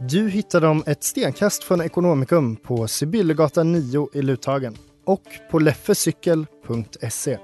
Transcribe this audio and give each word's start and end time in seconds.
Du 0.00 0.28
hittar 0.28 0.60
dem 0.60 0.82
ett 0.86 1.04
stenkast 1.04 1.64
från 1.64 1.80
Ekonomikum 1.80 2.56
på 2.56 2.88
Sibyllegatan 2.88 3.72
9 3.72 4.08
i 4.12 4.22
Luthagen 4.22 4.76
och 5.04 5.22
på 5.50 5.58
leffecykel.se. 5.58 7.38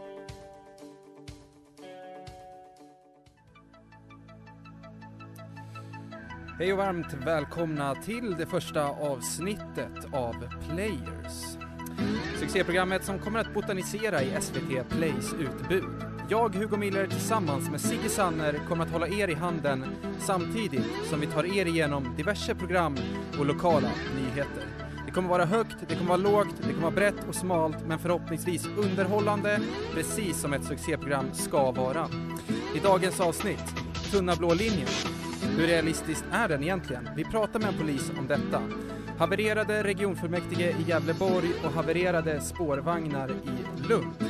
Hej 6.59 6.73
och 6.73 6.79
varmt 6.79 7.15
välkomna 7.27 7.95
till 7.95 8.35
det 8.39 8.47
första 8.47 8.89
avsnittet 8.89 10.05
av 10.13 10.35
Players. 10.69 11.57
Succéprogrammet 12.41 13.05
som 13.05 13.19
kommer 13.19 13.39
att 13.41 13.55
botanisera 13.55 14.23
i 14.23 14.37
SVT 14.41 14.89
Plays 14.91 15.35
utbud. 15.35 16.04
Jag, 16.29 16.55
Hugo 16.55 16.77
Miller, 16.77 17.07
tillsammans 17.07 17.71
med 17.71 17.81
Sigge 17.81 18.09
Sanner 18.09 18.61
kommer 18.69 18.85
att 18.85 18.91
hålla 18.91 19.09
er 19.09 19.29
i 19.29 19.35
handen 19.35 19.85
samtidigt 20.19 20.87
som 21.11 21.21
vi 21.21 21.27
tar 21.27 21.59
er 21.59 21.67
igenom 21.67 22.15
diverse 22.17 22.55
program 22.55 22.97
och 23.39 23.47
lokala 23.47 23.91
nyheter. 24.17 24.67
Det 25.07 25.13
kommer 25.13 25.29
vara 25.29 25.45
högt, 25.45 25.77
det 25.89 25.95
kommer 25.95 26.09
vara 26.09 26.17
lågt, 26.17 26.55
det 26.59 26.69
kommer 26.69 26.83
vara 26.83 26.91
brett 26.91 27.29
och 27.29 27.35
smalt 27.35 27.77
men 27.87 27.99
förhoppningsvis 27.99 28.67
underhållande, 28.67 29.61
precis 29.95 30.41
som 30.41 30.53
ett 30.53 30.65
succéprogram 30.65 31.27
ska 31.33 31.71
vara. 31.71 32.09
I 32.75 32.79
dagens 32.79 33.21
avsnitt, 33.21 33.75
Tunna 34.11 34.37
blå 34.37 34.55
linjen. 34.55 34.89
Hur 35.57 35.67
realistiskt 35.67 36.25
är 36.33 36.49
den 36.49 36.63
egentligen? 36.63 37.09
Vi 37.17 37.25
pratar 37.25 37.61
med 37.61 37.69
en 37.69 37.79
polis 37.79 38.13
om 38.19 38.27
detta. 38.27 38.63
Havererade 39.19 39.83
regionfullmäktige 39.83 40.71
i 40.71 40.83
Gävleborg 40.89 41.53
och 41.65 41.73
havererade 41.73 42.41
spårvagnar 42.41 43.31
i 43.31 43.89
Lund. 43.89 44.24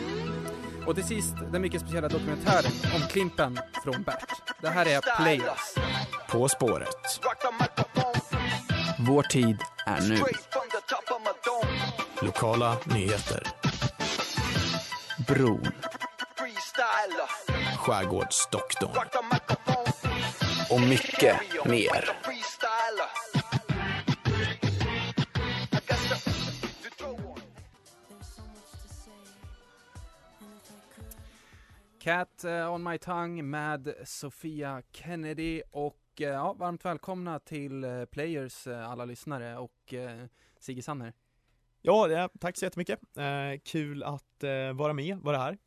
Och 0.87 0.95
till 0.95 1.05
sist 1.05 1.35
den 1.53 1.63
mycket 1.63 1.81
speciella 1.81 2.09
dokumentären 2.09 2.73
om 2.95 3.01
Klimpen 3.11 3.61
från 3.85 4.03
Bert. 4.03 4.25
Det 4.61 4.69
här 4.69 4.87
är 4.87 5.01
Players. 5.17 5.75
På 6.29 6.49
spåret. 6.49 7.21
Vår 8.99 9.23
tid 9.23 9.59
är 9.87 10.01
nu. 10.01 10.19
Lokala 12.23 12.77
nyheter. 12.85 13.47
Bron. 15.29 15.69
Skärgårdsdoktorn. 17.79 18.91
Och 20.71 20.81
mycket 20.81 21.37
mer. 21.65 22.11
Cat 32.05 32.45
eh, 32.45 32.73
on 32.73 32.83
my 32.83 32.99
tongue 32.99 33.43
med 33.43 33.95
Sofia 34.05 34.83
Kennedy 34.93 35.63
och 35.71 36.21
eh, 36.21 36.29
ja, 36.29 36.53
varmt 36.53 36.85
välkomna 36.85 37.39
till 37.39 37.85
eh, 37.85 38.05
Players 38.05 38.67
alla 38.67 39.05
lyssnare 39.05 39.59
och 39.59 39.95
eh, 39.95 40.27
Sigge 40.59 40.83
Sanner. 40.83 41.13
Ja, 41.83 42.09
ja, 42.09 42.29
tack 42.41 42.57
så 42.57 42.65
jättemycket. 42.65 43.01
Eh, 43.17 43.61
kul 43.65 44.03
att 44.03 44.43
eh, 44.43 44.73
vara 44.73 44.93
med, 44.93 45.19
vara 45.19 45.39
här. 45.39 45.59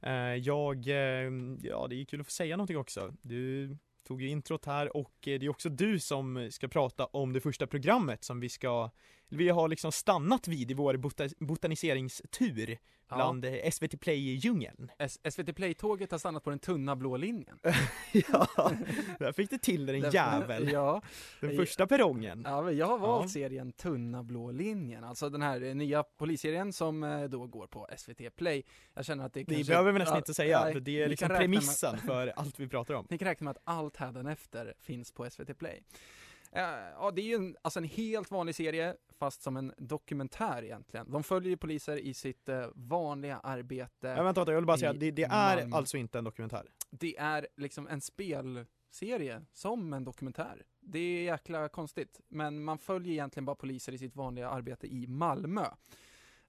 Eh, 0.00 0.34
jag, 0.34 0.88
eh, 0.88 1.32
ja 1.62 1.86
det 1.90 2.00
är 2.00 2.04
kul 2.04 2.20
att 2.20 2.26
få 2.26 2.30
säga 2.30 2.56
någonting 2.56 2.78
också. 2.78 3.14
Du 3.22 3.76
tog 4.06 4.22
ju 4.22 4.28
introt 4.28 4.66
här 4.66 4.96
och 4.96 5.28
eh, 5.28 5.38
det 5.38 5.46
är 5.46 5.50
också 5.50 5.68
du 5.68 6.00
som 6.00 6.48
ska 6.50 6.68
prata 6.68 7.06
om 7.06 7.32
det 7.32 7.40
första 7.40 7.66
programmet 7.66 8.24
som 8.24 8.40
vi 8.40 8.48
ska, 8.48 8.90
vi 9.28 9.48
har 9.48 9.68
liksom 9.68 9.92
stannat 9.92 10.48
vid 10.48 10.70
i 10.70 10.74
vår 10.74 10.96
bota, 10.96 11.28
botaniseringstur 11.38 12.78
bland 13.08 13.44
eh, 13.44 13.70
SVT 13.70 14.00
Play-djungeln. 14.00 14.90
SVT 15.30 15.56
Play-tåget 15.56 16.10
har 16.10 16.18
stannat 16.18 16.44
på 16.44 16.50
den 16.50 16.58
tunna 16.58 16.96
blå 16.96 17.16
linjen. 17.16 17.58
ja, 18.12 18.48
där 19.18 19.32
fick 19.32 19.50
du 19.50 19.58
till 19.58 19.86
det 19.86 19.92
din 19.92 20.10
jävel. 20.10 20.68
Ja, 20.72 21.02
Den 21.40 21.56
första 21.56 21.86
perrongen. 21.86 22.42
ja 22.46 22.62
men 22.62 22.76
jag 22.76 22.86
har 22.86 22.98
valt 22.98 23.24
Ja. 23.24 23.28
serien 23.28 23.72
Tunna 23.72 24.22
blå 24.22 24.50
linjen, 24.50 25.04
alltså 25.04 25.28
den 25.30 25.42
här 25.42 25.62
eh, 25.62 25.74
nya 25.74 26.02
polisserien 26.02 26.72
som 26.72 27.02
eh, 27.04 27.24
då 27.24 27.46
går 27.46 27.66
på 27.66 27.88
SVT 27.96 28.36
Play. 28.36 28.62
Jag 28.94 29.04
känner 29.04 29.26
att 29.26 29.32
det 29.34 29.40
Det 29.44 29.54
kanske... 29.54 29.70
behöver 29.72 29.92
vi 29.92 29.98
nästan 29.98 30.14
ja, 30.14 30.18
inte 30.18 30.34
säga, 30.34 30.64
nej, 30.64 30.72
för 30.72 30.80
det 30.80 31.02
är 31.02 31.08
liksom 31.08 31.28
med- 31.28 31.38
premissen 31.38 31.98
för 31.98 32.32
allt 32.36 32.60
vi 32.60 32.68
pratar 32.68 32.94
om. 32.94 33.06
Ni 33.10 33.18
kan 33.18 33.28
räkna 33.28 33.44
med 33.44 33.50
att 33.50 33.62
allt 33.64 33.96
hädanefter 33.96 34.74
finns 34.80 35.12
på 35.12 35.30
SVT 35.30 35.58
Play. 35.58 35.82
Eh, 36.56 36.86
Ja, 36.98 37.10
det 37.10 37.20
är 37.22 37.26
ju 37.26 37.34
en, 37.34 37.56
alltså 37.62 37.78
en 37.78 37.84
helt 37.84 38.30
vanlig 38.30 38.54
serie, 38.54 38.96
fast 39.18 39.42
som 39.42 39.56
en 39.56 39.72
dokumentär 39.78 40.64
egentligen. 40.64 41.10
De 41.10 41.22
följer 41.22 41.50
ju 41.50 41.56
poliser 41.56 41.96
i 41.96 42.14
sitt 42.14 42.48
eh, 42.48 42.66
vanliga 42.74 43.38
arbete. 43.38 44.06
Ja, 44.08 44.22
vänta, 44.22 44.40
vänta, 44.40 44.52
jag 44.52 44.56
vill 44.56 44.66
bara 44.66 44.78
säga, 44.78 44.92
det, 44.92 45.10
det 45.10 45.22
är 45.22 45.56
Malmö. 45.56 45.76
alltså 45.76 45.96
inte 45.96 46.18
en 46.18 46.24
dokumentär. 46.24 46.66
Det 46.90 47.16
är 47.18 47.48
liksom 47.56 47.88
en 47.88 48.00
spelserie 48.00 49.44
som 49.52 49.92
en 49.92 50.04
dokumentär. 50.04 50.64
Det 50.80 50.98
är 50.98 51.22
jäkla 51.22 51.68
konstigt, 51.68 52.20
men 52.28 52.64
man 52.64 52.78
följer 52.78 53.12
egentligen 53.12 53.44
bara 53.44 53.56
poliser 53.56 53.92
i 53.92 53.98
sitt 53.98 54.16
vanliga 54.16 54.48
arbete 54.48 54.86
i 54.86 55.06
Malmö. 55.06 55.66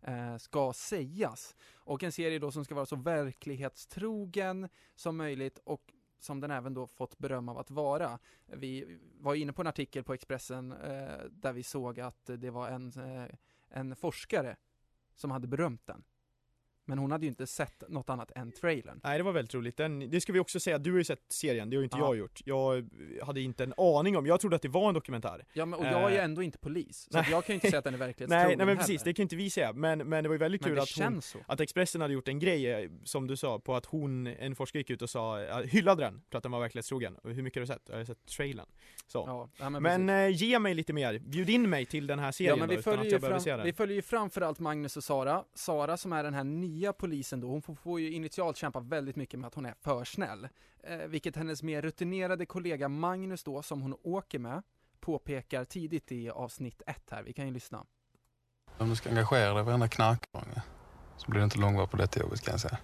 Eh, 0.01 0.37
ska 0.37 0.73
sägas. 0.73 1.55
Och 1.75 2.03
en 2.03 2.11
serie 2.11 2.39
då 2.39 2.51
som 2.51 2.65
ska 2.65 2.75
vara 2.75 2.85
så 2.85 2.95
verklighetstrogen 2.95 4.69
som 4.95 5.17
möjligt 5.17 5.59
och 5.63 5.93
som 6.19 6.39
den 6.39 6.51
även 6.51 6.73
då 6.73 6.87
fått 6.87 7.17
beröm 7.17 7.49
av 7.49 7.57
att 7.57 7.71
vara. 7.71 8.19
Vi 8.45 8.99
var 9.19 9.35
inne 9.35 9.53
på 9.53 9.61
en 9.61 9.67
artikel 9.67 10.03
på 10.03 10.13
Expressen 10.13 10.71
eh, 10.71 11.25
där 11.31 11.53
vi 11.53 11.63
såg 11.63 11.99
att 11.99 12.25
det 12.25 12.49
var 12.49 12.69
en, 12.69 12.87
eh, 12.87 13.35
en 13.69 13.95
forskare 13.95 14.55
som 15.15 15.31
hade 15.31 15.47
berömt 15.47 15.85
den. 15.85 16.03
Men 16.87 16.97
hon 16.97 17.11
hade 17.11 17.25
ju 17.25 17.29
inte 17.29 17.47
sett 17.47 17.83
något 17.89 18.09
annat 18.09 18.31
än 18.35 18.51
trailern. 18.51 18.99
Nej 19.03 19.17
det 19.17 19.23
var 19.23 19.31
väldigt 19.31 19.53
roligt, 19.53 19.77
Den, 19.77 20.09
det 20.09 20.21
ska 20.21 20.33
vi 20.33 20.39
också 20.39 20.59
säga, 20.59 20.77
du 20.77 20.91
har 20.91 20.97
ju 20.97 21.03
sett 21.03 21.25
serien, 21.29 21.69
det 21.69 21.75
har 21.75 21.81
ju 21.81 21.85
inte 21.85 21.97
Ja. 21.97 22.05
jag 22.05 22.17
gjort. 22.17 22.41
Jag 22.45 22.89
hade 23.25 23.41
inte 23.41 23.63
en 23.63 23.73
aning 23.77 24.17
om, 24.17 24.25
jag 24.25 24.39
trodde 24.39 24.55
att 24.55 24.61
det 24.61 24.67
var 24.69 24.87
en 24.87 24.93
dokumentär. 24.93 25.45
Ja, 25.53 25.65
men, 25.65 25.79
och 25.79 25.85
jag 25.85 25.93
är 26.03 26.09
ju 26.09 26.17
Eh, 26.17 26.23
ändå 26.23 26.43
inte 26.43 26.57
polis, 26.57 27.07
så 27.11 27.17
jag 27.17 27.25
kan 27.27 27.43
ju 27.47 27.53
inte 27.53 27.67
säga 27.67 27.77
att 27.77 27.83
den 27.83 27.93
är 27.93 27.97
verklighetstrogen 27.97 28.47
Nej, 28.47 28.57
nej 28.57 28.65
men 28.65 28.77
precis, 28.77 29.01
heller. 29.01 29.05
det 29.05 29.13
kan 29.13 29.23
inte 29.23 29.35
vi 29.35 29.49
säga, 29.49 29.73
men, 29.73 29.99
men 30.09 30.23
det 30.23 30.29
var 30.29 30.33
ju 30.33 30.39
väldigt 30.39 30.61
Men 30.61 30.69
kul 30.69 30.79
att 30.79 30.89
hon, 31.11 31.21
så. 31.21 31.37
att 31.47 31.59
Expressen 31.59 32.01
hade 32.01 32.13
gjort 32.13 32.27
en 32.27 32.39
grej, 32.39 32.71
eh, 32.71 32.89
som 33.03 33.27
du 33.27 33.37
sa, 33.37 33.59
på 33.59 33.75
att 33.75 33.85
hon, 33.85 34.27
en 34.27 34.55
forskare 34.55 34.79
gick 34.79 34.89
ut 34.89 35.01
och 35.01 35.09
sa, 35.09 35.41
eh, 35.41 35.57
hyllade 35.57 36.03
den, 36.03 36.21
för 36.31 36.37
att 36.37 36.43
den 36.43 36.51
var 36.51 36.59
verklighetstrogen. 36.59 37.15
Och 37.15 37.29
hur 37.31 37.43
mycket 37.43 37.57
har 37.57 37.61
du 37.61 37.67
sett? 37.67 37.81
Jag 37.89 37.97
har 37.97 38.05
sett 38.05 38.25
trailern. 38.25 38.65
Så. 39.07 39.49
Ja, 39.59 39.69
men, 39.69 39.83
men 39.83 40.09
eh, 40.09 40.35
ge 40.35 40.59
mig 40.59 40.73
lite 40.73 40.93
mer, 40.93 41.19
bjud 41.19 41.49
in 41.49 41.69
mig 41.69 41.85
till 41.85 42.07
den 42.07 42.19
här 42.19 42.31
serien 42.31 42.49
ja, 42.49 42.59
men 42.59 42.69
då, 42.69 42.75
vi 42.75 42.79
utan 42.79 42.93
att 42.93 42.97
följer, 42.99 43.05
ju 43.05 43.11
jag 43.11 43.21
behöver 43.21 43.39
se 43.39 43.49
fram, 43.49 43.57
den. 43.57 43.65
vi 43.65 43.73
följer 43.73 43.95
ju 43.95 44.01
framförallt 44.01 44.59
Magnus 44.59 44.97
och 44.97 45.03
Sara. 45.03 45.43
Sara 45.53 45.97
som 45.97 46.13
är 46.13 46.23
den 46.23 46.33
här 46.33 46.43
nya 46.43 46.76
polisen 46.93 47.39
då, 47.41 47.47
hon 47.47 47.61
får, 47.61 47.75
får 47.75 47.99
ju 47.99 48.11
initialt 48.11 48.57
kämpa 48.57 48.79
väldigt 48.79 49.15
mycket 49.15 49.39
med 49.39 49.47
att 49.47 49.53
hon 49.53 49.65
är 49.65 49.73
för 49.81 50.03
snäll. 50.03 50.47
Eh, 50.83 50.97
vilket 50.97 51.35
hennes 51.35 51.63
mer 51.63 51.81
rutinerade 51.81 52.45
kollega 52.45 52.89
Magnus 52.89 53.43
då, 53.43 53.61
som 53.61 53.81
hon 53.81 53.95
åker 54.03 54.39
med, 54.39 54.61
påpekar 54.99 55.65
tidigt 55.65 56.11
i 56.11 56.29
avsnitt 56.29 56.81
ett 56.87 57.09
här. 57.11 57.23
Vi 57.23 57.33
kan 57.33 57.47
ju 57.47 57.53
lyssna. 57.53 57.85
Om 58.77 58.89
du 58.89 58.95
ska 58.95 59.09
engagera 59.09 59.53
dig 59.53 59.61
i 59.61 59.65
varenda 59.65 59.87
knarkunge 59.87 60.61
så 61.17 61.31
blir 61.31 61.39
det 61.39 61.43
inte 61.43 61.59
långvar 61.59 61.87
på 61.87 61.97
detta 61.97 62.19
jobbet 62.19 62.41
kan 62.41 62.51
jag 62.51 62.61
säga. 62.61 62.77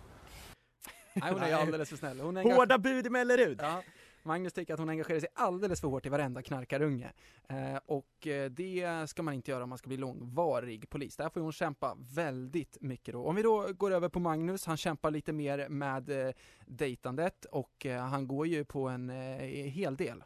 Nej, 1.13 1.31
hon 1.33 1.41
är 1.41 1.53
alldeles 1.53 1.89
för 1.89 1.97
snäll. 1.97 2.19
Hon 2.19 2.37
engagerar- 2.37 2.55
Hårda 2.57 2.77
bud 2.77 3.07
i 3.07 3.09
Mellerud! 3.09 3.59
Ja, 3.63 3.83
Magnus 4.25 4.53
tycker 4.53 4.73
att 4.73 4.79
hon 4.79 4.89
engagerar 4.89 5.19
sig 5.19 5.29
alldeles 5.33 5.81
för 5.81 5.87
hårt 5.87 6.05
i 6.05 6.09
varenda 6.09 6.41
knarkarunge. 6.41 7.11
Eh, 7.49 7.75
och 7.85 8.27
eh, 8.27 8.49
det 8.49 9.09
ska 9.09 9.23
man 9.23 9.33
inte 9.33 9.51
göra 9.51 9.63
om 9.63 9.69
man 9.69 9.77
ska 9.77 9.87
bli 9.87 9.97
långvarig 9.97 10.89
polis. 10.89 11.15
Där 11.17 11.29
får 11.29 11.41
hon 11.41 11.51
kämpa 11.51 11.97
väldigt 11.99 12.77
mycket 12.81 13.13
då. 13.13 13.25
Om 13.25 13.35
vi 13.35 13.41
då 13.41 13.67
går 13.73 13.91
över 13.91 14.09
på 14.09 14.19
Magnus, 14.19 14.65
han 14.65 14.77
kämpar 14.77 15.11
lite 15.11 15.33
mer 15.33 15.69
med 15.69 16.27
eh, 16.27 16.33
dejtandet 16.65 17.45
och 17.45 17.85
eh, 17.85 18.01
han 18.05 18.27
går 18.27 18.47
ju 18.47 18.65
på 18.65 18.87
en 18.89 19.09
eh, 19.09 19.37
hel 19.69 19.95
del. 19.97 20.23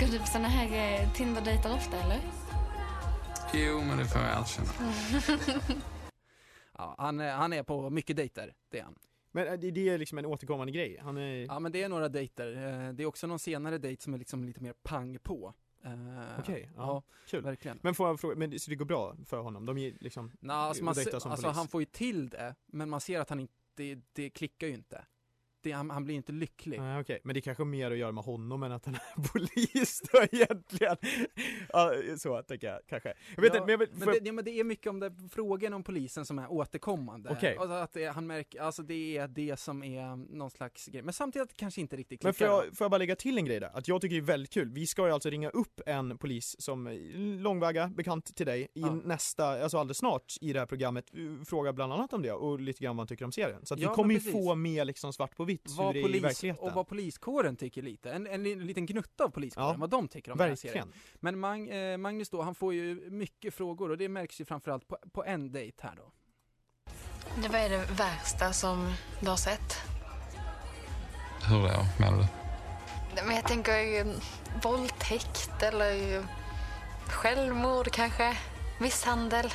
Går 0.00 0.06
du 0.12 0.18
på 0.18 0.26
såna 0.26 0.48
här 0.48 1.00
eh, 1.02 1.12
Tinder-dejter 1.12 1.74
ofta 1.74 1.96
eller? 1.96 2.20
Jo, 3.54 3.80
men 3.80 3.98
det 3.98 4.04
får 4.04 4.20
jag 4.22 4.40
erkänna. 4.40 4.70
Ja, 6.78 6.94
han, 6.98 7.20
är- 7.20 7.32
han 7.32 7.52
är 7.52 7.62
på 7.62 7.90
mycket 7.90 8.16
dejter, 8.16 8.54
det 8.70 8.78
är 8.78 8.82
han. 8.82 8.98
Men 9.36 9.46
eh, 9.48 9.58
det, 9.58 9.70
det 9.70 9.88
är 9.88 9.98
liksom 9.98 10.18
en 10.18 10.26
återkommande 10.26 10.72
grej. 10.72 10.98
Han 11.02 11.16
är... 11.16 11.46
Ja 11.46 11.58
men 11.58 11.72
det 11.72 11.82
är 11.82 11.88
några 11.88 12.08
dejter, 12.08 12.46
Eh, 12.56 12.92
det 12.92 13.02
är 13.02 13.06
också 13.06 13.26
någon 13.26 13.38
senare 13.38 13.78
dejt 13.78 14.02
som 14.02 14.14
är 14.14 14.18
liksom 14.18 14.44
lite 14.44 14.62
mer 14.62 14.72
pang 14.82 15.18
på. 15.18 15.54
Eh, 15.84 15.90
Okej, 16.38 16.70
ja, 16.76 16.82
ja, 16.82 17.02
kul. 17.26 17.42
verkligen. 17.42 17.78
Men 17.82 17.94
får 17.94 18.08
jag 18.08 18.20
fråga, 18.20 18.36
men 18.36 18.58
så 18.58 18.70
det 18.70 18.76
går 18.76 18.84
bra 18.84 19.16
för 19.26 19.38
honom? 19.40 19.66
De 19.66 19.78
är 19.78 19.92
liksom... 20.00 20.32
Nå, 20.40 20.54
alltså 20.54 20.84
man 20.84 20.94
som 20.94 21.02
alltså 21.12 21.28
polis. 21.28 21.56
han 21.56 21.68
får 21.68 21.80
ju 21.82 21.84
till 21.84 22.28
det, 22.28 22.54
men 22.66 22.90
man 22.90 23.00
ser 23.00 23.20
att 23.20 23.30
han 23.30 23.40
inte, 23.40 23.54
det, 23.74 23.98
det 24.12 24.30
klickar 24.30 24.66
ju 24.66 24.74
inte. 24.74 25.04
Det, 25.66 25.72
han, 25.72 25.90
han 25.90 26.04
blir 26.04 26.14
inte 26.14 26.32
lycklig. 26.32 26.80
Nej 26.80 27.00
okej, 27.00 27.20
men 27.24 27.34
det 27.34 27.40
kanske 27.40 27.62
har 27.62 27.68
mer 27.68 27.90
att 27.90 27.98
göra 27.98 28.12
med 28.12 28.24
honom 28.24 28.62
än 28.62 28.72
att 28.72 28.86
han 28.86 28.94
är 28.94 29.28
polis 29.32 30.02
då 30.12 30.22
egentligen. 30.22 30.96
Ja, 31.68 31.92
så 32.18 32.42
tänker 32.42 32.66
jag 32.66 32.80
kanske. 32.88 33.14
Jag 33.34 33.42
vet 33.42 33.54
ja, 33.54 33.60
inte, 33.60 33.66
men 33.66 33.70
jag 33.70 33.78
men, 33.78 34.00
får 34.00 34.10
det, 34.10 34.16
jag... 34.16 34.26
ja, 34.26 34.32
men 34.32 34.44
det 34.44 34.50
är 34.50 34.64
mycket 34.64 34.86
om 34.86 35.00
det, 35.00 35.12
frågan 35.30 35.72
om 35.72 35.82
polisen 35.82 36.26
som 36.26 36.38
är 36.38 36.52
återkommande. 36.52 37.30
Okej. 37.30 37.56
Alltså 37.56 37.74
att 37.74 37.92
det, 37.92 38.06
han 38.06 38.26
märker, 38.26 38.60
alltså 38.60 38.82
det 38.82 39.16
är 39.16 39.28
det 39.28 39.58
som 39.58 39.82
är 39.82 40.16
någon 40.16 40.50
slags 40.50 40.86
grej. 40.86 41.02
Men 41.02 41.12
samtidigt 41.12 41.56
kanske 41.56 41.80
inte 41.80 41.96
riktigt 41.96 42.22
Men 42.22 42.32
klickar. 42.32 42.46
får 42.46 42.56
va? 42.56 42.64
jag, 42.64 42.76
får 42.76 42.84
jag 42.84 42.90
bara 42.90 42.98
lägga 42.98 43.16
till 43.16 43.38
en 43.38 43.44
grej 43.44 43.60
där? 43.60 43.70
Att 43.74 43.88
jag 43.88 44.00
tycker 44.00 44.16
det 44.16 44.20
är 44.20 44.26
väldigt 44.26 44.52
kul. 44.52 44.70
Vi 44.70 44.86
ska 44.86 45.06
ju 45.06 45.12
alltså 45.12 45.30
ringa 45.30 45.50
upp 45.50 45.80
en 45.86 46.18
polis 46.18 46.56
som 46.58 46.86
är 46.86 47.38
långväga 47.38 47.88
bekant 47.88 48.36
till 48.36 48.46
dig 48.46 48.62
i 48.62 48.68
Ja. 48.80 48.94
nästa, 49.04 49.62
alltså 49.62 49.78
alldeles 49.78 49.98
snart 49.98 50.34
i 50.40 50.52
det 50.52 50.58
här 50.58 50.66
programmet. 50.66 51.14
Uh, 51.14 51.42
Fråga 51.44 51.72
bland 51.72 51.92
annat 51.92 52.12
om 52.12 52.22
det 52.22 52.32
och 52.32 52.60
lite 52.60 52.84
grann 52.84 52.96
vad 52.96 53.00
han 53.00 53.08
tycker 53.08 53.24
om 53.24 53.32
serien. 53.32 53.66
Så 53.66 53.74
att 53.74 53.80
vi 53.80 53.84
kommer 53.84 54.14
men 54.14 54.16
ju 54.16 54.32
få 54.32 54.54
med 54.54 54.86
liksom 54.86 55.12
svart 55.12 55.36
på 55.36 55.44
vitt 55.44 55.55
hur 55.64 55.74
vad 55.76 55.94
det 55.94 55.98
är 55.98 56.00
i 56.00 56.02
polis, 56.02 56.22
verkligheten. 56.24 56.64
och 56.68 56.72
vad 56.72 56.88
poliskåren 56.88 57.56
tycker 57.56 57.82
lite. 57.82 58.12
En, 58.12 58.26
en, 58.26 58.42
li- 58.42 58.54
liten 58.54 58.86
gnutta 58.86 59.24
av 59.24 59.28
poliskåren, 59.28 59.68
Ja, 59.68 59.74
vad 59.78 59.90
de 59.90 60.08
tycker 60.08 60.32
om 60.32 60.38
den 60.38 60.48
här 60.48 60.56
serien. 60.56 60.88
Verkligen. 60.88 61.02
Men 61.20 61.38
Mag, 61.38 61.90
eh, 61.92 61.96
Magnus 61.96 62.30
då, 62.30 62.42
han 62.42 62.54
får 62.54 62.74
ju 62.74 63.10
mycket 63.10 63.54
frågor 63.54 63.90
och 63.90 63.98
det 63.98 64.08
märks 64.08 64.40
ju 64.40 64.44
framförallt 64.44 64.88
på, 64.88 64.98
på 65.12 65.24
en 65.24 65.52
dejt 65.52 65.82
här 65.82 65.96
då. 65.96 66.12
Det 67.42 67.48
vad 67.48 67.60
är 67.60 67.70
det 67.70 67.86
värsta 67.98 68.52
som 68.52 68.92
du 69.20 69.28
har 69.28 69.36
sett? 69.36 69.76
Hur 71.48 71.56
då, 71.62 71.84
menar 72.00 72.18
du? 72.18 72.26
Men 73.26 73.36
jag 73.36 73.44
tänker 73.46 73.76
ju 73.78 74.14
våldtäkt 74.62 75.62
eller 75.62 75.92
ju 75.92 76.22
självmord 77.06 77.90
kanske, 77.92 78.36
misshandel. 78.80 79.50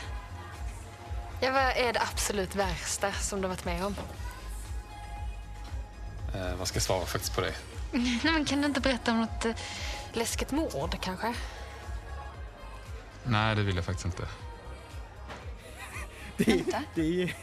Ja, 1.41 1.51
vad 1.51 1.61
är 1.87 1.93
det 1.93 2.01
absolut 2.01 2.55
värsta 2.55 3.11
som 3.11 3.41
du 3.41 3.47
har 3.47 3.55
varit 3.55 3.65
med 3.65 3.85
om? 3.85 3.95
Eh, 6.35 6.55
vad 6.55 6.67
ska 6.67 6.75
jag 6.75 6.83
svara 6.83 7.05
faktiskt 7.05 7.35
på 7.35 7.41
det? 7.41 7.53
Nej, 7.91 8.19
men 8.23 8.45
kan 8.45 8.61
du 8.61 8.67
inte 8.67 8.81
berätta 8.81 9.11
om 9.11 9.21
något 9.21 9.45
eh, 9.45 9.55
läskigt 10.13 10.51
mord 10.51 10.95
kanske? 11.01 11.33
Nej, 13.23 13.55
det 13.55 13.63
vill 13.63 13.75
jag 13.75 13.85
faktiskt 13.85 14.05
inte. 14.05 14.27
Det 16.37 16.51
är, 16.51 16.55
Inte? 16.55 16.83
det 16.95 17.23
är, 17.23 17.35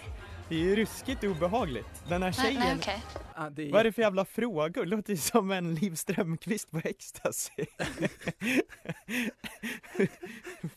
det 0.49 0.55
är 0.55 0.59
ju 0.59 0.77
ruskigt 0.77 1.25
obehagligt. 1.25 2.03
Den 2.09 2.23
här 2.23 2.35
Nej, 2.39 2.47
tjejen, 2.47 2.61
nej 2.61 2.77
okej. 2.79 3.03
Ah, 3.35 3.51
det 3.51 3.69
är, 3.69 3.73
vad 3.73 3.81
är 3.81 3.85
det 3.85 3.93
för 3.93 4.03
jävla 4.03 4.25
frågor? 4.25 4.85
Det 4.85 4.91
låter 4.91 5.11
ju 5.13 5.17
som 5.17 5.51
en 5.51 5.75
Liv 5.75 5.95
Strömquist 5.95 6.71
på 6.71 6.81
ecstasy. 6.85 7.53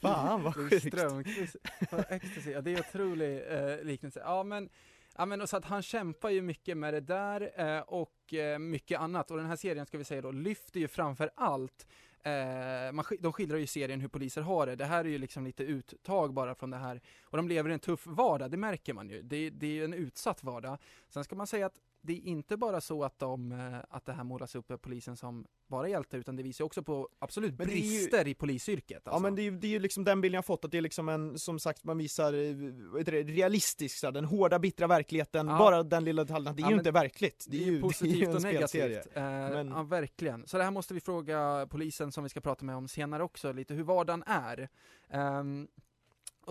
Fan 0.01 0.43
vad 0.43 0.55
sjukt. 0.55 0.87
Strömquist 0.87 1.55
på 1.89 2.03
ecstasy, 2.09 2.51
ja 2.51 2.61
det 2.61 2.73
är 2.73 2.79
otrolig 2.79 3.41
eh, 3.49 3.83
liknelse. 3.83 4.21
Ja 4.25 4.43
men, 4.43 4.69
ja 5.17 5.25
men 5.25 5.47
så 5.47 5.57
att 5.57 5.65
han 5.65 5.81
kämpar 5.81 6.29
ju 6.29 6.41
mycket 6.41 6.77
med 6.77 6.93
det 6.93 7.01
där 7.01 7.51
eh, 7.55 7.79
och 7.79 8.33
eh, 8.33 8.59
mycket 8.59 8.99
annat 8.99 9.31
och 9.31 9.37
den 9.37 9.45
här 9.45 9.55
serien 9.55 9.85
ska 9.85 9.97
vi 9.97 10.03
säga 10.03 10.21
då 10.21 10.31
lyfter 10.31 10.79
ju 10.79 10.87
framför 10.87 11.31
allt 11.35 11.85
Eh, 12.23 12.91
man, 12.91 13.05
de 13.19 13.33
skildrar 13.33 13.57
ju 13.57 13.67
serien 13.67 14.01
hur 14.01 14.07
poliser 14.07 14.41
har 14.41 14.67
det. 14.67 14.75
Det 14.75 14.85
här 14.85 15.05
är 15.05 15.09
ju 15.09 15.17
liksom 15.17 15.45
lite 15.45 15.63
uttag 15.63 16.33
bara 16.33 16.55
från 16.55 16.69
det 16.69 16.77
här. 16.77 17.01
Och 17.23 17.37
de 17.37 17.47
lever 17.47 17.69
i 17.69 17.73
en 17.73 17.79
tuff 17.79 18.07
vardag, 18.07 18.51
det 18.51 18.57
märker 18.57 18.93
man 18.93 19.09
ju. 19.09 19.21
Det, 19.21 19.49
det 19.49 19.67
är 19.67 19.71
ju 19.71 19.83
en 19.83 19.93
utsatt 19.93 20.43
vardag. 20.43 20.77
Sen 21.09 21.23
ska 21.23 21.35
man 21.35 21.47
säga 21.47 21.65
att 21.65 21.79
det 22.03 22.13
är 22.13 22.21
inte 22.27 22.57
bara 22.57 22.81
så 22.81 23.03
att, 23.03 23.19
de, 23.19 23.51
eh, 23.51 23.79
att 23.89 24.05
det 24.05 24.13
här 24.13 24.23
målas 24.23 24.55
upp 24.55 24.71
av 24.71 24.77
polisen 24.77 25.17
som 25.17 25.45
bara 25.67 25.89
hjälte, 25.89 26.17
utan 26.17 26.35
det 26.35 26.43
visar 26.43 26.65
också 26.65 26.83
på 26.83 27.09
absolut 27.19 27.57
Men 27.57 27.67
det 27.67 27.73
är 27.73 27.75
ju- 27.75 27.81
brister 27.97 28.27
i 28.27 28.33
polisyrket. 28.33 28.97
Alltså. 29.07 29.11
Ja 29.11 29.19
men 29.19 29.35
det 29.35 29.41
är 29.41 29.43
ju 29.43 29.51
det 29.51 29.67
är 29.67 29.71
ju 29.71 29.79
liksom 29.79 30.03
den 30.03 30.21
bilden 30.21 30.35
jag 30.35 30.45
fått, 30.45 30.65
att 30.65 30.71
det 30.71 30.77
är 30.77 30.81
liksom 30.81 31.09
en, 31.09 31.39
som 31.39 31.59
sagt 31.59 31.83
man 31.83 31.97
visar, 31.97 32.33
eh, 32.33 33.03
det, 33.05 33.23
realistisk, 33.23 33.97
så 33.97 34.07
här, 34.07 34.11
den 34.11 34.25
hårda 34.25 34.59
bittra 34.59 34.87
verkligheten, 34.87 35.47
Ja. 35.47 35.57
bara 35.57 35.83
den 35.83 36.03
lilla 36.03 36.23
detaljen, 36.23 36.55
det 36.55 36.61
är 36.61 36.63
Ja, 36.63 36.71
ju 36.71 36.77
inte 36.77 36.91
verkligt. 36.91 37.45
Det 37.49 37.57
är 37.57 37.65
ju 37.65 37.75
det 37.75 37.81
positivt 37.81 38.15
ju 38.17 38.25
en 38.25 38.35
och 38.35 38.41
spelserie. 38.41 38.87
negativt. 38.87 39.17
Eh, 39.17 39.23
Men- 39.23 39.67
Ja, 39.67 39.83
verkligen. 39.83 40.47
Så 40.47 40.57
det 40.57 40.63
här 40.63 40.71
måste 40.71 40.93
vi 40.93 40.99
fråga 40.99 41.67
polisen 41.69 42.11
som 42.11 42.23
vi 42.23 42.29
ska 42.29 42.41
prata 42.41 42.65
med 42.65 42.75
om 42.75 42.87
senare 42.87 43.23
också, 43.23 43.51
lite 43.53 43.73
hur 43.73 43.83
vardagen 43.83 44.23
är. 44.27 44.69
Ehm, 45.09 45.67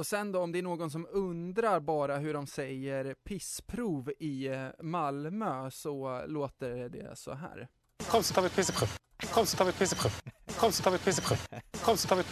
och 0.00 0.06
sen 0.06 0.32
då 0.32 0.41
om 0.41 0.52
det 0.52 0.58
är 0.58 0.62
någon 0.62 0.91
som 0.91 1.06
undrar 1.11 1.81
bara 1.81 2.17
hur 2.17 2.35
de 2.35 2.47
säger 2.47 3.14
pissprov 3.14 4.12
i 4.19 4.47
eh, 4.47 4.67
Malmö 4.82 5.70
så 5.70 6.26
låter 6.26 6.88
det 6.88 7.17
så 7.19 7.32
här. 7.35 7.69
Kom 8.11 8.23
så 8.23 8.35
tar 8.35 8.43
vi 8.43 8.47
ett 8.47 8.56
pisseprov. 8.56 8.88
Kom 9.35 9.47
så 9.47 9.56
tar 9.56 9.64
vi 9.64 9.70
ett 9.70 9.79
pisseprov. 9.79 10.12
Kom 10.61 10.73
så 10.73 10.82
tar 10.82 10.91
vi 10.91 10.94
ett 10.94 11.05
pisseprov. 11.05 11.38
Kom 11.85 11.97
så 11.97 12.08
tar 12.08 12.17
vi. 12.17 12.23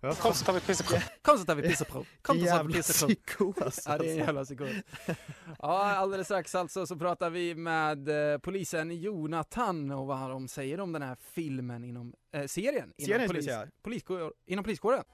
Ja, 0.00 0.14
Kom 0.14 0.34
så 0.34 0.44
tar 0.44 0.52
vi 0.52 0.58
ett 0.58 0.66
pisseprov. 0.66 1.00
Kom 1.22 1.38
så 1.38 1.44
tar 1.44 1.54
vi 1.54 1.62
pissprov. 1.62 2.06
Kom 2.22 2.40
så 2.40 2.46
tar 2.46 2.64
vi 2.64 2.72
pissprov. 2.74 3.08
psykos 3.08 3.82
Ja, 3.86 3.98
det 3.98 4.10
är 4.10 4.22
en 4.22 4.28
alltså. 4.38 4.54
jävla 4.54 4.74
psykos. 4.74 5.16
Ja, 5.58 5.82
alldeles 5.82 6.26
strax 6.26 6.54
alltså 6.54 6.86
så 6.86 6.96
pratar 6.96 7.30
vi 7.30 7.54
med 7.54 8.32
eh, 8.32 8.38
polisen 8.38 9.00
Jonathan 9.00 9.90
och 9.90 10.06
vad 10.06 10.30
de 10.30 10.48
säger 10.48 10.80
om 10.80 10.92
den 10.92 11.02
här 11.02 11.16
filmen 11.32 11.84
inom, 11.84 12.14
eh, 12.32 12.46
serien 12.46 12.92
inom, 12.96 13.28
Serien 13.28 13.42
säga. 13.42 13.66
poliskår, 13.82 14.32
inom 14.46 14.64
poliskåren. 14.64 15.04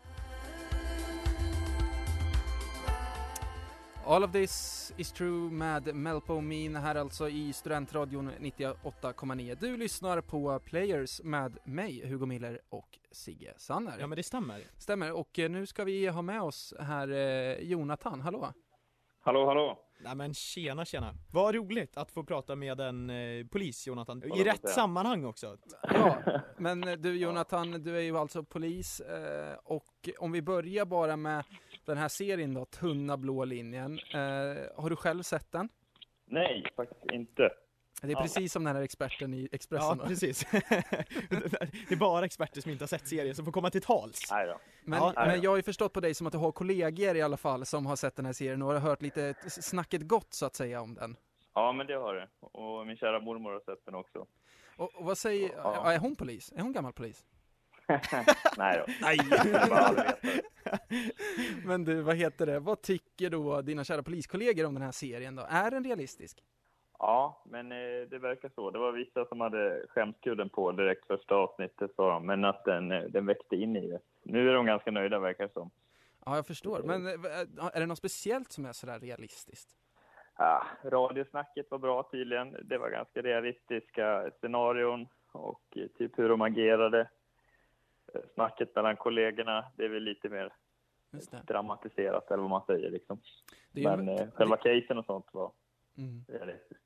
All 4.07 4.25
of 4.25 4.33
this 4.33 4.93
is 4.97 5.13
true 5.13 5.51
med 5.51 5.95
Melpo 5.95 6.41
Min 6.41 6.77
här 6.77 6.95
alltså 6.95 7.29
i 7.29 7.53
Studentradion 7.53 8.31
98,9. 8.31 9.57
Du 9.61 9.77
lyssnar 9.77 10.21
på 10.21 10.59
Players 10.59 11.21
med 11.23 11.59
mig, 11.65 12.07
Hugo 12.07 12.27
Miller 12.27 12.61
och 12.69 12.99
Sigge 13.11 13.55
Sanner. 13.57 13.97
Ja 14.01 14.07
men 14.07 14.17
det 14.17 14.23
stämmer. 14.23 14.61
Stämmer, 14.79 15.13
och 15.13 15.39
eh, 15.39 15.51
nu 15.51 15.67
ska 15.67 15.85
vi 15.85 16.07
ha 16.07 16.23
med 16.23 16.43
oss 16.43 16.75
här 16.81 17.09
eh, 17.09 17.59
Jonathan, 17.59 18.21
hallå? 18.21 18.53
Hallå, 19.21 19.47
hallå. 19.47 19.79
Nej 19.99 20.15
men 20.15 20.35
tjena 20.35 20.85
tjena. 20.85 21.15
Vad 21.33 21.55
roligt 21.55 21.97
att 21.97 22.11
få 22.11 22.25
prata 22.25 22.57
med 22.57 22.81
en 22.81 23.11
eh, 23.11 23.47
polis 23.47 23.87
Jonathan, 23.87 24.23
Vad 24.27 24.39
i 24.39 24.45
rätt 24.45 24.69
sammanhang 24.69 25.25
också. 25.25 25.57
Ja, 25.83 26.19
men 26.57 26.89
eh, 26.89 26.97
du 26.97 27.17
Jonathan, 27.17 27.71
du 27.71 27.97
är 27.97 28.01
ju 28.01 28.19
alltså 28.19 28.45
polis 28.45 29.01
eh, 29.01 29.57
och 29.65 30.09
om 30.19 30.33
vi 30.33 30.43
börjar 30.43 30.85
bara 30.85 31.17
med 31.17 31.45
den 31.87 31.99
här 31.99 32.09
serien 32.09 32.55
då, 32.55 32.65
Tunna 32.65 33.17
blå 33.17 33.45
linjen. 33.45 33.99
Eh, 33.99 34.21
har 34.77 34.91
du 34.91 34.97
själv 34.97 35.23
sett 35.23 35.53
den? 35.53 35.69
Nej, 36.27 36.67
faktiskt 36.77 37.13
inte. 37.13 37.51
Det 38.03 38.13
är 38.13 38.17
precis 38.23 38.53
som 38.53 38.65
den 38.65 38.77
här 38.77 38.83
experten 38.83 39.35
i 39.35 39.49
Expressen. 39.53 39.99
Ja 40.01 40.07
precis. 40.07 40.45
det 40.51 41.91
är 41.91 41.97
bara 41.97 42.25
experter 42.25 42.61
som 42.61 42.71
inte 42.71 42.83
har 42.83 42.89
sett 42.89 43.09
serien 43.09 43.35
som 43.35 43.45
får 43.45 43.53
komma 43.53 43.71
till 43.71 43.83
tals. 43.83 44.31
Nej 44.31 44.47
då. 44.47 44.61
Men, 44.85 44.99
Ja, 44.99 45.13
men 45.17 45.41
jag 45.41 45.51
har 45.51 45.57
ju 45.57 45.63
förstått 45.63 45.93
på 45.93 46.01
dig 46.01 46.15
som 46.15 46.27
att 46.27 46.33
du 46.33 46.39
har 46.39 46.53
kollegor 46.53 47.17
i 47.17 47.23
alla 47.23 47.37
fall 47.37 47.67
som 47.67 47.87
har 47.87 47.97
sett 47.97 48.17
den 48.17 48.27
här 48.27 48.33
serien 48.33 48.63
och 48.63 48.73
har 48.73 48.79
hört 48.79 49.03
lite 49.03 49.35
snacket 49.49 50.09
gott 50.09 50.35
så 50.35 50.47
att 50.47 50.55
säga 50.55 50.81
om 50.81 50.95
den. 50.95 51.17
Ja, 51.55 51.73
men 51.73 51.87
det 51.87 51.95
har 51.95 52.15
det. 52.15 52.29
Och 52.41 52.87
min 52.87 52.97
kära 52.97 53.21
mormor 53.21 53.53
har 53.53 53.61
sett 53.61 53.85
den 53.85 53.95
också. 53.95 54.27
Och, 54.77 54.95
och 54.95 55.05
vad 55.05 55.19
säger, 55.19 55.51
ja. 55.57 55.93
är 55.93 55.99
hon 55.99 56.17
polis? 56.17 56.53
Är 56.57 56.63
hon 56.63 56.73
gammal 56.73 56.93
polis? 56.93 57.25
Nej 58.57 58.83
då. 58.87 58.93
Nej! 59.01 59.19
Men 61.65 61.85
du, 61.85 62.03
vad 62.03 62.17
heter 62.17 62.47
det? 62.47 62.61
Vad 62.61 62.83
tycker 62.83 63.31
då 63.31 63.63
dina 63.63 63.85
kära 63.85 64.03
poliskollegor 64.03 64.67
om 64.67 64.75
den 64.75 64.83
här 64.83 64.93
serien 64.93 65.37
då? 65.37 65.47
Är 65.49 65.71
den 65.71 65.85
realistisk? 65.85 66.45
Ja, 66.99 67.43
men 67.45 67.73
eh, 67.73 68.09
det 68.11 68.19
verkar 68.19 68.51
så. 68.55 68.71
Det 68.71 68.79
var 68.79 68.93
vissa 68.93 69.25
som 69.25 69.41
hade 69.41 69.87
skämskudden 69.89 70.49
på 70.49 70.73
direkt 70.73 71.07
första 71.07 71.35
avsnittet 71.35 71.91
sa 71.97 72.11
de, 72.11 72.27
men 72.27 72.45
att 72.45 72.65
den, 72.65 72.93
eh, 72.93 73.03
den 73.03 73.27
väckte 73.27 73.57
in 73.57 73.77
i 73.77 73.89
det. 73.89 74.01
Nu 74.23 74.49
är 74.49 74.55
de 74.55 74.67
ganska 74.67 74.91
nöjda 74.91 75.19
verkar 75.19 75.45
det 75.45 75.53
som. 75.53 75.71
Ja, 76.25 76.37
jag 76.37 76.47
förstår. 76.47 76.83
Men 76.83 77.07
eh, 77.07 77.13
är 77.73 77.81
det 77.81 77.87
något 77.87 77.99
speciellt 77.99 78.53
som 78.53 78.67
är 78.67 78.73
sådär 78.73 78.99
realistiskt? 78.99 79.69
Ja, 80.37 80.67
radiosnacket 80.85 81.71
var 81.71 81.79
bra 81.79 82.09
tydligen. 82.13 82.57
Det 82.63 82.79
var 82.79 82.91
ganska 82.91 83.23
realistiska 83.23 84.31
scenarion 84.39 85.09
och 85.33 85.63
typ 85.99 86.19
hur 86.19 86.29
de 86.29 86.41
agerade. 86.41 87.09
Snacket 88.35 88.75
mellan 88.75 88.97
kollegorna, 88.97 89.65
det 89.77 89.85
är 89.85 89.89
väl 89.89 90.03
lite 90.03 90.29
mer 90.29 90.53
det. 91.11 91.43
dramatiserat 91.47 92.31
eller 92.31 92.41
vad 92.41 92.51
man 92.51 92.67
säger 92.67 92.91
liksom. 92.91 93.21
Det 93.73 93.83
Men 93.83 94.09
en, 94.09 94.19
eh, 94.19 94.31
själva 94.31 94.57
casen 94.57 94.99
och 94.99 95.05
sånt 95.05 95.27
var 95.33 95.53
mm. 95.99 96.25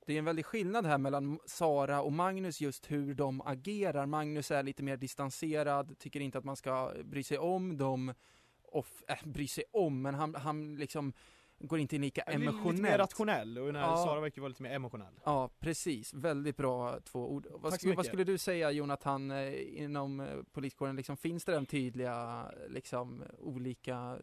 det 0.06 0.14
är 0.14 0.18
en 0.18 0.24
väldig 0.24 0.46
skillnad 0.46 0.86
här 0.86 0.98
mellan 0.98 1.38
Sara 1.46 2.02
och 2.02 2.12
Magnus 2.12 2.60
just 2.60 2.90
hur 2.90 3.14
de 3.14 3.40
agerar. 3.40 4.06
Magnus 4.06 4.50
är 4.50 4.62
lite 4.62 4.82
mer 4.82 4.96
distanserad, 4.96 5.98
tycker 5.98 6.20
inte 6.20 6.38
att 6.38 6.44
man 6.44 6.56
ska 6.56 6.92
bry 7.04 7.22
sig 7.22 7.38
om 7.38 7.76
dem. 7.76 8.14
Och, 8.62 8.86
äh, 9.08 9.28
bry 9.28 9.46
sig 9.46 9.64
om, 9.72 10.02
men 10.02 10.14
han, 10.14 10.34
han 10.34 10.76
liksom 10.76 11.12
går 11.58 11.78
inte 11.78 11.96
in 11.96 12.02
lika 12.02 12.22
Lite 12.26 12.38
mer 12.38 12.48
emotionellt. 12.48 12.98
rationell 13.00 13.58
och 13.58 13.66
den 13.66 13.76
här 13.76 13.82
Ja. 13.82 13.96
Sara 13.96 14.20
verkar 14.20 14.42
vara 14.42 14.48
lite 14.48 14.62
mer 14.62 14.70
emotionell. 14.74 15.14
Ja, 15.24 15.50
precis. 15.60 16.14
Väldigt 16.14 16.56
bra 16.56 17.00
två 17.00 17.32
ord. 17.32 17.46
Vad, 17.50 17.72
Tack 17.72 17.80
så 17.80 17.94
vad 17.94 18.06
skulle 18.06 18.24
du 18.24 18.38
säga 18.38 18.70
Jonathan, 18.70 19.30
eh, 19.30 19.82
inom 19.82 20.20
eh, 20.20 20.26
poliskåren, 20.52 20.96
liksom, 20.96 21.16
finns 21.16 21.44
det 21.44 21.52
den 21.52 21.66
tydliga, 21.66 22.44
liksom, 22.68 23.22
olika, 23.38 24.18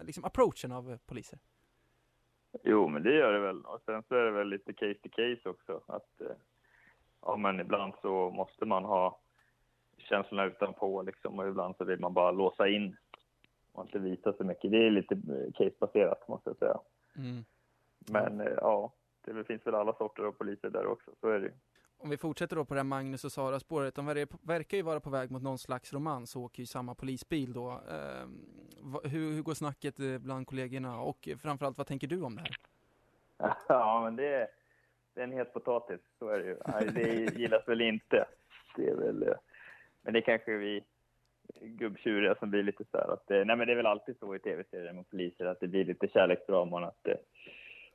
liksom 0.00 0.24
approachen 0.24 0.72
av 0.72 0.98
poliser? 1.06 1.38
Jo, 2.64 2.88
men 2.88 3.02
det 3.02 3.14
gör 3.14 3.32
det 3.32 3.40
väl. 3.40 3.64
Och 3.64 3.80
sen 3.84 4.02
så 4.08 4.14
är 4.14 4.24
det 4.24 4.30
väl 4.30 4.48
lite 4.48 4.72
case 4.72 4.94
to 5.02 5.08
case 5.08 5.48
också. 5.48 5.82
Att, 5.86 6.20
eh, 6.20 6.36
ja, 7.22 7.36
men 7.36 7.60
ibland 7.60 7.92
så 8.02 8.30
måste 8.30 8.64
man 8.64 8.84
ha 8.84 9.20
känslorna 9.98 10.44
utanpå 10.44 11.02
liksom, 11.02 11.38
och 11.38 11.48
ibland 11.48 11.76
så 11.76 11.84
vill 11.84 12.00
man 12.00 12.14
bara 12.14 12.30
låsa 12.30 12.68
in 12.68 12.96
och 13.72 13.84
inte 13.84 13.98
visa 13.98 14.32
så 14.32 14.44
mycket. 14.44 14.70
Det 14.70 14.86
är 14.86 14.90
lite 14.90 15.14
eh, 15.14 15.52
casebaserat 15.54 16.28
måste 16.28 16.50
jag 16.50 16.56
säga. 16.56 16.78
Mm. 17.16 17.44
Men 18.10 18.40
eh, 18.40 18.52
ja, 18.56 18.92
det 19.24 19.44
finns 19.44 19.66
väl 19.66 19.74
alla 19.74 19.92
sorter 19.94 20.22
av 20.22 20.32
poliser 20.32 20.70
där 20.70 20.86
också, 20.86 21.10
så 21.20 21.28
är 21.28 21.40
det 21.40 21.46
ju. 21.46 21.52
Om 21.98 22.10
vi 22.10 22.16
fortsätter 22.16 22.56
då 22.56 22.64
på 22.64 22.74
det 22.74 22.80
här 22.80 22.84
Magnus 22.84 23.24
och 23.24 23.32
Sara 23.32 23.60
spåret, 23.60 23.94
de 23.94 24.08
ver- 24.10 24.38
verkar 24.46 24.76
ju 24.76 24.82
vara 24.82 25.00
på 25.00 25.10
väg 25.10 25.30
mot 25.30 25.42
någon 25.42 25.58
slags 25.58 25.92
romans 25.92 26.36
och 26.36 26.42
åker 26.42 26.60
ju 26.62 26.66
samma 26.66 26.94
polisbil 26.94 27.52
då. 27.52 27.70
Eh, 27.70 28.26
vad- 28.80 29.06
hur, 29.06 29.32
hur 29.32 29.42
går 29.42 29.54
snacket 29.54 30.00
eh, 30.00 30.18
bland 30.18 30.46
kollegorna 30.46 31.00
och 31.00 31.28
framförallt 31.42 31.78
vad 31.78 31.86
tänker 31.86 32.06
du 32.06 32.22
om 32.22 32.34
det 32.36 32.40
här? 32.40 32.56
Ja, 33.68 34.00
men 34.04 34.16
det 34.16 34.26
är, 34.26 34.48
det 35.14 35.20
är 35.20 35.24
en 35.24 35.32
het 35.32 35.52
potatis, 35.52 36.00
så 36.18 36.28
är 36.28 36.38
det 36.38 36.44
ju. 36.46 36.56
Nej, 36.66 36.86
det 36.94 37.38
gillas 37.38 37.68
väl 37.68 37.80
inte. 37.80 38.24
Det 38.76 38.88
är 38.88 38.94
väl, 38.96 39.34
men 40.02 40.12
det 40.12 40.20
kanske 40.22 40.56
vi 40.56 40.84
gubbtjuriga 41.60 42.34
som 42.34 42.50
blir 42.50 42.62
lite 42.62 42.84
så 42.84 42.98
här 42.98 43.12
att 43.12 43.26
det, 43.26 43.44
nej 43.44 43.56
men 43.56 43.66
det 43.66 43.72
är 43.72 43.76
väl 43.76 43.86
alltid 43.86 44.18
så 44.18 44.34
i 44.34 44.38
tv-serier 44.38 44.92
med 44.92 45.08
poliser 45.10 45.46
att 45.46 45.60
det 45.60 45.68
blir 45.68 45.84
lite 45.84 46.08
kärleksdraman 46.08 46.84
att 46.84 46.98
det 47.02 47.18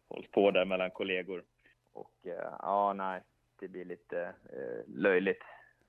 hålls 0.08 0.32
på 0.32 0.52
där 0.52 0.66
mellan 0.66 0.92
kollegor. 0.92 1.44
Och 1.94 2.14
eh, 2.24 2.54
ja, 2.60 2.94
nej, 2.94 3.22
det 3.60 3.68
blir 3.68 3.86
lite 3.86 4.22
eh, 4.24 4.88
löjligt 4.88 5.44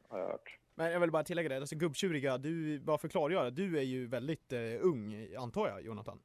har 0.09 0.19
jag 0.19 0.27
hört. 0.27 0.59
Men 0.75 0.93
jag 0.93 1.01
vill 1.01 1.11
bara 1.11 1.25
tillägga 1.25 1.49
det, 1.49 1.57
alltså 1.57 1.77
gubbtjuriga, 1.77 2.39
du, 2.39 2.81
bara 2.81 2.99
för 2.99 3.09
klargöra, 3.09 3.51
du 3.51 3.79
är 3.79 3.83
ju 3.83 4.07
väldigt 4.07 4.53
eh, 4.53 4.61
ung 4.81 5.35
antar 5.39 5.69
jag 5.69 5.83
Jonathan? 5.83 6.21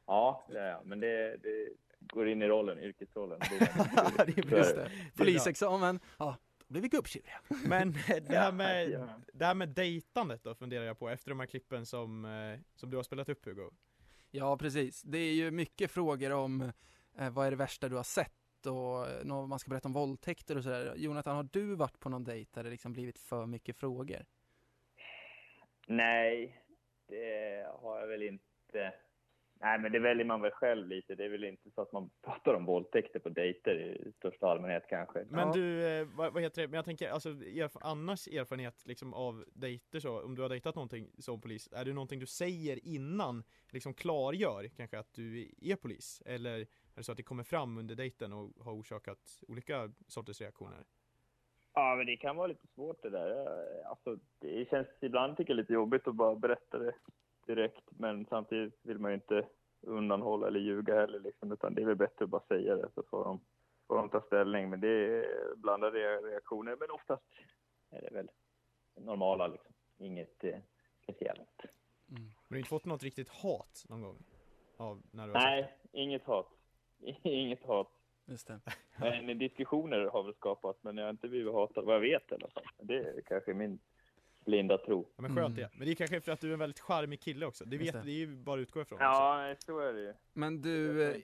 Ja, 0.05 0.45
det 0.49 0.59
är 0.59 0.71
jag, 0.71 0.85
men 0.85 0.99
det, 0.99 1.37
det 1.43 1.69
går 1.99 2.27
in 2.27 2.41
i 2.41 2.47
rollen, 2.47 2.79
yrkesrollen. 2.79 3.39
Det 3.49 4.25
det 4.25 4.37
är 4.37 4.49
så 4.49 4.55
är 4.55 4.57
just 4.57 4.75
det. 4.75 4.83
det. 4.83 5.17
Polisexamen, 5.17 5.99
ja, 6.19 6.37
blir 6.71 6.81
vi 6.81 6.87
gubbtjuriga. 6.87 7.41
Men 7.65 7.89
eh, 8.09 8.23
det 8.27 8.37
här 8.37 8.51
med, 8.51 9.09
det 9.33 9.45
här 9.45 9.53
med 9.55 9.69
dejtandet 9.69 10.43
då 10.43 10.55
funderar 10.55 10.83
jag 10.85 10.99
på 10.99 11.09
efter 11.09 11.29
de 11.31 11.39
här 11.39 11.47
klippen 11.47 11.85
som, 11.85 12.25
eh, 12.25 12.59
som 12.75 12.89
du 12.89 12.97
har 12.97 13.03
spelat 13.03 13.29
upp 13.29 13.45
Hugo. 13.45 13.71
Ja, 14.31 14.57
precis. 14.57 15.01
Det 15.01 15.17
är 15.17 15.33
ju 15.33 15.51
mycket 15.51 15.91
frågor 15.91 16.31
om 16.31 16.71
eh, 17.17 17.29
vad 17.29 17.47
är 17.47 17.51
det 17.51 17.57
värsta 17.57 17.89
du 17.89 17.95
har 17.95 18.03
sett 18.03 18.65
och 18.65 19.07
eh, 19.09 19.23
nå- 19.25 19.47
man 19.47 19.59
ska 19.59 19.69
berätta 19.69 19.87
om 19.87 19.93
våldtäkter 19.93 20.57
och 20.57 20.63
sådär. 20.63 20.93
Jonathan, 20.97 21.35
har 21.35 21.49
du 21.51 21.75
varit 21.75 21.99
på 21.99 22.09
någon 22.09 22.23
dejt 22.23 22.51
där 22.53 22.63
det 22.63 22.69
liksom 22.69 22.93
blivit 22.93 23.19
för 23.19 23.45
mycket 23.45 23.75
frågor? 23.75 24.25
Nej, 25.87 26.63
det 27.07 27.65
har 27.81 27.99
jag 27.99 28.07
väl 28.07 28.23
inte. 28.23 28.93
Nej, 29.63 29.79
men 29.79 29.91
det 29.91 29.99
väljer 29.99 30.25
man 30.25 30.41
väl 30.41 30.51
själv 30.51 30.87
lite. 30.87 31.15
Det 31.15 31.25
är 31.25 31.29
väl 31.29 31.43
inte 31.43 31.69
så 31.71 31.81
att 31.81 31.91
man 31.91 32.09
pratar 32.21 32.53
om 32.53 32.65
våldtäkter 32.65 33.19
på 33.19 33.29
dejter 33.29 33.75
i 33.79 34.11
största 34.17 34.47
allmänhet 34.47 34.83
kanske. 34.89 35.25
Men 35.29 35.47
Ja. 35.47 35.53
du, 35.53 35.87
eh, 35.87 36.07
vad, 36.15 36.33
vad 36.33 36.43
heter 36.43 36.61
det, 36.61 36.67
men 36.67 36.75
jag 36.75 36.85
tänker 36.85 37.09
alltså 37.09 37.29
erf 37.29 37.71
annars 37.81 38.27
erfarenhet 38.27 38.85
liksom 38.85 39.13
av 39.13 39.45
dejter 39.53 39.99
så, 39.99 40.21
om 40.23 40.35
du 40.35 40.41
har 40.41 40.49
dejtat 40.49 40.75
någonting 40.75 41.09
som 41.19 41.41
polis, 41.41 41.69
är 41.71 41.85
det 41.85 41.93
någonting 41.93 42.19
du 42.19 42.25
säger 42.25 42.85
innan, 42.87 43.43
liksom 43.71 43.93
klargör 43.93 44.67
kanske 44.77 44.99
att 44.99 45.13
du 45.13 45.51
är 45.61 45.75
polis? 45.75 46.21
Eller 46.25 46.59
är 46.59 46.65
det 46.95 47.03
så 47.03 47.11
att 47.11 47.17
det 47.17 47.23
kommer 47.23 47.43
fram 47.43 47.77
under 47.77 47.95
dejten 47.95 48.33
och 48.33 48.51
har 48.65 48.73
orsakat 48.73 49.43
olika 49.47 49.91
sorters 50.07 50.41
reaktioner? 50.41 50.83
Ja, 51.73 51.95
men 51.95 52.05
det 52.05 52.17
kan 52.17 52.35
vara 52.35 52.47
lite 52.47 52.67
svårt 52.67 53.01
det 53.03 53.09
där. 53.09 53.45
Alltså, 53.85 54.17
det 54.39 54.69
känns 54.69 54.87
ibland 55.01 55.37
tycker 55.37 55.51
jag 55.53 55.57
lite 55.57 55.73
jobbigt 55.73 56.07
att 56.07 56.15
bara 56.15 56.35
berätta 56.35 56.77
det 56.77 56.93
direkt. 57.45 57.83
Men 57.89 58.25
samtidigt 58.25 58.79
vill 58.81 58.99
man 58.99 59.11
ju 59.11 59.15
inte 59.15 59.47
undanhålla 59.81 60.47
eller 60.47 60.59
ljuga 60.59 60.95
heller 60.95 61.19
liksom. 61.19 61.51
Utan 61.51 61.73
det 61.75 61.81
är 61.81 61.85
väl 61.85 61.95
bättre 61.95 62.25
att 62.25 62.29
bara 62.29 62.43
säga 62.47 62.75
det 62.75 62.89
så 62.95 63.03
får 63.03 63.23
de, 63.23 63.41
får 63.87 63.95
de 63.95 64.09
ta 64.09 64.21
ställning. 64.21 64.69
Men 64.69 64.79
det 64.79 64.87
är 64.87 65.55
blandade 65.55 66.17
reaktioner. 66.17 66.75
Men 66.79 66.91
oftast 66.91 67.23
är 67.89 68.01
det 68.01 68.09
väl 68.11 68.29
normala 68.95 69.47
liksom. 69.47 69.73
Inget 69.97 70.43
eh, 70.43 70.59
speciellt. 71.03 71.65
Men 72.05 72.31
du 72.47 72.55
har 72.55 72.57
inte 72.57 72.69
fått 72.69 72.85
något 72.85 73.03
riktigt 73.03 73.29
hat 73.29 73.85
någon 73.89 74.01
gång? 74.01 74.23
Av 74.77 75.01
när 75.11 75.27
du 75.27 75.33
Nej, 75.33 75.73
inget 75.91 76.23
hat. 76.23 76.47
Inget 77.23 77.63
hat. 77.63 77.91
Just 78.25 78.47
det. 78.47 78.59
Men 78.99 79.37
diskussioner 79.37 80.05
har 80.05 80.23
väl 80.23 80.33
skapats, 80.33 80.83
men 80.83 80.97
jag 80.97 81.05
har 81.05 81.09
inte 81.09 81.27
blivit 81.27 81.53
hatad 81.53 81.85
vad 81.85 81.95
jag 81.95 81.99
vet 81.99 82.31
i 82.31 82.35
alla 82.35 82.49
fall. 82.49 82.63
Det 82.81 82.97
är 82.97 83.21
kanske 83.21 83.53
min 83.53 83.79
blinda 84.45 84.77
tro. 84.77 85.07
Ja, 85.15 85.21
men 85.21 85.35
skönt 85.35 85.55
det. 85.55 85.69
Men 85.73 85.85
det 85.85 85.91
är 85.93 85.95
kanske 85.95 86.21
för 86.21 86.31
att 86.31 86.39
du 86.39 86.49
är 86.49 86.53
en 86.53 86.59
väldigt 86.59 86.79
charmig 86.79 87.19
kille 87.21 87.45
också. 87.45 87.65
Det, 87.65 87.77
vet, 87.77 87.93
det. 87.93 88.01
det. 88.01 88.11
är 88.11 88.15
ju 88.15 88.27
bara 88.35 88.55
att 88.59 88.61
utgå 88.63 88.81
ifrån. 88.81 88.97
Ja, 89.01 89.37
nej, 89.37 89.55
så 89.65 89.79
är 89.79 89.93
det 89.93 89.99
ju. 90.01 90.13
Men 90.33 90.61
du, 90.61 91.03
eh, 91.11 91.15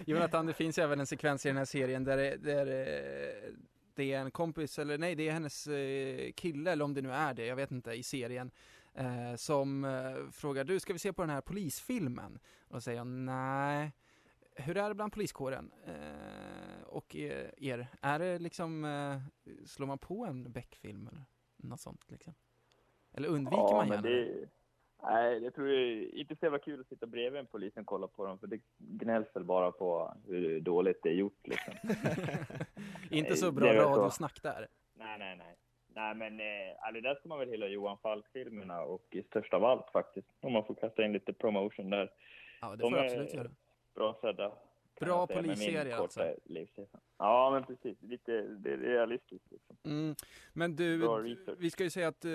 Jonathan, 0.06 0.46
det 0.46 0.52
finns 0.52 0.78
ju 0.78 0.82
även 0.82 1.00
en 1.00 1.06
sekvens 1.06 1.46
i 1.46 1.48
den 1.48 1.56
här 1.56 1.64
serien 1.64 2.04
där, 2.04 2.16
det- 2.16 2.36
där 2.36 2.66
eh, 2.66 3.52
det 3.94 4.12
är 4.12 4.20
en 4.20 4.30
kompis, 4.30 4.78
eller 4.78 4.98
nej, 4.98 5.14
det 5.14 5.28
är 5.28 5.32
hennes 5.32 5.66
eh, 5.66 6.32
kille, 6.32 6.72
eller 6.72 6.84
om 6.84 6.94
det 6.94 7.02
nu 7.02 7.12
är 7.12 7.34
det, 7.34 7.46
jag 7.46 7.56
vet 7.56 7.70
inte, 7.70 7.92
i 7.92 8.02
serien, 8.02 8.50
eh, 8.94 9.34
som 9.36 9.84
eh, 9.84 10.30
frågar, 10.32 10.64
du, 10.64 10.80
ska 10.80 10.92
vi 10.92 10.98
se 10.98 11.12
på 11.12 11.22
den 11.22 11.30
här 11.30 11.40
polisfilmen? 11.40 12.38
Och 12.68 12.74
då 12.74 12.80
säger 12.80 12.98
jag, 12.98 13.06
nej. 13.06 13.92
Hur 14.54 14.76
är 14.76 14.88
det 14.88 14.94
bland 14.94 15.12
poliskåren? 15.12 15.72
Eh, 15.86 16.82
och 16.86 17.16
er, 17.16 17.88
är 18.00 18.18
det 18.18 18.38
liksom, 18.38 18.84
eh, 18.84 19.20
slår 19.66 19.86
man 19.86 19.98
på 19.98 20.24
en 20.24 20.52
Beck-film 20.52 21.08
eller 21.08 21.24
något 21.56 21.80
sånt 21.80 22.10
liksom? 22.10 22.34
Eller 23.12 23.28
undviker 23.28 23.62
ja, 23.62 23.72
man 23.72 23.88
gärna 23.88 24.02
det, 24.02 24.48
Nej, 25.02 25.44
jag 25.44 25.54
tror 25.54 25.66
det 25.66 26.04
inte 26.18 26.36
så 26.36 26.46
jävla 26.46 26.58
kul 26.58 26.80
att 26.80 26.88
sitta 26.88 27.06
bredvid 27.06 27.40
en 27.40 27.46
polis 27.46 27.76
och 27.76 27.86
kolla 27.86 28.06
på 28.06 28.26
dem, 28.26 28.38
för 28.38 28.46
det 28.46 28.60
gnälls 28.78 29.36
väl 29.36 29.44
bara 29.44 29.72
på 29.72 30.14
hur 30.26 30.60
dåligt 30.60 31.02
det 31.02 31.08
är 31.08 31.14
gjort 31.14 31.46
liksom. 31.46 31.74
Inte 33.10 33.36
så 33.36 33.52
bra 33.52 33.72
det 33.72 33.78
radiosnack 33.78 34.42
där. 34.42 34.68
Nej, 34.94 35.18
nej, 35.18 35.36
nej. 35.36 35.56
Nej, 35.94 36.14
men 36.14 36.40
eh, 36.40 36.76
alltså, 36.80 37.00
där 37.00 37.14
ska 37.14 37.28
man 37.28 37.38
väl 37.38 37.48
hylla 37.48 37.66
Johan 37.66 37.98
Falk-filmerna 37.98 38.82
och 38.82 39.06
i 39.10 39.22
största 39.22 39.56
av 39.56 39.64
allt 39.64 39.90
faktiskt. 39.92 40.28
Om 40.40 40.52
man 40.52 40.64
får 40.64 40.74
kasta 40.74 41.04
in 41.04 41.12
lite 41.12 41.32
promotion 41.32 41.90
där. 41.90 42.10
Ja, 42.60 42.70
det 42.70 42.76
De 42.76 42.90
får 42.90 42.96
du 42.96 43.02
är 43.02 43.04
absolut 43.04 43.34
göra. 43.34 43.50
Bra 44.00 44.18
sedda. 44.20 44.52
Bra 45.00 45.26
korta 45.26 45.38
alltså. 45.38 46.22
livserfarenhet. 46.44 46.88
Ja, 47.18 47.50
men 47.52 47.64
precis. 47.64 48.02
Lite 48.02 48.42
det 48.42 48.72
är 48.72 48.76
realistiskt 48.76 49.50
liksom. 49.50 49.76
Mm. 49.84 50.14
Men 50.52 50.76
du, 50.76 51.08
vi 51.58 51.70
ska 51.70 51.84
ju 51.84 51.90
säga 51.90 52.08
att 52.08 52.24
eh, 52.24 52.30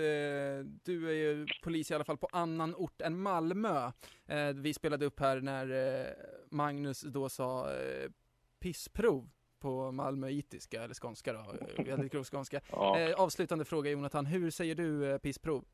du 0.84 1.10
är 1.10 1.14
ju 1.14 1.48
polis 1.64 1.92
i 1.92 1.94
alla 1.94 2.04
fall 2.04 2.18
på 2.18 2.28
annan 2.32 2.76
ort 2.76 3.02
än 3.02 3.22
Malmö. 3.22 3.92
Eh, 4.26 4.54
vi 4.56 4.74
spelade 4.74 5.06
upp 5.06 5.20
här 5.20 5.42
när 5.42 5.72
eh, 5.72 6.08
Magnus 6.52 7.02
då 7.02 7.30
sa 7.30 7.74
eh, 7.74 8.12
pissprov 8.60 9.30
på 9.60 9.92
malmöitiska, 9.92 10.84
eller 10.84 10.94
skånska 10.94 11.34
då, 11.34 11.44
väldigt 11.84 12.12
grov 12.12 12.24
skånska. 12.24 12.62
Ja. 12.72 13.00
Eh, 13.00 13.22
avslutande 13.22 13.66
fråga 13.66 13.92
Jonathan, 13.92 14.26
hur 14.26 14.50
säger 14.50 14.76
du 14.76 15.12
eh, 15.12 15.18
pissprov? 15.18 15.66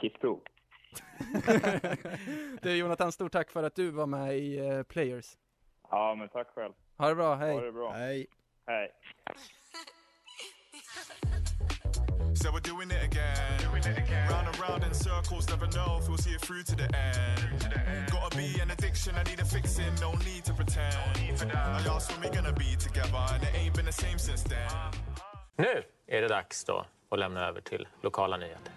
Kissprov. 0.00 0.40
du 2.62 2.76
Jonathan, 2.76 3.12
stort 3.12 3.32
tack 3.32 3.50
för 3.50 3.62
att 3.62 3.74
du 3.74 3.90
var 3.90 4.06
med 4.06 4.38
i 4.38 4.58
eh, 4.58 4.82
Players. 4.82 5.26
Ja, 5.90 6.14
men 6.14 6.28
tack 6.28 6.48
själv. 6.54 6.72
Ha 6.98 7.08
det 7.08 7.14
bra, 7.14 7.34
hej. 7.34 7.54
Ha 7.54 7.60
det 7.60 7.72
bra. 7.72 7.92
Hej. 7.92 8.26
Hej. 8.66 8.90
So 12.34 12.52
we're 12.52 12.60
doing 12.60 12.90
it 12.90 13.02
again. 13.02 13.60
Round 14.30 14.46
and 14.46 14.58
round 14.58 14.84
in 14.84 14.94
circles, 14.94 15.48
never 15.48 15.66
know 15.66 15.98
if 16.00 16.08
we'll 16.08 16.18
see 16.18 16.30
it 16.30 16.40
through 16.40 16.62
to 16.62 16.76
the 16.76 16.88
end. 16.96 18.10
Gotta 18.10 18.36
be 18.36 18.60
an 18.62 18.70
addiction, 18.70 19.14
I 19.14 19.22
need 19.30 19.40
a 19.40 19.44
fixing, 19.44 19.94
no 20.00 20.12
need 20.12 20.44
to 20.44 20.54
pretend. 20.54 20.96
I 21.52 21.82
asked 21.88 22.12
when 22.12 22.20
we're 22.22 22.34
gonna 22.34 22.52
be 22.52 22.76
together, 22.76 23.24
and 23.34 23.42
it 23.42 23.50
ain't 23.54 23.74
been 23.74 23.86
the 23.86 23.92
same 23.92 24.18
since 24.18 24.42
then. 24.44 24.92
Nu 25.56 25.82
är 26.06 26.22
det 26.22 26.28
dags 26.28 26.64
då 26.64 26.86
att 27.08 27.18
lämna 27.18 27.46
över 27.46 27.60
till 27.60 27.88
lokala 28.02 28.36
nyheter. 28.36 28.72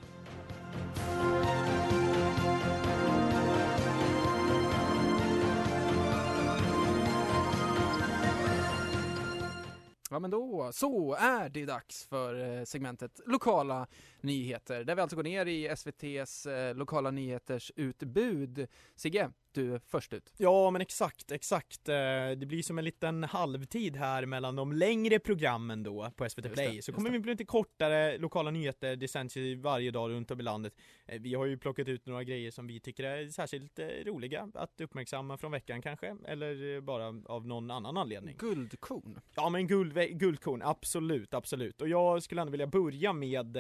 Ja 10.14 10.20
men 10.20 10.32
då, 10.32 10.70
så 10.74 11.14
är 11.14 11.50
det 11.50 11.66
dags 11.66 12.06
för 12.06 12.58
eh, 12.60 12.64
segmentet 12.64 13.20
lokala 13.26 13.88
nyheter, 14.22 14.84
där 14.84 14.96
vi 14.96 15.02
alltså 15.02 15.16
går 15.16 15.24
ner 15.24 15.46
i 15.46 15.68
SVTs 15.68 16.46
eh, 16.46 16.76
lokala 16.76 17.12
nyheters 17.12 17.72
utbud. 17.76 18.68
Sigge, 18.96 19.32
du 19.54 19.74
är 19.76 19.80
först 19.88 20.14
ut. 20.14 20.34
Ja 20.38 20.72
men 20.72 20.82
exakt, 20.82 21.32
exakt. 21.32 21.90
Eh, 21.90 21.96
Det 22.38 22.46
blir 22.48 22.62
som 22.64 22.78
en 22.78 22.86
liten 22.86 23.24
halvtid 23.24 23.96
här 23.96 24.26
mellan 24.26 24.56
de 24.56 24.74
längre 24.74 25.20
programmen 25.20 25.84
då 25.84 26.12
på 26.16 26.30
SVT 26.30 26.46
Just 26.46 26.54
Play. 26.56 26.76
det, 26.76 26.82
så 26.82 26.94
kommer 26.94 27.10
det. 27.10 27.14
vi 27.14 27.20
bli 27.20 27.32
lite 27.32 27.46
kortare 27.46 28.18
lokala 28.18 28.52
nyheter, 28.52 28.96
det 28.96 29.08
sänds 29.08 29.38
ju 29.38 29.56
varje 29.56 29.92
dag 29.92 30.10
runt 30.12 30.32
om 30.32 30.40
i 30.40 30.44
landet. 30.44 30.74
Eh, 31.06 31.20
Vi 31.22 31.34
har 31.34 31.46
ju 31.46 31.58
plockat 31.58 31.88
ut 31.88 32.06
några 32.06 32.24
grejer 32.24 32.52
som 32.52 32.68
vi 32.68 32.80
tycker 32.80 33.04
är 33.04 33.28
särskilt 33.30 33.80
eh, 33.80 33.88
roliga 34.06 34.50
att 34.54 34.82
uppmärksamma 34.82 35.38
från 35.38 35.52
veckan 35.52 35.82
kanske, 35.82 36.16
eller 36.28 36.82
bara 36.82 37.08
av 37.26 37.48
någon 37.48 37.72
annan 37.72 37.98
anledning. 37.98 38.36
Guldkorn. 38.40 39.20
Ja 39.36 39.50
men 39.50 39.68
guld, 39.68 39.94
guldkorn, 40.20 40.62
absolut, 40.62 41.34
absolut. 41.34 41.82
Och 41.82 41.88
jag 41.90 42.24
skulle 42.24 42.42
ändå 42.42 42.52
vilja 42.52 42.68
börja 42.68 43.14
med 43.14 43.58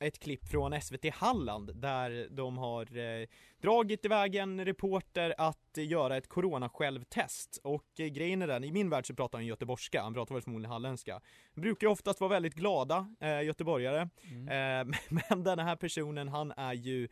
ett 0.00 0.18
klipp 0.18 0.48
från 0.48 0.80
SVT 0.80 1.14
Halland 1.14 1.76
där 1.76 2.28
de 2.30 2.58
har 2.58 2.98
eh, 2.98 3.26
dragit 3.60 4.04
iväg 4.04 4.34
en 4.34 4.64
reporter 4.64 5.34
att 5.38 5.76
göra 5.76 6.16
ett 6.16 6.28
corona-självtest. 6.28 7.60
Och 7.62 8.00
eh, 8.00 8.06
grejen 8.06 8.42
är 8.42 8.46
den, 8.46 8.64
i 8.64 8.72
min 8.72 8.90
värld 8.90 9.06
så 9.06 9.14
pratar 9.14 9.38
han 9.38 9.46
göteborgska, 9.46 10.02
han 10.02 10.14
pratar 10.14 10.34
väl 10.34 10.42
förmodligen 10.42 10.72
halländska. 10.72 11.20
Brukar 11.54 11.86
ju 11.86 11.90
oftast 11.90 12.20
vara 12.20 12.30
väldigt 12.30 12.54
glada 12.54 13.14
eh, 13.20 13.42
göteborgare. 13.42 14.00
Eh, 14.00 14.86
men 15.28 15.44
den 15.44 15.58
här 15.58 15.76
personen, 15.76 16.28
han 16.28 16.52
är 16.56 16.74
ju 16.74 17.08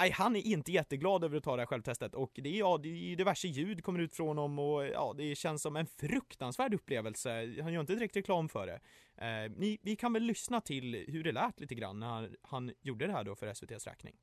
Nej, 0.00 0.10
han 0.10 0.36
är 0.36 0.40
inte 0.40 0.72
jätteglad 0.72 1.24
över 1.24 1.36
att 1.36 1.44
ta 1.44 1.56
det 1.56 1.62
här 1.62 1.66
självtestet 1.66 2.14
och 2.14 2.30
det 2.34 2.48
är, 2.48 2.58
ja, 2.58 2.78
det 2.82 2.88
är 2.88 3.16
diverse 3.16 3.48
ljud 3.48 3.84
kommer 3.84 3.98
ut 3.98 4.14
från 4.14 4.28
honom 4.28 4.58
och 4.58 4.86
ja, 4.86 5.14
det 5.16 5.34
känns 5.34 5.62
som 5.62 5.76
en 5.76 5.86
fruktansvärd 5.86 6.74
upplevelse. 6.74 7.30
Han 7.62 7.72
gör 7.72 7.80
inte 7.80 7.94
direkt 7.94 8.16
reklam 8.16 8.48
för 8.48 8.66
det. 8.66 8.80
Eh, 9.26 9.50
ni, 9.56 9.78
vi 9.82 9.96
kan 9.96 10.12
väl 10.12 10.22
lyssna 10.22 10.60
till 10.60 11.04
hur 11.08 11.24
det 11.24 11.32
lät 11.32 11.60
lite 11.60 11.74
grann 11.74 12.00
när 12.00 12.06
han, 12.06 12.36
han 12.42 12.72
gjorde 12.80 13.06
det 13.06 13.12
här 13.12 13.24
då 13.24 13.34
för 13.36 13.46
SVTs 13.46 13.86
räkning. 13.86 14.14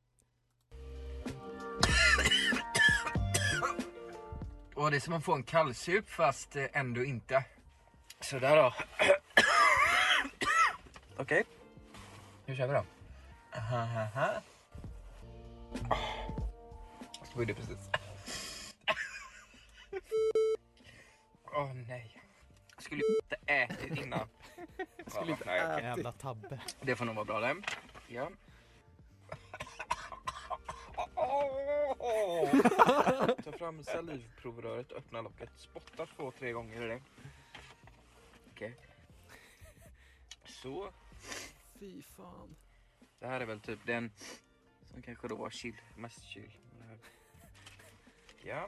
Och 4.75 4.91
det 4.91 4.97
är 4.97 4.99
som 4.99 5.13
att 5.13 5.23
få 5.23 5.33
en 5.33 5.43
kallsup 5.43 6.09
fast 6.09 6.55
eh, 6.55 6.65
ändå 6.73 7.03
inte. 7.03 7.45
Sådär 8.21 8.55
då. 8.55 8.73
Okej. 11.17 11.43
Nu 12.45 12.55
kör 12.55 12.67
vi 12.67 12.73
då. 12.73 12.83
Aha, 13.57 13.77
aha. 13.77 14.41
Jag 17.19 17.27
spydde 17.27 17.53
precis. 17.53 17.89
Åh 21.45 21.73
nej. 21.73 22.21
Jag 22.75 22.83
skulle 22.83 23.01
ju 23.01 23.15
inte 23.23 23.35
ätit 23.53 24.05
innan. 24.05 24.29
Skulle 25.07 25.31
inte 25.31 25.45
nej, 25.45 25.61
okej. 25.63 25.73
ätit. 25.73 25.83
Jävla 25.83 26.11
tabbe. 26.11 26.59
Det 26.81 26.95
får 26.95 27.05
nog 27.05 27.15
vara 27.15 27.25
bra 27.25 27.39
det. 27.39 27.55
Ja. 28.07 28.29
Ta 33.43 33.51
fram 33.51 33.83
salivprovröret, 33.83 34.91
öppna 34.91 35.21
locket, 35.21 35.49
spotta 35.57 36.05
två, 36.05 36.31
tre 36.31 36.51
gånger 36.51 36.85
i 36.85 36.87
det. 36.87 37.01
Okej. 38.51 38.77
Så. 40.45 40.89
Fy 41.79 42.01
fan. 42.01 42.55
Det 43.19 43.27
här 43.27 43.41
är 43.41 43.45
väl 43.45 43.59
typ 43.59 43.79
den 43.85 44.11
som 44.91 45.01
kanske 45.01 45.27
då 45.27 45.35
var 45.35 45.49
chill, 45.49 45.75
mest 45.97 46.23
chill. 46.23 46.51
Ja, 48.43 48.67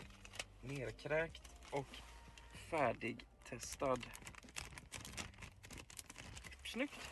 nerkräkt 0.62 1.56
och 1.72 1.88
färdigtestad. 2.70 4.00
Snyggt. 6.66 7.10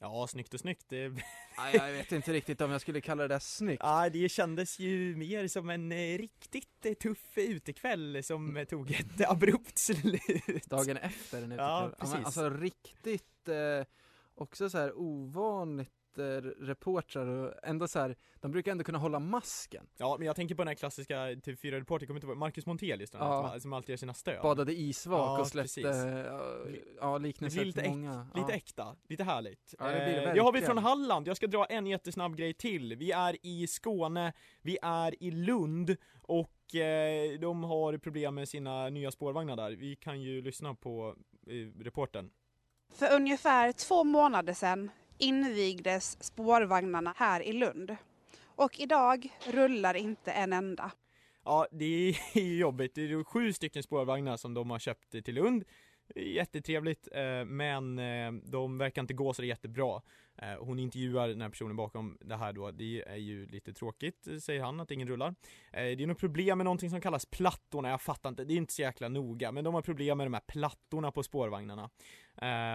Ja, 0.00 0.26
snyggt 0.26 0.54
och 0.54 0.60
snyggt. 0.60 0.84
Det... 0.88 1.08
Nej, 1.58 1.76
jag 1.76 1.92
vet 1.92 2.12
inte 2.12 2.32
riktigt 2.32 2.60
om 2.60 2.70
jag 2.70 2.80
skulle 2.80 3.00
kalla 3.00 3.22
det 3.22 3.28
där 3.34 3.38
snyggt. 3.38 3.82
Ja, 3.82 4.08
det 4.10 4.28
kändes 4.28 4.78
ju 4.78 5.16
mer 5.16 5.48
som 5.48 5.70
en 5.70 5.92
eh, 5.92 6.18
riktigt 6.18 6.86
eh, 6.86 6.92
tuff 6.94 7.38
utekväll 7.38 8.24
som 8.24 8.56
eh, 8.56 8.64
tog 8.64 8.90
ett 8.90 9.20
abrupt 9.30 9.78
slut. 9.78 10.64
Dagen 10.66 10.96
efter 10.96 11.42
en 11.42 11.50
Ja, 11.50 11.86
utekväll. 11.88 11.90
men 11.90 12.22
precis. 12.22 12.26
Alltså 12.26 12.50
riktigt, 12.50 13.48
eh, 13.48 13.86
också 14.34 14.70
så 14.70 14.78
här 14.78 14.92
ovanligt 14.98 15.97
reportrar 16.60 17.26
och 17.26 17.54
ändå 17.62 17.88
så 17.88 17.98
här, 17.98 18.16
de 18.40 18.50
brukar 18.52 18.72
ändå 18.72 18.84
kunna 18.84 18.98
hålla 18.98 19.18
masken. 19.18 19.86
Ja, 19.96 20.16
men 20.18 20.26
jag 20.26 20.36
tänker 20.36 20.54
på 20.54 20.62
den 20.62 20.68
här 20.68 20.74
klassiska 20.74 21.14
TV4-reportern, 21.16 22.06
kommer 22.06 22.18
inte 22.18 22.26
ihåg, 22.26 22.36
Marcus 22.36 22.66
Montelius 22.66 23.10
jag, 23.12 23.22
Ja. 23.22 23.50
som, 23.50 23.60
som 23.60 23.72
alltid 23.72 23.90
gör 23.90 23.96
sina 23.96 24.14
stöd. 24.14 24.42
Badade 24.42 24.72
isvak 24.72 25.18
Ja, 25.20 25.40
och 25.40 25.46
släppte, 25.46 25.82
precis. 25.82 26.26
ja, 27.00 27.18
liknelser 27.18 27.60
till 27.60 27.78
äk, 27.78 27.88
många. 27.88 28.28
lite 28.34 28.50
ja. 28.52 28.56
äkta, 28.56 28.96
lite 29.08 29.24
härligt. 29.24 29.74
Ja, 29.78 29.86
det 29.86 29.92
blir 29.94 30.20
det 30.20 30.28
Eh, 30.28 30.34
det 30.34 30.40
har 30.40 30.52
vi 30.52 30.60
från 30.62 30.78
Halland, 30.78 31.28
jag 31.28 31.36
ska 31.36 31.46
dra 31.46 31.64
en 31.64 31.86
jättesnabb 31.86 32.36
grej 32.36 32.54
till. 32.54 32.96
Vi 32.96 33.12
är 33.12 33.36
i 33.42 33.66
Skåne, 33.66 34.32
vi 34.62 34.78
är 34.82 35.22
i 35.22 35.30
Lund 35.30 35.96
och 36.22 36.74
eh, 36.74 37.38
de 37.40 37.64
har 37.64 37.98
problem 37.98 38.34
med 38.34 38.48
sina 38.48 38.88
nya 38.88 39.10
spårvagnar 39.10 39.56
där. 39.56 39.70
Vi 39.70 39.96
kan 39.96 40.20
ju 40.20 40.42
lyssna 40.42 40.74
på 40.74 41.14
eh, 41.46 41.82
reporten. 41.82 42.30
För 42.92 43.14
ungefär 43.14 43.72
två 43.72 44.04
månader 44.04 44.52
sedan 44.52 44.90
invigdes 45.18 46.24
spårvagnarna 46.24 47.14
här 47.16 47.40
i 47.40 47.52
Lund. 47.52 47.96
Och 48.44 48.80
idag 48.80 49.28
rullar 49.46 49.94
inte 49.94 50.32
en 50.32 50.52
enda. 50.52 50.90
Ja, 51.44 51.66
det 51.72 52.14
är 52.34 52.40
jobbigt. 52.58 52.94
Det 52.94 53.02
är 53.02 53.24
sju 53.24 53.52
stycken 53.52 53.82
spårvagnar 53.82 54.36
som 54.36 54.54
de 54.54 54.70
har 54.70 54.78
köpt 54.78 55.10
till 55.10 55.34
Lund. 55.34 55.64
Jättetrevligt, 56.16 57.08
eh, 57.12 57.44
men 57.44 57.98
eh, 57.98 58.32
de 58.32 58.78
verkar 58.78 59.02
inte 59.02 59.14
gå 59.14 59.34
så 59.34 59.44
jättebra. 59.44 60.02
Eh, 60.36 60.54
hon 60.58 60.78
intervjuar 60.78 61.28
den 61.28 61.40
här 61.40 61.48
personen 61.48 61.76
bakom 61.76 62.18
det 62.20 62.36
här 62.36 62.52
då. 62.52 62.70
Det 62.70 63.02
är 63.06 63.16
ju 63.16 63.46
lite 63.46 63.72
tråkigt, 63.72 64.28
säger 64.42 64.62
han, 64.62 64.80
att 64.80 64.90
ingen 64.90 65.08
rullar. 65.08 65.34
Det 65.72 66.02
är 66.02 66.06
något 66.06 66.18
problem 66.18 66.58
med 66.58 66.64
någonting 66.64 66.90
som 66.90 67.00
kallas 67.00 67.26
plattorna. 67.26 67.90
Jag 67.90 68.00
fattar 68.00 68.28
inte, 68.28 68.44
det 68.44 68.54
är 68.54 68.56
inte 68.56 68.72
så 68.72 68.82
jäkla 68.82 69.08
noga, 69.08 69.52
men 69.52 69.64
de 69.64 69.74
har 69.74 69.82
problem 69.82 70.18
med 70.18 70.26
de 70.26 70.34
här 70.34 70.40
plattorna 70.40 71.12
på 71.12 71.22
spårvagnarna. 71.22 71.90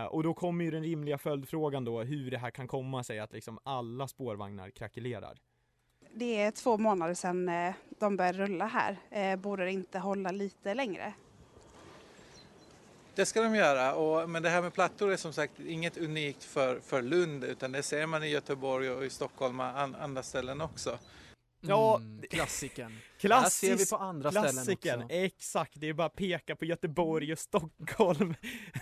Och 0.10 0.24
då 0.24 0.34
kommer 0.34 0.66
ju 0.66 0.72
den 0.72 0.84
rimliga 0.84 1.18
följdfrågan 1.18 1.86
då, 1.86 2.02
hur 2.02 2.32
det 2.32 2.38
här 2.38 2.52
kan 2.52 2.68
komma 2.68 3.04
sig 3.04 3.20
att 3.20 3.34
liksom 3.34 3.60
alla 3.64 4.08
spårvagnar 4.08 4.70
krackelerar. 4.70 5.38
Det 6.16 6.42
är 6.42 6.52
två 6.52 6.78
månader 6.78 7.14
sedan 7.14 7.50
de 8.00 8.18
började 8.18 8.38
rulla 8.38 8.66
här. 8.66 9.38
Borde 9.38 9.64
det 9.66 9.72
inte 9.72 10.00
hålla 10.00 10.32
lite 10.32 10.74
längre? 10.74 11.14
Det 13.16 13.26
ska 13.26 13.42
de 13.42 13.56
göra, 13.56 13.96
och, 13.96 14.30
men 14.30 14.44
det 14.44 14.50
här 14.50 14.62
med 14.62 14.74
plattor 14.74 15.12
är 15.12 15.18
som 15.18 15.34
sagt 15.34 15.60
inget 15.60 15.98
unikt 15.98 16.44
för, 16.44 16.80
för 16.80 17.02
Lund 17.02 17.44
utan 17.44 17.72
det 17.72 17.84
ser 17.84 18.06
man 18.08 18.24
i 18.24 18.28
Göteborg 18.28 18.90
och 18.90 19.06
i 19.06 19.10
Stockholm 19.10 19.60
och 19.60 19.66
an, 19.66 19.96
andra 19.96 20.24
ställen 20.24 20.62
också. 20.62 21.00
Ja, 21.68 21.98
Mm, 21.98 22.22
klassikern. 22.30 22.98
Klassisk, 23.20 23.58
ser 23.60 23.78
vi 23.78 23.86
på 23.90 23.96
andra 23.96 24.32
ställen 24.32 24.52
klassikern, 24.52 25.04
också. 25.04 25.16
exakt, 25.16 25.72
det 25.76 25.88
är 25.90 25.94
bara 25.94 26.08
att 26.08 26.16
peka 26.16 26.56
på 26.56 26.66
Göteborg 26.66 27.34
och 27.34 27.40
Stockholm. 27.40 28.36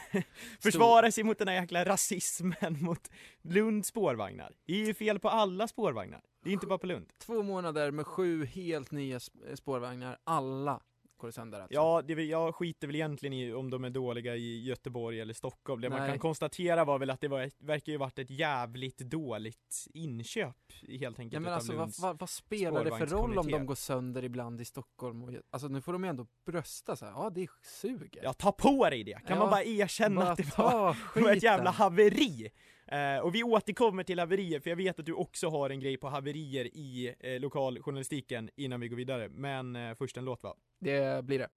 Försvara 0.59 1.11
sig 1.11 1.23
mot 1.23 1.37
den 1.37 1.47
här 1.47 1.55
jäkla 1.55 1.85
rasismen 1.85 2.77
mot 2.83 3.09
Lunds 3.41 3.87
spårvagnar. 3.89 4.53
Det 4.65 4.73
är 4.73 4.85
ju 4.85 4.93
fel 4.93 5.19
på 5.19 5.29
alla 5.29 5.67
spårvagnar, 5.67 6.21
det 6.43 6.49
är 6.49 6.53
inte 6.53 6.67
bara 6.67 6.79
på 6.79 6.87
Lund. 6.87 7.07
Två 7.19 7.43
månader 7.43 7.91
med 7.91 8.07
sju 8.07 8.45
helt 8.45 8.91
nya 8.91 9.17
sp- 9.17 9.55
spårvagnar, 9.55 10.17
alla 10.23 10.81
sönder 11.29 11.59
alltså. 11.59 11.73
Ja, 11.73 12.01
det, 12.01 12.13
jag 12.13 12.55
skiter 12.55 12.87
väl 12.87 12.95
egentligen 12.95 13.33
i 13.33 13.53
om 13.53 13.69
de 13.69 13.83
är 13.83 13.89
dåliga 13.89 14.35
i 14.35 14.63
Göteborg 14.63 15.21
eller 15.21 15.33
Stockholm 15.33 15.81
Det 15.81 15.89
man 15.89 15.99
Nej. 15.99 16.09
kan 16.09 16.19
konstatera 16.19 16.85
var 16.85 16.99
väl 16.99 17.09
att 17.09 17.21
det 17.21 17.27
var 17.27 17.49
verkar 17.59 17.91
ju 17.91 17.97
varit 17.97 18.19
ett 18.19 18.29
jävligt 18.29 18.97
dåligt 18.97 19.87
inköp 19.93 20.55
helt 20.99 21.19
enkelt 21.19 21.33
Ja 21.33 21.39
men 21.39 21.53
alltså 21.53 21.75
vad, 21.75 21.93
vad, 21.99 22.19
vad 22.19 22.29
spelar 22.29 22.83
det 22.83 22.97
för 22.97 23.05
roll 23.05 23.37
om 23.37 23.51
de 23.51 23.65
går 23.65 23.75
sönder 23.75 24.23
ibland 24.23 24.61
i 24.61 24.65
Stockholm 24.65 25.23
och, 25.23 25.31
alltså 25.49 25.67
nu 25.67 25.81
får 25.81 25.93
de 25.93 26.03
ju 26.03 26.09
ändå 26.09 26.27
brösta 26.45 26.95
så 26.95 27.05
här. 27.05 27.11
ja 27.11 27.29
det 27.29 27.47
suger. 27.81 28.23
Ja, 28.23 28.33
ta 28.33 28.51
på 28.51 28.89
dig 28.89 29.03
det! 29.03 29.13
Kan 29.13 29.23
Ja, 29.27 29.35
man 29.35 29.49
bara 29.49 29.63
erkänna 29.63 30.21
bara 30.21 30.31
att 30.31 30.37
det 30.37 30.57
var, 30.57 31.21
var 31.21 31.31
ett 31.31 31.43
jävla 31.43 31.71
haveri? 31.71 32.49
Eh, 32.91 33.17
och 33.17 33.35
vi 33.35 33.43
återkommer 33.43 34.03
till 34.03 34.19
haverier, 34.19 34.59
för 34.59 34.69
jag 34.69 34.77
vet 34.77 34.99
att 34.99 35.05
du 35.05 35.13
också 35.13 35.49
har 35.49 35.69
en 35.69 35.79
grej 35.79 35.97
på 35.97 36.09
haverier 36.09 36.65
i 36.65 37.15
eh, 37.19 37.39
lokaljournalistiken 37.39 38.49
innan 38.55 38.79
vi 38.79 38.87
går 38.87 38.97
vidare. 38.97 39.29
Men 39.29 39.75
eh, 39.75 39.95
först 39.95 40.17
en 40.17 40.25
låt 40.25 40.43
va? 40.43 40.55
Det 40.79 41.25
blir 41.25 41.39
det. 41.39 41.49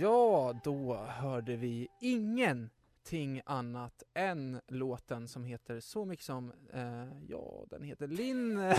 Ja, 0.00 0.54
då 0.64 0.94
hörde 0.94 1.56
vi 1.56 1.88
ingenting 2.00 3.40
annat 3.46 4.02
än 4.14 4.60
låten 4.68 5.28
som 5.28 5.44
heter 5.44 5.80
så 5.80 6.04
mycket 6.04 6.24
som, 6.24 6.52
eh, 6.72 7.08
ja 7.28 7.64
den 7.70 7.82
heter 7.82 8.06
Linn, 8.06 8.58
eh, 8.60 8.72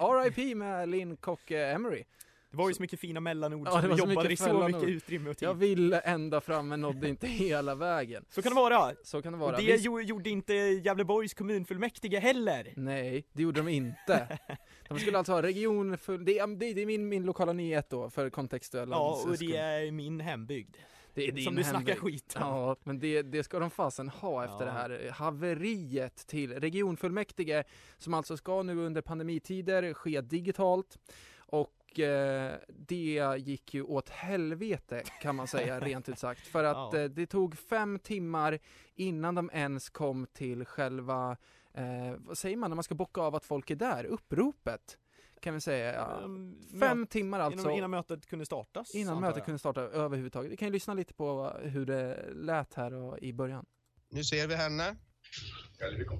R.I.P. 0.00 0.54
med 0.54 0.88
Linn 0.88 1.16
Kock 1.16 1.50
Emery. 1.50 2.04
Det 2.50 2.56
var 2.56 2.68
ju 2.68 2.74
så 2.74 2.82
mycket 2.82 3.00
fina 3.00 3.20
mellanord 3.20 3.68
Ja, 3.70 3.80
det 3.80 3.88
var 3.88 3.96
så 3.96 4.00
jobbade 4.00 4.28
mycket 4.28 4.46
i 4.46 4.50
så 4.50 4.64
mycket 4.68 4.82
utrymme 4.82 5.30
och 5.30 5.36
tid. 5.36 5.48
Jag 5.48 5.54
ville 5.54 5.98
ända 6.00 6.40
fram 6.40 6.68
men 6.68 6.80
nådde 6.80 7.08
inte 7.08 7.26
hela 7.26 7.74
vägen. 7.74 8.24
Så 8.30 8.42
kan 8.42 8.50
det 8.50 8.56
vara! 8.56 8.92
Så 9.02 9.22
kan 9.22 9.32
det 9.32 9.38
vara. 9.38 9.50
Och 9.56 9.60
det 9.62 9.66
Vi- 9.76 9.82
jo- 9.82 10.00
gjorde 10.00 10.30
inte 10.30 10.54
Gävleborgs 10.54 11.34
kommunfullmäktige 11.34 12.18
heller! 12.20 12.72
Nej, 12.76 13.26
det 13.32 13.42
gjorde 13.42 13.60
de 13.60 13.68
inte. 13.68 14.38
De 14.88 14.98
skulle 14.98 15.18
alltså 15.18 15.32
ha 15.32 15.42
regionfull, 15.42 16.24
det, 16.24 16.38
är- 16.38 16.56
det, 16.74 16.82
är 16.82 16.86
min, 16.86 17.08
min 17.08 17.24
lokala 17.24 17.52
nyhet 17.52 17.90
då 17.90 18.10
för 18.10 18.30
kontextuella 18.30 18.96
Ja, 18.96 19.22
och 19.26 19.36
det 19.38 19.56
är 19.56 19.90
min 19.90 20.20
hembygd. 20.20 20.76
Det 21.14 21.28
är 21.28 21.32
din 21.32 21.44
Som 21.44 21.54
du 21.54 21.64
snackar 21.64 21.78
hemvist. 21.94 22.00
skit 22.02 22.36
om. 22.36 22.42
Ja, 22.42 22.76
men 22.84 22.98
det, 22.98 23.22
det 23.22 23.42
ska 23.44 23.58
de 23.58 23.70
fasen 23.70 24.08
ha 24.08 24.44
efter 24.44 24.58
Ja. 24.58 24.64
det 24.64 24.70
här 24.70 25.10
haveriet 25.14 26.26
till 26.26 26.52
regionfullmäktige 26.60 27.64
som 27.98 28.14
alltså 28.14 28.36
ska 28.36 28.62
nu 28.62 28.78
under 28.78 29.00
pandemitider 29.02 29.94
ske 29.94 30.20
digitalt 30.20 30.98
och 31.38 31.72
eh, 31.98 32.52
det 32.68 33.36
gick 33.38 33.74
ju 33.74 33.82
åt 33.82 34.08
helvete 34.08 35.02
kan 35.22 35.36
man 35.36 35.46
säga 35.46 35.80
rent 35.80 36.08
ut 36.08 36.18
sagt 36.18 36.46
för 36.46 36.64
att 36.64 36.94
eh, 36.94 37.04
det 37.04 37.26
tog 37.26 37.58
fem 37.58 37.98
timmar 37.98 38.58
innan 38.94 39.34
de 39.34 39.50
ens 39.52 39.90
kom 39.90 40.26
till 40.32 40.64
själva 40.64 41.36
eh, 41.74 42.14
vad 42.18 42.38
säger 42.38 42.56
man 42.56 42.70
när 42.70 42.74
man 42.74 42.84
ska 42.84 42.94
bocka 42.94 43.20
av 43.20 43.34
att 43.34 43.44
folk 43.44 43.70
är 43.70 43.76
där, 43.76 44.04
uppropet 44.04 44.98
kan 45.40 45.54
vi 45.54 45.60
säga. 45.60 45.94
Ja. 45.94 46.20
Um, 46.24 46.58
Fem 46.80 47.00
möt- 47.00 47.10
timmar 47.10 47.40
alltså. 47.40 47.60
Innan, 47.60 47.76
innan 47.78 47.90
mötet 47.90 48.26
kunde 48.26 48.46
startas? 48.46 48.94
Innan 48.94 49.20
mötet 49.20 49.36
jag. 49.36 49.44
kunde 49.44 49.58
starta 49.58 49.80
överhuvudtaget. 49.80 50.52
Vi 50.52 50.56
kan 50.56 50.68
ju 50.68 50.72
lyssna 50.72 50.94
lite 50.94 51.14
på 51.14 51.56
hur 51.62 51.86
det 51.86 52.30
lät 52.34 52.74
här 52.74 52.94
och, 52.94 53.18
i 53.18 53.32
början. 53.32 53.66
Nu 54.10 54.24
ser 54.24 54.46
vi 54.46 54.54
henne. 54.54 54.96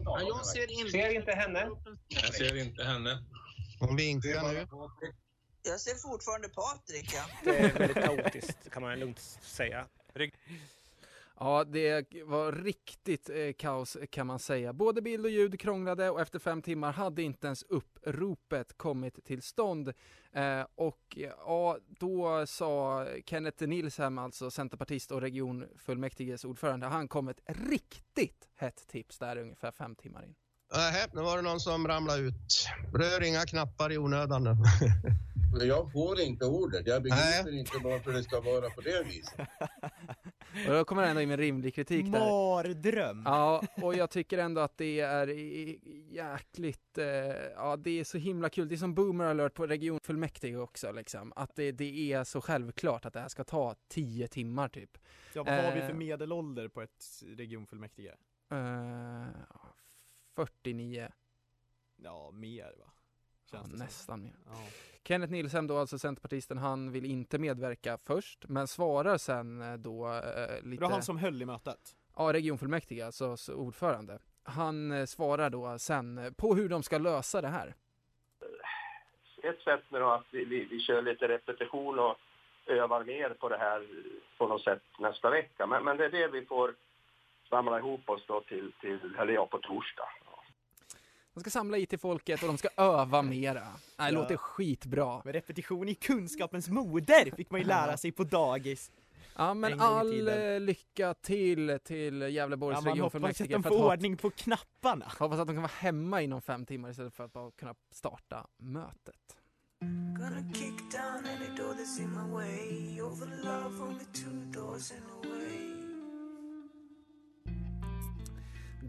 Ja, 0.04 0.20
jag 0.20 0.46
ser 0.46 0.80
inte, 0.80 0.90
Ser 0.90 1.14
inte 1.14 1.32
henne. 1.32 1.70
Jag 2.08 2.34
ser 2.34 2.56
inte 2.56 2.84
henne. 2.84 3.24
Hon 3.80 3.96
vinkar 3.96 4.52
nu. 4.52 4.66
Jag 5.62 5.80
ser 5.80 5.94
fortfarande 5.94 6.48
Patrik, 6.48 7.14
ja. 7.14 7.24
Det 7.44 7.58
är 7.58 7.78
väldigt 7.78 8.04
kaotiskt 8.04 8.70
kan 8.70 8.82
man 8.82 9.00
lugnt 9.00 9.20
säga. 9.42 9.86
Ja, 11.42 11.64
det 11.64 12.06
var 12.24 12.52
riktigt 12.52 13.30
eh, 13.30 13.52
kaos 13.58 13.96
kan 14.10 14.26
man 14.26 14.38
säga. 14.38 14.72
Både 14.72 15.02
bild 15.02 15.24
och 15.24 15.30
ljud 15.30 15.60
krånglade 15.60 16.10
och 16.10 16.20
efter 16.20 16.38
fem 16.38 16.62
timmar 16.62 16.92
hade 16.92 17.22
inte 17.22 17.46
ens 17.46 17.62
uppropet 17.62 18.78
kommit 18.78 19.24
till 19.24 19.42
stånd. 19.42 19.92
Eh, 20.32 20.66
och 20.74 21.18
ja, 21.46 21.78
då 21.88 22.46
sa 22.46 23.06
Kenneth 23.26 23.66
Nilshem, 23.66 24.18
alltså 24.18 24.50
centerpartist 24.50 25.10
och 25.10 25.20
regionfullmäktiges 25.20 26.44
ordförande, 26.44 26.86
han 26.86 27.08
kom 27.08 27.28
ett 27.28 27.40
riktigt 27.46 28.48
hett 28.56 28.86
tips 28.88 29.18
där 29.18 29.36
ungefär 29.36 29.70
fem 29.70 29.94
timmar 29.94 30.24
in. 30.24 30.34
Nähä, 30.74 31.06
nu 31.12 31.20
var 31.20 31.36
det 31.36 31.42
någon 31.42 31.60
som 31.60 31.88
ramlade 31.88 32.22
ut. 32.22 32.66
Rör 32.94 33.22
inga 33.22 33.40
knappar 33.40 33.92
i 33.92 33.98
onödan. 33.98 34.44
Jag 35.52 35.92
får 35.92 36.20
inte 36.20 36.44
ordet. 36.44 36.86
Jag 36.86 37.02
begriper 37.02 37.58
inte 37.58 37.78
varför 37.84 38.12
det 38.12 38.22
ska 38.22 38.40
vara 38.40 38.70
på 38.70 38.80
det 38.80 39.02
viset. 39.02 39.48
Och 40.68 40.74
då 40.74 40.84
kommer 40.84 41.02
ändå 41.02 41.22
in 41.22 41.28
med 41.28 41.38
rimlig 41.38 41.74
kritik 41.74 42.12
där. 42.12 42.20
Mardröm! 42.20 43.22
Ja, 43.24 43.62
och 43.82 43.94
jag 43.94 44.10
tycker 44.10 44.38
ändå 44.38 44.60
att 44.60 44.76
det 44.78 45.00
är 45.00 45.26
jäkligt, 46.12 46.98
eh, 46.98 47.06
ja 47.56 47.76
det 47.76 48.00
är 48.00 48.04
så 48.04 48.18
himla 48.18 48.48
kul. 48.48 48.68
Det 48.68 48.74
är 48.74 48.76
som 48.76 48.94
boomer 48.94 49.24
alert 49.24 49.54
på 49.54 49.66
regionfullmäktige 49.66 50.56
också 50.56 50.92
liksom. 50.92 51.32
Att 51.36 51.56
det, 51.56 51.72
det 51.72 52.12
är 52.12 52.24
så 52.24 52.40
självklart 52.40 53.04
att 53.06 53.12
det 53.12 53.20
här 53.20 53.28
ska 53.28 53.44
ta 53.44 53.74
tio 53.88 54.28
timmar 54.28 54.68
typ. 54.68 54.98
Ja, 55.32 55.42
vad 55.42 55.54
har 55.54 55.72
vi 55.72 55.80
Eh, 55.80 55.86
för 55.86 55.94
medelålder 55.94 56.68
på 56.68 56.82
ett 56.82 57.04
regionfullmäktige? 57.36 58.14
Eh, 58.50 59.26
49. 60.36 61.08
Ja, 61.96 62.30
mer 62.30 62.74
va? 62.78 62.92
Ja, 63.52 63.60
nästan 63.66 64.22
mer. 64.22 64.32
Ja. 64.46 64.52
Kenneth 65.04 65.32
Nilsson 65.32 65.66
då, 65.66 65.78
alltså 65.78 65.98
centerpartisten, 65.98 66.58
han 66.58 66.92
vill 66.92 67.04
inte 67.04 67.38
medverka 67.38 67.98
först, 67.98 68.48
men 68.48 68.68
svarar 68.68 69.18
sen 69.18 69.62
eh, 69.62 69.74
då 69.74 70.06
eh, 70.06 70.62
lite... 70.62 70.76
Det 70.76 70.80
var 70.80 70.90
han 70.90 71.02
som 71.02 71.18
höll 71.18 71.42
i 71.42 71.46
mötet? 71.46 71.96
Ja, 72.16 72.32
regionfullmäktige, 72.32 73.06
alltså 73.06 73.36
så 73.36 73.54
ordförande. 73.54 74.18
Han 74.42 74.92
eh, 74.92 75.04
svarar 75.04 75.50
då 75.50 75.78
sen 75.78 76.18
eh, 76.18 76.30
på 76.32 76.54
hur 76.54 76.68
de 76.68 76.82
ska 76.82 76.98
lösa 76.98 77.40
det 77.40 77.48
här. 77.48 77.74
ett 79.42 79.60
sätt 79.60 79.84
nu 79.88 79.98
då 79.98 80.10
att 80.10 80.26
vi, 80.30 80.44
vi, 80.44 80.64
vi 80.64 80.80
kör 80.80 81.02
lite 81.02 81.28
repetition 81.28 81.98
och 81.98 82.16
övar 82.66 83.04
mer 83.04 83.30
på 83.30 83.48
det 83.48 83.58
här 83.58 83.86
på 84.38 84.46
något 84.46 84.62
sätt 84.62 84.82
nästa 84.98 85.30
vecka. 85.30 85.66
Men, 85.66 85.84
men 85.84 85.96
det 85.96 86.04
är 86.04 86.10
det 86.10 86.28
vi 86.28 86.46
får 86.46 86.74
samla 87.48 87.78
ihop 87.78 88.08
oss 88.10 88.24
då 88.26 88.40
till, 88.40 88.72
till 88.80 89.14
eller 89.18 89.32
ja, 89.32 89.46
på 89.46 89.58
torsdag. 89.58 90.08
De 91.40 91.42
ska 91.42 91.50
samla 91.50 91.78
IT 91.78 92.00
folket 92.00 92.42
och 92.42 92.48
de 92.48 92.58
ska 92.58 92.68
öva 92.76 93.22
mera. 93.22 93.60
Det 93.60 93.70
Ja. 93.96 94.10
låter 94.10 94.36
skitbra. 94.36 95.22
Men 95.24 95.32
repetition 95.32 95.88
i 95.88 95.94
kunskapens 95.94 96.68
moder 96.68 97.36
fick 97.36 97.50
man 97.50 97.60
ju 97.60 97.66
lära 97.66 97.96
sig 97.96 98.12
på 98.12 98.24
dagis. 98.24 98.90
Ja 99.36 99.54
men 99.54 99.80
all 99.80 100.30
lycka 100.60 101.14
till 101.14 101.78
till 101.84 102.22
Gävleborgs 102.22 102.74
Ja, 102.76 102.80
man 102.80 102.88
hoppas 102.88 102.94
regionfullmäktige. 102.94 103.56
att 103.56 103.62
de 103.62 103.68
får 103.68 103.84
ordning 103.92 104.16
på 104.16 104.30
knapparna. 104.30 105.06
Hoppas 105.18 105.38
att 105.38 105.46
de 105.46 105.56
kan 105.56 105.62
vara 105.62 105.72
hemma 105.78 106.22
inom 106.22 106.42
fem 106.42 106.66
timmar 106.66 106.90
istället 106.90 107.14
för 107.14 107.24
att 107.24 107.32
bara 107.32 107.50
kunna 107.50 107.74
starta 107.90 108.46
mötet. 108.58 109.36
Gonna 110.18 110.52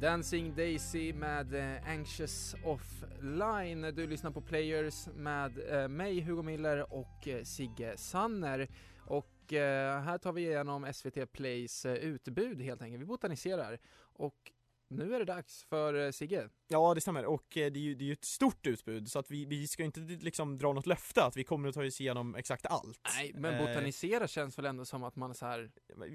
Dancing 0.02 0.56
Daisy 0.56 1.14
med 1.14 1.54
eh, 1.54 1.90
Anxious 1.90 2.56
Offline. 2.64 3.82
Du 3.96 4.08
lyssnar 4.08 4.32
på 4.32 4.42
Players 4.42 5.08
med 5.16 5.60
eh, 5.70 5.88
mig, 5.88 6.22
Hugo 6.22 6.42
Miller 6.42 6.94
och 6.94 7.28
eh, 7.28 7.44
Sigge 7.44 7.98
Sanner. 7.98 8.68
Och 8.98 9.54
eh, 9.54 10.02
här 10.02 10.18
tar 10.18 10.32
vi 10.32 10.42
igenom 10.42 10.94
SVT 10.94 11.32
Plays 11.32 11.86
eh, 11.86 11.94
utbud 11.94 12.62
helt 12.62 12.82
enkelt. 12.82 13.02
Vi 13.02 13.06
botaniserar. 13.06 13.80
Och 14.02 14.52
nu 14.88 15.16
är 15.16 15.20
det 15.20 15.26
dags 15.26 15.64
för 15.64 15.94
eh, 15.94 16.12
Sigge. 16.12 16.50
Ja, 16.72 16.94
det 16.94 17.02
stämmer. 17.02 17.26
Och 17.26 17.58
eh, 17.58 17.72
det 17.72 17.80
är 17.80 17.82
ju, 17.82 17.96
det 17.96 18.04
är 18.04 18.06
ju 18.06 18.14
ett 18.14 18.26
stort 18.26 18.68
utbud, 18.68 19.12
så 19.12 19.20
att 19.20 19.32
vi, 19.32 19.46
vi 19.46 19.68
ska 19.68 19.82
ju 19.84 19.86
inte 19.86 20.00
liksom 20.00 20.58
dra 20.58 20.74
något 20.74 20.86
löfte 20.86 21.24
att 21.24 21.38
vi 21.38 21.44
kommer 21.44 21.70
att 21.70 21.76
ta 21.76 21.86
oss 21.86 22.02
igenom 22.02 22.36
exakt 22.36 22.66
allt. 22.66 23.00
Nej, 23.18 23.32
men 23.36 23.54
Eh, 23.54 23.60
botanisera 23.68 24.28
känns 24.28 24.58
väl 24.58 24.66
ändå 24.66 24.86
som 24.86 25.04
att 25.04 25.16
man 25.16 25.30
är 25.30 25.34
så 25.34 25.46
här. 25.46 25.72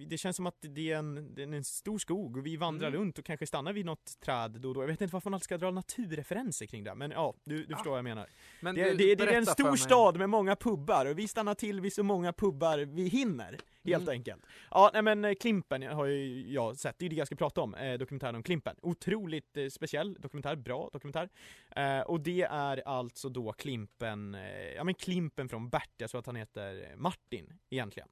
Det 0.09 0.19
känns 0.19 0.37
som 0.37 0.47
att 0.47 0.57
det 0.61 0.93
är 0.93 0.97
en, 0.97 1.35
det 1.35 1.43
är 1.43 1.53
en 1.53 1.65
stor 1.65 1.99
skog 1.99 2.37
och 2.37 2.47
vi 2.47 2.57
vandrar 2.57 2.89
Mm. 2.89 3.01
runt 3.01 3.19
och 3.19 3.25
kanske 3.25 3.47
stannar 3.47 3.73
vid 3.73 3.87
något 3.87 4.21
träd 4.21 4.51
då 4.61 4.69
och 4.69 4.75
då. 4.75 4.83
Jag 4.83 4.87
vet 4.89 5.01
inte 5.01 5.13
varför 5.15 5.31
man 5.31 5.35
alltid 5.35 5.45
ska 5.45 5.59
dra 5.59 5.71
naturreferenser 5.71 6.67
kring 6.67 6.85
det, 6.85 6.95
men 6.95 7.11
ja, 7.11 7.35
du, 7.45 7.65
du 7.65 7.75
förstår 7.75 7.91
vad 7.91 7.99
jag 7.99 8.05
menar. 8.05 8.27
Men 8.61 8.75
det, 8.75 8.85
du, 8.91 8.97
det, 8.97 9.15
det 9.15 9.25
är 9.25 9.33
en 9.39 9.47
stor 9.47 9.77
stad 9.77 10.17
med 10.19 10.31
många 10.31 10.57
pubbar 10.57 11.07
och 11.07 11.19
vi 11.19 11.29
stannar 11.29 11.55
till 11.55 11.81
vid 11.81 11.93
så 11.93 12.03
många 12.03 12.33
pubbar 12.33 12.79
vi 12.79 13.09
hinner, 13.09 13.59
helt 13.85 14.03
Mm. 14.03 14.09
enkelt. 14.13 14.43
Ja, 14.71 14.91
nej 14.93 15.03
men 15.03 15.25
eh, 15.25 15.35
Klimpen 15.35 15.83
har 15.83 16.05
ju 16.07 16.53
jag 16.53 16.77
sett, 16.77 16.99
det 16.99 17.07
är 17.07 17.11
det 17.11 17.17
jag 17.17 17.27
ska 17.27 17.37
prata 17.37 17.61
om, 17.61 17.75
eh, 17.75 17.99
dokumentären 17.99 18.35
om 18.35 18.43
Klimpen. 18.43 18.77
Otroligt 18.83 19.57
eh, 19.57 19.69
speciell 19.69 20.15
dokumentär, 20.15 20.46
bra 20.55 20.91
dokumentär. 20.93 21.29
Eh, 21.77 22.01
och 22.01 22.21
det 22.21 22.43
är 22.43 22.89
alltså 22.89 23.29
då 23.29 23.53
Klimpen, 23.53 24.35
eh, 24.35 24.73
ja 24.75 24.85
men 24.85 24.95
Klimpen 24.95 25.49
från 25.49 25.69
Bert, 25.69 25.91
jag 25.97 26.11
tror 26.11 26.19
att 26.19 26.27
han 26.27 26.37
heter 26.37 26.95
Martin 26.97 27.59
egentligen. 27.71 28.09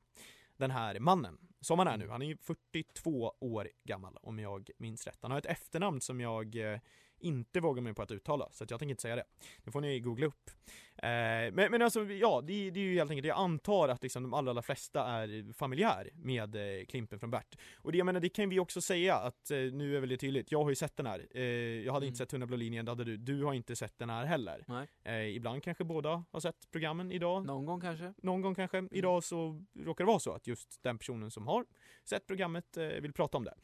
Den 0.56 0.70
här 0.70 0.98
mannen, 0.98 1.38
som 1.60 1.78
han 1.78 1.88
är 1.88 1.96
nu, 1.96 2.08
han 2.08 2.22
är 2.22 2.26
ju 2.26 2.36
42 2.36 3.34
år 3.40 3.70
gammal 3.84 4.16
om 4.20 4.38
jag 4.38 4.70
minns 4.78 5.06
rätt. 5.06 5.18
Han 5.22 5.30
har 5.30 5.38
ett 5.38 5.46
efternamn 5.46 6.00
som 6.00 6.20
jag 6.20 6.56
eh, 6.56 6.78
inte 7.18 7.60
vågar 7.60 7.82
mig 7.82 7.94
på 7.94 8.02
att 8.02 8.10
uttala, 8.10 8.48
så 8.52 8.64
att 8.64 8.70
jag 8.70 8.80
tänker 8.80 8.90
inte 8.90 9.02
säga 9.02 9.16
det. 9.16 9.24
Det 9.64 9.70
får 9.70 9.80
ni 9.80 10.00
googla 10.00 10.26
upp. 10.26 10.50
Eh, 10.96 11.52
men, 11.52 11.70
men 11.70 11.82
alltså, 11.82 12.04
ja, 12.04 12.40
det, 12.40 12.70
det 12.70 12.80
är 12.80 12.84
ju 12.84 12.94
helt 12.94 13.10
enkelt, 13.10 13.26
jag 13.26 13.38
antar 13.38 13.88
att 13.88 14.02
liksom 14.02 14.22
de 14.22 14.34
allra, 14.34 14.50
allra 14.50 14.62
flesta 14.62 15.06
är 15.06 15.52
familjär 15.52 16.10
med 16.14 16.56
eh, 16.56 16.84
Klimpen 16.84 17.18
från 17.18 17.30
Bert. 17.30 17.58
Och 17.76 17.92
det, 17.92 17.98
jag 17.98 18.04
menar, 18.04 18.20
det 18.20 18.28
kan 18.28 18.48
vi 18.48 18.60
också 18.60 18.80
säga 18.80 19.14
att 19.14 19.50
eh, 19.50 19.58
nu 19.58 19.96
är 19.96 20.00
väl 20.00 20.08
det 20.08 20.16
tydligt, 20.16 20.52
jag 20.52 20.62
har 20.62 20.70
ju 20.70 20.76
sett 20.76 20.96
den 20.96 21.06
här. 21.06 21.26
Eh, 21.30 21.42
jag 21.84 21.92
hade 21.92 22.06
inte 22.06 22.18
sett 22.18 22.32
100 22.32 22.46
blå 22.46 22.56
linjen, 22.56 22.84
det 22.84 22.90
hade 22.90 23.04
du. 23.04 23.16
Du 23.16 23.44
har 23.44 23.54
inte 23.54 23.76
sett 23.76 23.98
den 23.98 24.10
här 24.10 24.24
heller. 24.24 24.64
Eh, 25.04 25.36
ibland 25.36 25.62
kanske 25.62 25.84
båda 25.84 26.24
har 26.30 26.40
sett 26.40 26.70
programmen 26.70 27.12
idag. 27.12 27.46
Någon 27.46 27.66
gång 27.66 27.80
kanske. 27.80 28.14
Någon 28.16 28.40
gång 28.40 28.54
kanske. 28.54 28.88
Idag 28.90 29.24
så 29.24 29.64
råkar 29.78 30.04
det 30.04 30.08
vara 30.08 30.18
så 30.18 30.32
att 30.32 30.46
just 30.46 30.82
den 30.82 30.98
personen 30.98 31.30
som 31.30 31.46
har 31.46 31.64
sett 32.04 32.26
programmet 32.26 32.76
eh, 32.76 32.86
vill 32.86 33.12
prata 33.12 33.38
om 33.38 33.44
det. 33.44 33.54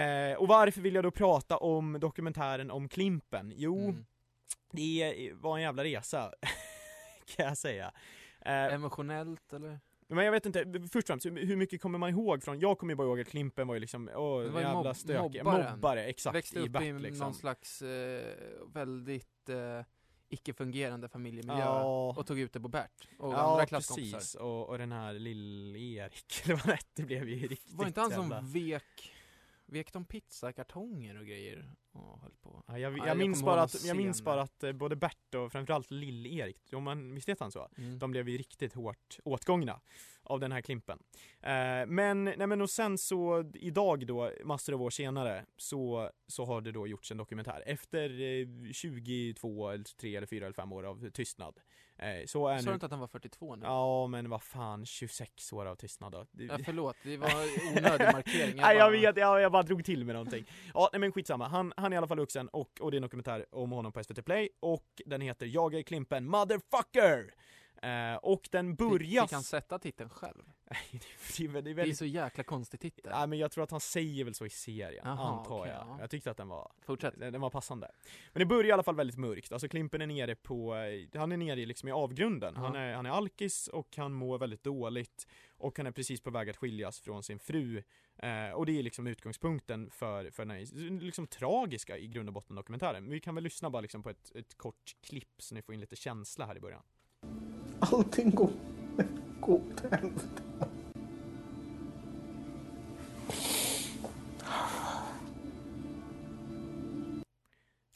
Eh, 0.00 0.36
och 0.36 0.48
varför 0.48 0.80
vill 0.80 0.94
jag 0.94 1.04
då 1.04 1.10
prata 1.10 1.56
om 1.56 2.00
dokumentären 2.00 2.70
om 2.70 2.88
Klimpen? 2.88 3.52
Jo, 3.56 3.78
Mm. 3.88 4.04
det 4.72 5.30
var 5.34 5.56
en 5.56 5.62
jävla 5.62 5.84
resa, 5.84 6.32
kan 7.36 7.46
jag 7.46 7.58
säga. 7.58 7.92
Eh, 8.40 8.74
Emotionellt 8.74 9.52
eller? 9.52 9.80
men 10.08 10.24
jag 10.24 10.32
vet 10.32 10.46
inte, 10.46 10.64
först 10.92 10.96
och 10.96 11.06
främst, 11.06 11.26
hur 11.26 11.56
mycket 11.56 11.80
kommer 11.80 11.98
man 11.98 12.10
ihåg 12.10 12.42
från, 12.42 12.60
jag 12.60 12.78
kommer 12.78 12.92
ju 12.92 12.96
bara 12.96 13.06
ihåg 13.06 13.20
att 13.20 13.28
Klimpen 13.28 13.66
var 13.68 13.74
ju 13.74 13.80
liksom, 13.80 14.10
åh, 14.14 14.40
ju 14.42 14.46
jävla 14.46 14.72
mobb- 14.74 14.96
stökig, 14.96 15.44
mobbaren. 15.44 15.72
mobbare, 15.76 16.04
exakt, 16.04 16.36
Växte 16.36 16.58
i 16.58 16.62
upp 16.62 16.68
Bert 16.70 16.82
i 16.82 16.92
liksom. 16.92 17.18
någon 17.18 17.34
slags 17.34 17.82
eh, 17.82 18.34
väldigt 18.74 19.48
eh, 19.48 19.84
icke-fungerande 20.28 21.08
familjemiljö 21.08 21.62
Ja. 21.64 22.14
och 22.16 22.26
tog 22.26 22.38
ut 22.38 22.52
det 22.52 22.60
på 22.60 22.68
Bert 22.68 23.08
och 23.18 23.32
ja, 23.32 23.36
andra 23.36 23.66
klasskompisar. 23.66 24.18
precis, 24.18 24.34
och, 24.34 24.68
och 24.68 24.78
den 24.78 24.92
här 24.92 25.12
lill-Erik, 25.12 26.42
eller 26.44 26.66
vad 26.66 26.78
det 26.94 27.02
blev 27.02 27.28
ju 27.28 27.46
riktigt 27.48 27.72
Var 27.74 27.86
inte 27.86 28.00
han 28.00 28.10
som 28.10 28.22
jävla- 28.22 28.40
vek, 28.40 29.12
vek 29.72 29.92
de 29.92 30.04
pizzakartonger 30.04 31.18
och 31.18 31.26
grejer 31.26 31.74
och 31.92 32.20
höll 32.20 32.34
på? 32.40 32.62
Ja, 32.66 32.78
jag, 32.78 32.98
Ja, 32.98 33.06
jag, 33.06 33.16
minns 33.16 33.42
bara 33.42 33.62
att, 33.62 33.84
jag 33.84 33.96
minns 33.96 34.22
bara 34.22 34.42
att 34.42 34.62
eh, 34.62 34.72
både 34.72 34.96
Bert 34.96 35.34
och 35.34 35.52
framförallt 35.52 35.90
Lill-Erik, 35.90 36.72
om 36.72 36.84
man, 36.84 37.14
visst 37.14 37.28
heter 37.28 37.44
han 37.44 37.52
så? 37.52 37.68
Mm. 37.78 37.98
De 37.98 38.10
blev 38.10 38.28
ju 38.28 38.38
riktigt 38.38 38.74
hårt 38.74 39.18
åtgångna. 39.24 39.80
av 40.24 40.40
den 40.40 40.52
här 40.52 40.60
Klimpen. 40.60 40.98
Eh, 41.40 41.86
men, 41.86 42.24
nej 42.24 42.46
men 42.46 42.60
och 42.60 42.70
sen 42.70 42.98
så 42.98 43.50
idag 43.54 44.06
då, 44.06 44.30
massor 44.44 44.72
av 44.72 44.82
år 44.82 44.90
senare, 44.90 45.44
så, 45.56 46.10
så 46.26 46.44
har 46.44 46.60
det 46.60 46.72
då 46.72 46.86
gjorts 46.86 47.10
en 47.10 47.16
dokumentär 47.16 47.62
efter 47.66 48.20
eh, 48.20 48.72
22, 48.72 49.70
eller 49.70 49.84
3 49.84 50.16
eller 50.16 50.26
4 50.26 50.44
eller 50.46 50.54
5 50.54 50.72
år 50.72 50.84
av 50.84 51.10
tystnad. 51.10 51.60
Så 52.26 52.48
är 52.48 52.58
Sa 52.58 52.68
du 52.70 52.74
inte 52.74 52.86
att 52.86 52.92
han 52.92 53.00
var 53.00 53.06
42 53.06 53.56
nu? 53.56 53.66
Ja 53.66 54.06
men 54.06 54.30
vad 54.30 54.42
fan, 54.42 54.86
26 54.86 55.52
år 55.52 55.66
av 55.66 55.74
tystnad 55.76 56.12
då. 56.12 56.26
Det- 56.30 56.44
Ja, 56.44 56.58
förlåt, 56.64 56.96
det 57.02 57.16
var 57.16 57.28
onödig 57.76 58.04
markering. 58.12 58.56
Jag 58.56 58.56
Nej 58.66 58.76
jag 58.76 58.90
vet, 58.90 59.16
jag, 59.16 59.40
jag 59.40 59.52
bara 59.52 59.62
drog 59.62 59.84
till 59.84 60.04
med 60.04 60.14
någonting. 60.14 60.44
Ja 60.74 60.88
nej, 60.92 61.00
men 61.00 61.12
skitsamma, 61.12 61.48
han, 61.48 61.72
han 61.76 61.92
är 61.92 61.96
i 61.96 61.98
alla 61.98 62.06
fall 62.06 62.18
vuxen 62.18 62.48
och, 62.48 62.70
och 62.80 62.90
det 62.90 62.94
är 62.94 62.98
en 62.98 63.02
dokumentär 63.02 63.46
om 63.50 63.70
honom 63.72 63.92
på 63.92 64.04
SVT 64.04 64.24
Play 64.24 64.48
och 64.60 64.86
den 65.06 65.20
heter 65.20 65.46
Jag 65.46 65.74
är 65.74 65.82
Klimpen 65.82 66.24
motherfucker! 66.28 67.34
Eh, 67.82 68.16
och 68.16 68.48
den 68.50 68.74
börjar... 68.74 69.22
Fick 69.22 69.32
han 69.32 69.42
sätta 69.42 69.78
titeln 69.78 70.10
själv? 70.10 70.42
det, 71.36 71.44
är, 71.44 71.48
väl- 71.48 71.64
det, 71.64 71.70
är 71.70 71.74
väldigt... 71.74 71.98
så 71.98 72.04
jäkla 72.04 72.44
konstig 72.44 72.80
titel. 72.80 73.12
Ja, 73.14 73.26
men 73.26 73.38
jag 73.38 73.50
tror 73.50 73.64
att 73.64 73.70
han 73.70 73.80
säger 73.80 74.24
väl 74.24 74.34
så 74.34 74.46
i 74.46 74.50
serien, 74.50 75.02
Jaha, 75.04 75.38
antar 75.38 75.60
okej, 75.60 75.72
jag. 75.72 75.86
ja. 75.88 75.96
Jag 76.00 76.10
tyckte 76.10 76.30
att 76.30 76.36
den 76.36 76.48
var, 76.48 76.72
Fortsätt. 76.86 77.14
Den, 77.16 77.40
var 77.40 77.50
passande. 77.50 77.90
Men 78.32 78.40
det 78.40 78.46
börjar 78.46 78.68
i 78.68 78.72
alla 78.72 78.82
fall 78.82 78.96
väldigt 78.96 79.16
mörkt, 79.16 79.52
alltså 79.52 79.68
Klimpen 79.68 80.02
är 80.02 80.06
nere 80.06 80.34
på, 80.34 80.76
eh, 80.76 81.20
han 81.20 81.32
är 81.32 81.36
nere 81.36 81.60
i 81.60 81.66
liksom 81.66 81.88
i 81.88 81.92
avgrunden. 81.92 82.56
Han 82.56 82.76
är, 82.76 82.94
han 82.94 83.06
är 83.06 83.10
alkis 83.10 83.68
och 83.68 83.96
han 83.96 84.12
mår 84.12 84.38
väldigt 84.38 84.62
dåligt 84.62 85.26
och 85.56 85.76
han 85.76 85.86
är 85.86 85.92
precis 85.92 86.20
på 86.20 86.30
väg 86.30 86.50
att 86.50 86.56
skiljas 86.56 87.00
från 87.00 87.22
sin 87.22 87.38
fru. 87.38 87.82
Eh, 88.16 88.50
och 88.50 88.66
det 88.66 88.78
är 88.78 88.82
liksom 88.82 89.06
utgångspunkten 89.06 89.90
för, 89.90 90.30
för 90.30 90.44
den 90.44 90.50
här 90.50 91.00
liksom 91.00 91.26
tragiska 91.26 91.98
i 91.98 92.08
grund 92.08 92.28
och 92.28 92.32
botten 92.32 92.56
dokumentären. 92.56 93.10
Vi 93.10 93.20
kan 93.20 93.34
väl 93.34 93.44
lyssna 93.44 93.70
bara 93.70 93.80
liksom 93.80 94.02
på 94.02 94.10
ett, 94.10 94.32
ett 94.34 94.54
kort 94.58 94.96
klipp 95.02 95.34
så 95.38 95.54
ni 95.54 95.62
får 95.62 95.74
in 95.74 95.80
lite 95.80 95.96
känsla 95.96 96.46
här 96.46 96.56
i 96.56 96.60
början. 96.60 96.82
Allting 97.82 98.30
går, 98.30 98.50
går 99.40 99.54
åt 99.54 99.80
helvete. 99.90 100.42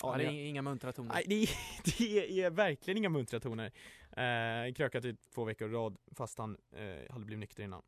Ja, 0.03 0.17
det 0.17 0.25
är 0.25 0.49
inga 0.49 0.63
muntra 0.63 0.93
toner. 0.93 1.15
Nej, 1.15 1.25
det 1.27 1.43
är, 1.43 1.49
det 1.99 2.43
är 2.43 2.51
verkligen 2.51 2.99
inga 2.99 3.09
muntra 3.09 3.41
toner. 3.41 3.73
Eh, 4.17 4.75
krökat 4.75 5.05
i 5.05 5.17
två 5.35 5.45
veckor 5.45 5.69
i 5.69 5.73
rad 5.73 5.97
fast 6.17 6.39
han 6.39 6.57
eh, 6.73 7.13
hade 7.13 7.25
blivit 7.25 7.41
nykter 7.41 7.63
innan. 7.63 7.83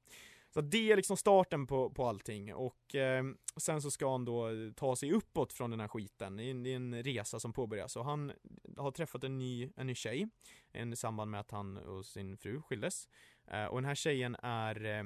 Så 0.50 0.60
det 0.60 0.92
är 0.92 0.96
liksom 0.96 1.16
starten 1.16 1.66
på, 1.66 1.90
på 1.90 2.06
allting 2.06 2.54
och 2.54 2.94
eh, 2.94 3.24
sen 3.56 3.82
så 3.82 3.90
ska 3.90 4.12
han 4.12 4.24
då 4.24 4.48
ta 4.76 4.96
sig 4.96 5.12
uppåt 5.12 5.52
från 5.52 5.70
den 5.70 5.80
här 5.80 5.88
skiten. 5.88 6.36
Det 6.36 6.44
är 6.44 6.50
en, 6.50 6.62
det 6.62 6.72
är 6.72 6.76
en 6.76 7.02
resa 7.02 7.40
som 7.40 7.52
påbörjas 7.52 7.96
och 7.96 8.04
han 8.04 8.32
har 8.76 8.90
träffat 8.90 9.24
en 9.24 9.38
ny, 9.38 9.70
en 9.76 9.86
ny 9.86 9.94
tjej 9.94 10.28
i 10.72 10.96
samband 10.96 11.30
med 11.30 11.40
att 11.40 11.50
han 11.50 11.76
och 11.76 12.06
sin 12.06 12.36
fru 12.36 12.62
skildes. 12.62 13.08
Eh, 13.46 13.64
och 13.64 13.76
den 13.76 13.84
här 13.84 13.94
tjejen 13.94 14.36
är, 14.42 14.84
eh, 14.84 14.98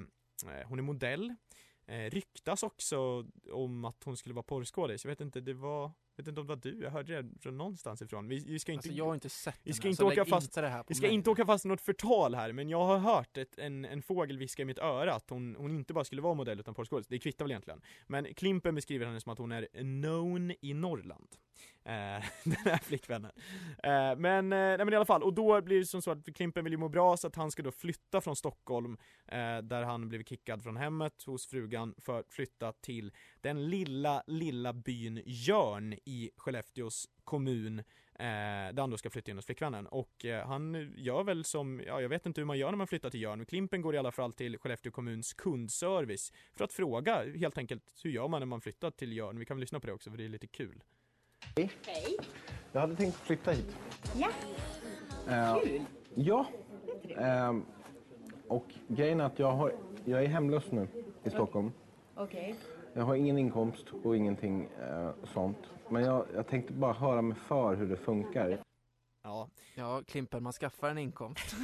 eh, 0.52 0.68
hon 0.68 0.78
är 0.78 0.82
modell. 0.82 1.34
Eh, 1.86 2.10
ryktas 2.10 2.62
också 2.62 3.26
om 3.52 3.84
att 3.84 4.04
hon 4.04 4.16
skulle 4.16 4.34
vara 4.34 4.42
porrskådis. 4.42 5.04
Jag 5.04 5.10
vet 5.10 5.20
inte, 5.20 5.40
det 5.40 5.54
var 5.54 5.90
vet 6.16 6.28
inte 6.28 6.40
om 6.40 6.46
det 6.46 6.54
var 6.54 6.60
du, 6.62 6.82
jag 6.82 6.90
hörde 6.90 7.22
det 7.22 7.40
från 7.40 7.58
någonstans 7.58 8.02
ifrån. 8.02 8.28
Vi, 8.28 8.38
vi 8.38 8.58
ska 8.58 8.72
inte, 8.72 8.88
Alltså 8.88 8.98
jag 8.98 9.06
har 9.06 9.14
inte 9.14 9.28
sett 9.28 9.60
vi 9.62 9.72
ska 9.72 9.82
här, 9.82 9.90
inte 9.90 10.04
åka 10.04 10.24
fast, 10.24 10.46
inte 10.46 10.60
det 10.60 10.68
här 10.68 10.78
på 10.78 10.84
vi 10.88 10.94
ska 10.94 11.06
mig. 11.06 11.14
inte 11.14 11.30
åka 11.30 11.46
fast 11.46 11.64
i 11.64 11.68
något 11.68 11.80
förtal 11.80 12.34
här, 12.34 12.52
men 12.52 12.68
jag 12.68 12.84
har 12.84 12.98
hört 12.98 13.36
ett, 13.36 13.58
en, 13.58 13.84
en 13.84 14.02
fågel 14.02 14.38
viska 14.38 14.62
i 14.62 14.64
mitt 14.64 14.78
öra 14.78 15.14
att 15.14 15.30
hon, 15.30 15.56
hon 15.58 15.70
inte 15.70 15.94
bara 15.94 16.04
skulle 16.04 16.22
vara 16.22 16.34
modell 16.34 16.60
utan 16.60 16.74
porrskådis. 16.74 17.06
Det 17.06 17.18
kvittar 17.18 17.44
väl 17.44 17.52
egentligen. 17.52 17.80
Men 18.06 18.34
Klimpen 18.34 18.74
beskriver 18.74 19.06
henne 19.06 19.20
som 19.20 19.32
att 19.32 19.38
hon 19.38 19.52
är 19.52 19.66
known 19.72 20.52
i 20.60 20.74
Norrland. 20.74 21.28
Eh, 21.84 22.24
den 22.44 22.56
här 22.64 22.78
flickvännen. 22.78 23.30
Eh, 23.82 24.16
men, 24.16 24.52
eh, 24.52 24.58
nej, 24.58 24.78
men 24.78 24.92
i 24.92 24.96
alla 24.96 25.04
fall, 25.04 25.22
och 25.22 25.34
då 25.34 25.60
blir 25.60 25.78
det 25.78 25.86
som 25.86 26.02
så 26.02 26.10
att 26.10 26.34
Klimpen 26.34 26.64
vill 26.64 26.72
ju 26.72 26.76
må 26.76 26.88
bra 26.88 27.16
så 27.16 27.26
att 27.26 27.36
han 27.36 27.50
ska 27.50 27.62
då 27.62 27.70
flytta 27.70 28.20
från 28.20 28.36
Stockholm 28.36 28.96
eh, 29.26 29.58
där 29.58 29.82
han 29.82 30.08
blivit 30.08 30.28
kickad 30.28 30.62
från 30.62 30.76
hemmet 30.76 31.22
hos 31.26 31.46
frugan 31.46 31.94
för 31.98 32.20
att 32.20 32.32
flytta 32.32 32.72
till 32.72 33.12
den 33.40 33.70
lilla, 33.70 34.22
lilla 34.26 34.72
byn 34.72 35.22
Jörn 35.26 35.92
i 35.92 36.30
Skellefteås 36.36 37.08
kommun 37.24 37.78
eh, 37.78 37.84
där 38.72 38.80
han 38.80 38.90
då 38.90 38.96
ska 38.96 39.10
flytta 39.10 39.30
in 39.30 39.38
hos 39.38 39.46
flickvännen 39.46 39.86
och 39.86 40.24
eh, 40.24 40.46
han 40.46 40.92
gör 40.96 41.24
väl 41.24 41.44
som, 41.44 41.82
ja 41.86 42.00
jag 42.00 42.08
vet 42.08 42.26
inte 42.26 42.40
hur 42.40 42.46
man 42.46 42.58
gör 42.58 42.70
när 42.70 42.78
man 42.78 42.86
flyttar 42.86 43.10
till 43.10 43.22
Jörn, 43.22 43.38
men 43.38 43.46
Klimpen 43.46 43.82
går 43.82 43.94
i 43.94 43.98
alla 43.98 44.12
fall 44.12 44.32
till 44.32 44.58
Skellefteå 44.58 44.92
kommuns 44.92 45.32
kundservice 45.32 46.32
för 46.54 46.64
att 46.64 46.72
fråga 46.72 47.24
helt 47.36 47.58
enkelt 47.58 48.00
hur 48.04 48.10
gör 48.10 48.28
man 48.28 48.40
när 48.40 48.46
man 48.46 48.60
flyttar 48.60 48.90
till 48.90 49.12
Jörn? 49.12 49.38
Vi 49.38 49.44
kan 49.44 49.56
väl 49.56 49.60
lyssna 49.60 49.80
på 49.80 49.86
det 49.86 49.92
också 49.92 50.10
för 50.10 50.18
det 50.18 50.24
är 50.24 50.28
lite 50.28 50.46
kul. 50.46 50.82
Hej. 51.56 51.70
Jag 52.72 52.80
hade 52.80 52.96
tänkt 52.96 53.16
flytta 53.16 53.50
hit. 53.50 53.76
Ja. 54.16 54.28
Eh, 55.28 55.58
Kul. 55.62 55.80
Ja. 56.14 56.46
Ehm, 57.18 57.64
och 58.48 58.64
grejen 58.88 59.20
är 59.20 59.24
att 59.24 59.38
jag, 59.38 59.52
har, 59.52 59.72
jag 60.04 60.24
är 60.24 60.28
hemlös 60.28 60.64
nu 60.70 60.88
i 61.24 61.30
Stockholm. 61.30 61.72
Okej. 62.14 62.54
Jag 62.94 63.02
har 63.02 63.14
ingen 63.14 63.38
inkomst 63.38 63.86
och 64.04 64.16
ingenting 64.16 64.68
eh, 64.80 65.10
sånt. 65.34 65.58
Men 65.88 66.04
jag, 66.04 66.26
jag 66.34 66.46
tänkte 66.46 66.72
bara 66.72 66.92
höra 66.92 67.22
mig 67.22 67.36
för 67.48 67.74
hur 67.74 67.86
det 67.86 67.96
funkar. 67.96 68.58
Ja. 69.24 69.48
Ja, 69.74 70.02
Klimpen, 70.06 70.42
man 70.42 70.52
skaffar 70.52 70.90
en 70.90 70.98
inkomst. 70.98 71.56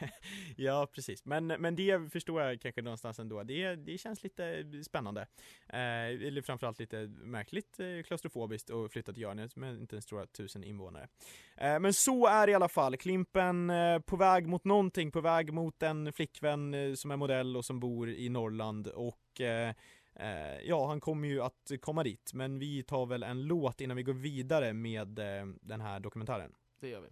ja, 0.56 0.88
precis. 0.94 1.24
Men, 1.24 1.46
men 1.46 1.76
det 1.76 2.12
förstår 2.12 2.42
jag 2.42 2.60
kanske 2.60 2.82
någonstans 2.82 3.18
ändå. 3.18 3.42
Det, 3.42 3.76
det 3.76 3.98
känns 3.98 4.22
lite 4.22 4.64
spännande. 4.84 5.20
Eh, 5.68 6.26
eller 6.26 6.42
framförallt 6.42 6.78
lite 6.78 6.96
märkligt 7.22 7.80
eh, 7.80 8.02
klaustrofobiskt 8.06 8.70
att 8.70 8.92
flytta 8.92 9.12
till 9.12 9.22
Jörn 9.22 9.48
med 9.56 9.74
inte 9.74 9.94
ens 9.94 10.12
jag 10.12 10.32
tusen 10.32 10.64
invånare. 10.64 11.08
Eh, 11.56 11.78
men 11.78 11.92
så 11.92 12.26
är 12.26 12.46
det 12.46 12.50
i 12.50 12.54
alla 12.54 12.68
fall. 12.68 12.96
Klimpen 12.96 13.70
eh, 13.70 13.98
på 13.98 14.16
väg 14.16 14.46
mot 14.46 14.64
någonting, 14.64 15.10
på 15.10 15.20
väg 15.20 15.52
mot 15.52 15.82
en 15.82 16.12
flickvän 16.12 16.74
eh, 16.74 16.94
som 16.94 17.10
är 17.10 17.16
modell 17.16 17.56
och 17.56 17.64
som 17.64 17.80
bor 17.80 18.08
i 18.08 18.28
Norrland 18.28 18.86
och 18.86 19.40
eh, 19.40 19.74
Eh, 20.14 20.60
ja, 20.64 20.86
han 20.86 21.00
kommer 21.00 21.28
ju 21.28 21.42
att 21.42 21.72
komma 21.80 22.02
dit, 22.02 22.30
men 22.34 22.58
vi 22.58 22.82
tar 22.82 23.06
väl 23.06 23.22
en 23.22 23.42
låt 23.42 23.80
innan 23.80 23.96
vi 23.96 24.02
går 24.02 24.12
vidare 24.12 24.72
med 24.72 25.08
den 25.60 25.80
här 25.80 26.00
dokumentären. 26.00 26.52
Det 26.82 26.88
gör 26.88 27.00
vi. 27.00 27.08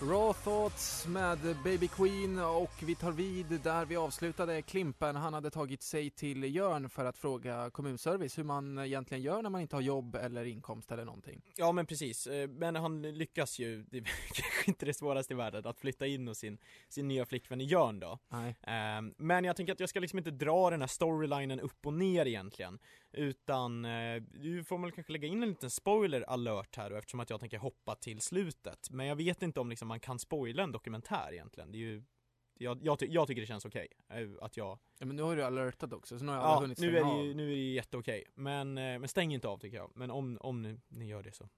Raw 0.00 0.32
Thoughts 0.44 1.06
med 1.06 1.38
Baby 1.64 1.88
Queen 1.88 2.38
och 2.38 2.70
vi 2.82 2.94
tar 2.94 3.12
vid 3.12 3.46
där 3.46 3.84
vi 3.84 3.96
avslutade 3.96 4.62
Klimpen. 4.62 5.16
Han 5.16 5.34
hade 5.34 5.50
tagit 5.50 5.82
sig 5.82 6.10
till 6.10 6.54
Jörn 6.54 6.88
för 6.90 7.04
att 7.04 7.18
fråga 7.18 7.70
kommunservice 7.70 8.38
hur 8.38 8.44
man 8.44 8.78
egentligen 8.78 9.22
gör 9.22 9.42
när 9.42 9.50
man 9.50 9.60
inte 9.60 9.76
har 9.76 9.80
jobb 9.80 10.14
eller 10.14 10.44
inkomst 10.44 10.92
eller 10.92 11.04
någonting. 11.04 11.42
Ja 11.56 11.72
men 11.72 11.86
precis, 11.86 12.26
Eh, 12.26 12.48
men 12.48 12.76
han 12.76 13.02
lyckas 13.02 13.58
ju, 13.58 13.82
det 13.82 13.98
är 13.98 14.02
kanske 14.32 14.70
inte 14.70 14.86
det 14.86 14.94
svåraste 14.94 15.32
i 15.32 15.36
världen, 15.36 15.66
att 15.66 15.78
flytta 15.78 16.06
in 16.06 16.28
hos 16.28 16.38
sin, 16.38 16.58
sin 16.88 17.08
nya 17.08 17.26
flickvän 17.26 17.60
i 17.60 17.64
Jörn 17.64 18.00
då. 18.00 18.18
Nej. 18.28 18.56
Ehm, 18.62 19.14
Men 19.16 19.44
jag 19.44 19.56
tänker 19.56 19.72
att 19.72 19.80
jag 19.80 19.88
ska 19.88 20.00
liksom 20.00 20.18
inte 20.18 20.30
dra 20.30 20.70
den 20.70 20.80
här 20.80 20.88
storylinen 20.88 21.60
upp 21.60 21.86
och 21.86 21.94
ner 21.94 22.26
egentligen. 22.26 22.78
Utan, 23.12 23.84
eh, 23.84 24.22
du 24.22 24.64
får 24.64 24.78
väl 24.78 24.92
kanske 24.92 25.12
lägga 25.12 25.28
in 25.28 25.42
en 25.42 25.48
liten 25.48 25.70
spoiler 25.70 26.20
alert 26.30 26.76
här 26.76 26.90
då, 26.90 26.96
eftersom 26.96 27.20
att 27.20 27.30
jag 27.30 27.40
tänker 27.40 27.58
hoppa 27.58 27.94
till 27.94 28.20
slutet. 28.20 28.90
Men 28.90 29.06
jag 29.06 29.16
vet 29.16 29.42
inte 29.42 29.60
om 29.60 29.68
liksom 29.70 29.88
man 29.88 30.00
kan 30.00 30.18
spoila 30.18 30.62
en 30.62 30.72
dokumentär 30.72 31.32
egentligen. 31.32 31.72
Det 31.72 31.78
är 31.78 31.80
ju, 31.80 32.02
jag, 32.58 32.78
jag, 32.82 32.98
ty- 32.98 33.06
jag 33.10 33.26
tycker 33.28 33.40
det 33.40 33.46
känns 33.46 33.64
okej, 33.64 33.88
eh, 34.08 34.28
att 34.40 34.56
jag 34.56 34.78
Ja 34.98 35.06
men 35.06 35.16
nu 35.16 35.22
har 35.22 35.36
du 35.36 35.42
alertat 35.42 35.92
också 35.92 36.18
så 36.18 36.24
nu 36.24 36.32
har 36.32 36.38
alla 36.38 36.48
Ja, 36.54 36.60
hunnit 36.60 36.78
nu 36.78 36.98
är 36.98 37.04
det 37.04 37.22
ju, 37.24 37.34
nu 37.34 37.42
är 37.44 37.48
det 37.56 37.62
ju 37.62 37.72
jätteokej. 37.74 38.24
Men, 38.34 38.78
eh, 38.78 38.98
men 38.98 39.08
stäng 39.08 39.34
inte 39.34 39.48
av 39.48 39.58
tycker 39.58 39.76
jag. 39.76 39.90
Men 39.94 40.10
om, 40.10 40.38
om 40.40 40.62
ni, 40.62 40.76
ni 40.88 41.06
gör 41.08 41.22
det 41.22 41.32
så, 41.32 41.44
eh, 41.44 41.48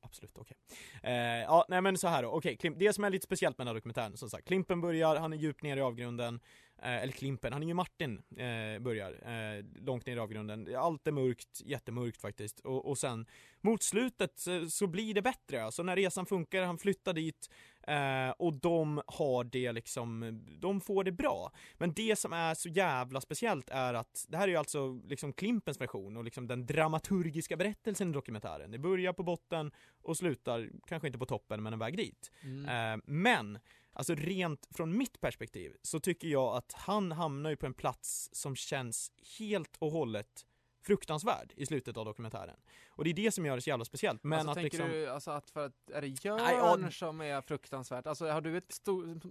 absolut 0.00 0.38
okej. 0.38 0.56
Eh, 1.02 1.12
ja, 1.42 1.64
nej 1.68 1.80
men 1.80 1.98
så 1.98 2.08
här 2.08 2.22
då, 2.22 2.28
okej, 2.28 2.58
det 2.76 2.92
som 2.92 3.04
är 3.04 3.10
lite 3.10 3.24
speciellt 3.24 3.58
med 3.58 3.66
den 3.66 3.74
här 3.74 3.78
dokumentären, 3.80 4.16
som 4.16 4.30
sagt, 4.30 4.46
Klimpen 4.46 4.80
börjar, 4.80 5.16
han 5.16 5.32
är 5.32 5.36
djupt 5.36 5.62
ner 5.62 5.76
i 5.76 5.80
avgrunden, 5.80 6.40
Eh, 6.82 7.02
eller 7.02 7.12
Klimpen, 7.12 7.52
han 7.52 7.62
är 7.62 7.66
ju 7.66 7.74
Martin, 7.74 8.22
eh, 8.36 8.78
börjar, 8.80 9.12
eh, 9.12 9.64
långt 9.84 10.06
ner 10.06 10.16
i 10.16 10.18
avgrunden. 10.18 10.76
Allt 10.76 11.06
är 11.06 11.12
mörkt, 11.12 11.62
jättemörkt 11.64 12.20
faktiskt. 12.20 12.60
Och, 12.60 12.88
och 12.88 12.98
sen 12.98 13.26
mot 13.60 13.82
slutet 13.82 14.38
så, 14.38 14.70
så 14.70 14.86
blir 14.86 15.14
det 15.14 15.22
bättre, 15.22 15.64
alltså 15.64 15.82
när 15.82 15.96
resan 15.96 16.26
funkar, 16.26 16.62
han 16.62 16.78
flyttar 16.78 17.12
dit, 17.12 17.50
Eh, 17.86 18.30
och 18.30 18.54
de 18.54 19.02
har 19.06 19.44
det 19.44 19.72
liksom, 19.72 20.40
de 20.60 20.80
får 20.80 21.04
det 21.04 21.12
bra. 21.12 21.52
Men 21.78 21.92
det 21.92 22.16
som 22.18 22.32
är 22.32 22.54
så 22.54 22.68
jävla 22.68 23.20
speciellt 23.20 23.70
är 23.70 23.94
att 23.94 24.26
det 24.28 24.36
här 24.36 24.44
är 24.44 24.48
ju 24.48 24.56
alltså 24.56 25.00
liksom 25.08 25.32
Klimpens 25.32 25.80
version 25.80 26.16
och 26.16 26.24
liksom 26.24 26.46
den 26.46 26.66
dramaturgiska 26.66 27.56
berättelsen 27.56 28.10
i 28.10 28.12
dokumentären. 28.12 28.70
Det 28.70 28.78
börjar 28.78 29.12
på 29.12 29.22
botten 29.22 29.72
och 30.02 30.16
slutar, 30.16 30.70
kanske 30.86 31.06
inte 31.08 31.18
på 31.18 31.26
toppen, 31.26 31.62
men 31.62 31.72
en 31.72 31.78
väg 31.78 31.96
dit. 31.96 32.30
Mm. 32.42 32.94
Eh, 32.94 33.02
men, 33.06 33.58
alltså 33.92 34.14
rent 34.14 34.68
från 34.70 34.98
mitt 34.98 35.20
perspektiv 35.20 35.76
så 35.82 36.00
tycker 36.00 36.28
jag 36.28 36.56
att 36.56 36.72
han 36.72 37.12
hamnar 37.12 37.50
ju 37.50 37.56
på 37.56 37.66
en 37.66 37.74
plats 37.74 38.30
som 38.32 38.56
känns 38.56 39.12
helt 39.38 39.76
och 39.78 39.92
hållet 39.92 40.46
fruktansvärd 40.82 41.52
i 41.56 41.66
slutet 41.66 41.96
av 41.96 42.04
dokumentären. 42.04 42.56
Och 43.00 43.04
det 43.04 43.10
är 43.10 43.14
det 43.14 43.32
som 43.32 43.46
gör 43.46 43.56
det 43.56 43.62
så 43.62 43.70
jävla 43.70 43.84
speciellt. 43.84 44.24
Men 44.24 44.38
alltså, 44.38 44.50
att 44.50 44.54
tänker 44.54 44.78
liksom... 44.78 44.90
du 44.90 45.08
alltså 45.08 45.30
att 45.30 45.50
för 45.50 45.66
att, 45.66 45.90
är 45.92 46.00
det 46.02 46.36
Nej, 46.36 46.54
Jörn 46.54 46.92
som 46.92 47.20
är 47.20 47.40
fruktansvärt? 47.40 48.06
Alltså 48.06 48.26
har 48.26 48.40
du 48.40 48.56
ett 48.56 48.74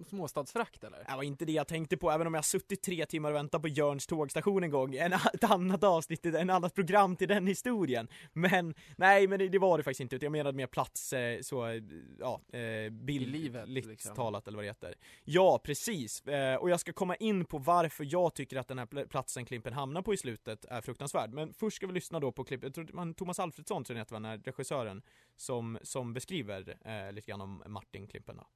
småstadsfrakt 0.10 0.84
eller? 0.84 0.98
Det 0.98 1.16
var 1.16 1.24
inte 1.24 1.46
det 1.46 1.52
jag 1.52 1.68
tänkte 1.68 1.98
på, 1.98 2.12
även 2.12 2.28
om 2.28 2.34
jag 2.34 2.38
har 2.38 2.44
suttit 2.44 2.84
tre 2.84 3.06
timmar 3.06 3.30
och 3.30 3.36
väntat 3.36 3.62
på 3.62 3.68
Jörns 3.68 4.08
tågstation 4.08 4.64
en 4.64 4.70
gång, 4.70 4.96
en, 4.96 5.14
ett 5.14 5.44
annat 5.44 5.84
avsnitt, 5.84 6.26
en 6.26 6.50
annat 6.50 6.76
program 6.76 7.16
till 7.16 7.28
den 7.28 7.48
historien. 7.48 8.08
Men, 8.34 8.76
nej 8.98 9.28
men 9.28 9.40
det, 9.40 9.50
det 9.50 9.60
var 9.60 9.78
det 9.78 9.84
faktiskt 9.84 10.02
inte, 10.02 10.16
utan 10.16 10.26
jag 10.26 10.32
menade 10.32 10.58
mer 10.58 10.68
plats, 10.68 11.14
eh, 11.14 11.42
så, 11.42 11.82
ja, 12.20 12.42
eh, 12.58 12.92
bildligt 12.92 13.88
liksom. 13.88 14.16
talat 14.16 14.48
eller 14.48 14.56
vad 14.56 14.64
det 14.64 14.70
heter. 14.70 14.96
Ja, 15.24 15.60
precis. 15.64 16.22
Eh, 16.22 16.56
och 16.56 16.70
jag 16.70 16.80
ska 16.80 16.94
komma 16.94 17.16
in 17.16 17.46
på 17.46 17.58
varför 17.58 18.08
jag 18.10 18.34
tycker 18.34 18.58
att 18.58 18.68
den 18.68 18.80
här 18.80 18.86
pl- 18.86 19.08
platsen 19.08 19.46
Klimpen 19.46 19.74
hamnar 19.74 20.02
på 20.02 20.14
i 20.14 20.18
slutet 20.18 20.66
är 20.66 20.82
fruktansvärd. 20.82 21.34
Men 21.34 21.54
först 21.54 21.78
ska 21.78 21.88
vi 21.88 21.94
lyssna 21.94 22.20
då 22.20 22.32
på 22.32 22.44
klippet, 22.44 22.78
jag 22.78 22.88
tror 22.88 22.96
man, 22.96 23.14
Thomas 23.14 23.40
Alfredsson 23.40 23.59
tror 23.64 23.98
jag 23.98 24.08
det 24.08 24.12
var, 24.12 24.20
den 24.20 24.26
här 24.26 24.38
regissören, 24.38 25.02
som, 25.36 25.80
som 25.82 26.14
beskriver 26.14 26.78
eh, 26.86 27.14
lite 27.14 27.32
grann 27.32 27.42
om 27.42 27.64
Martin 27.66 28.08
Klimpen 28.08 28.38
då. 28.38 28.48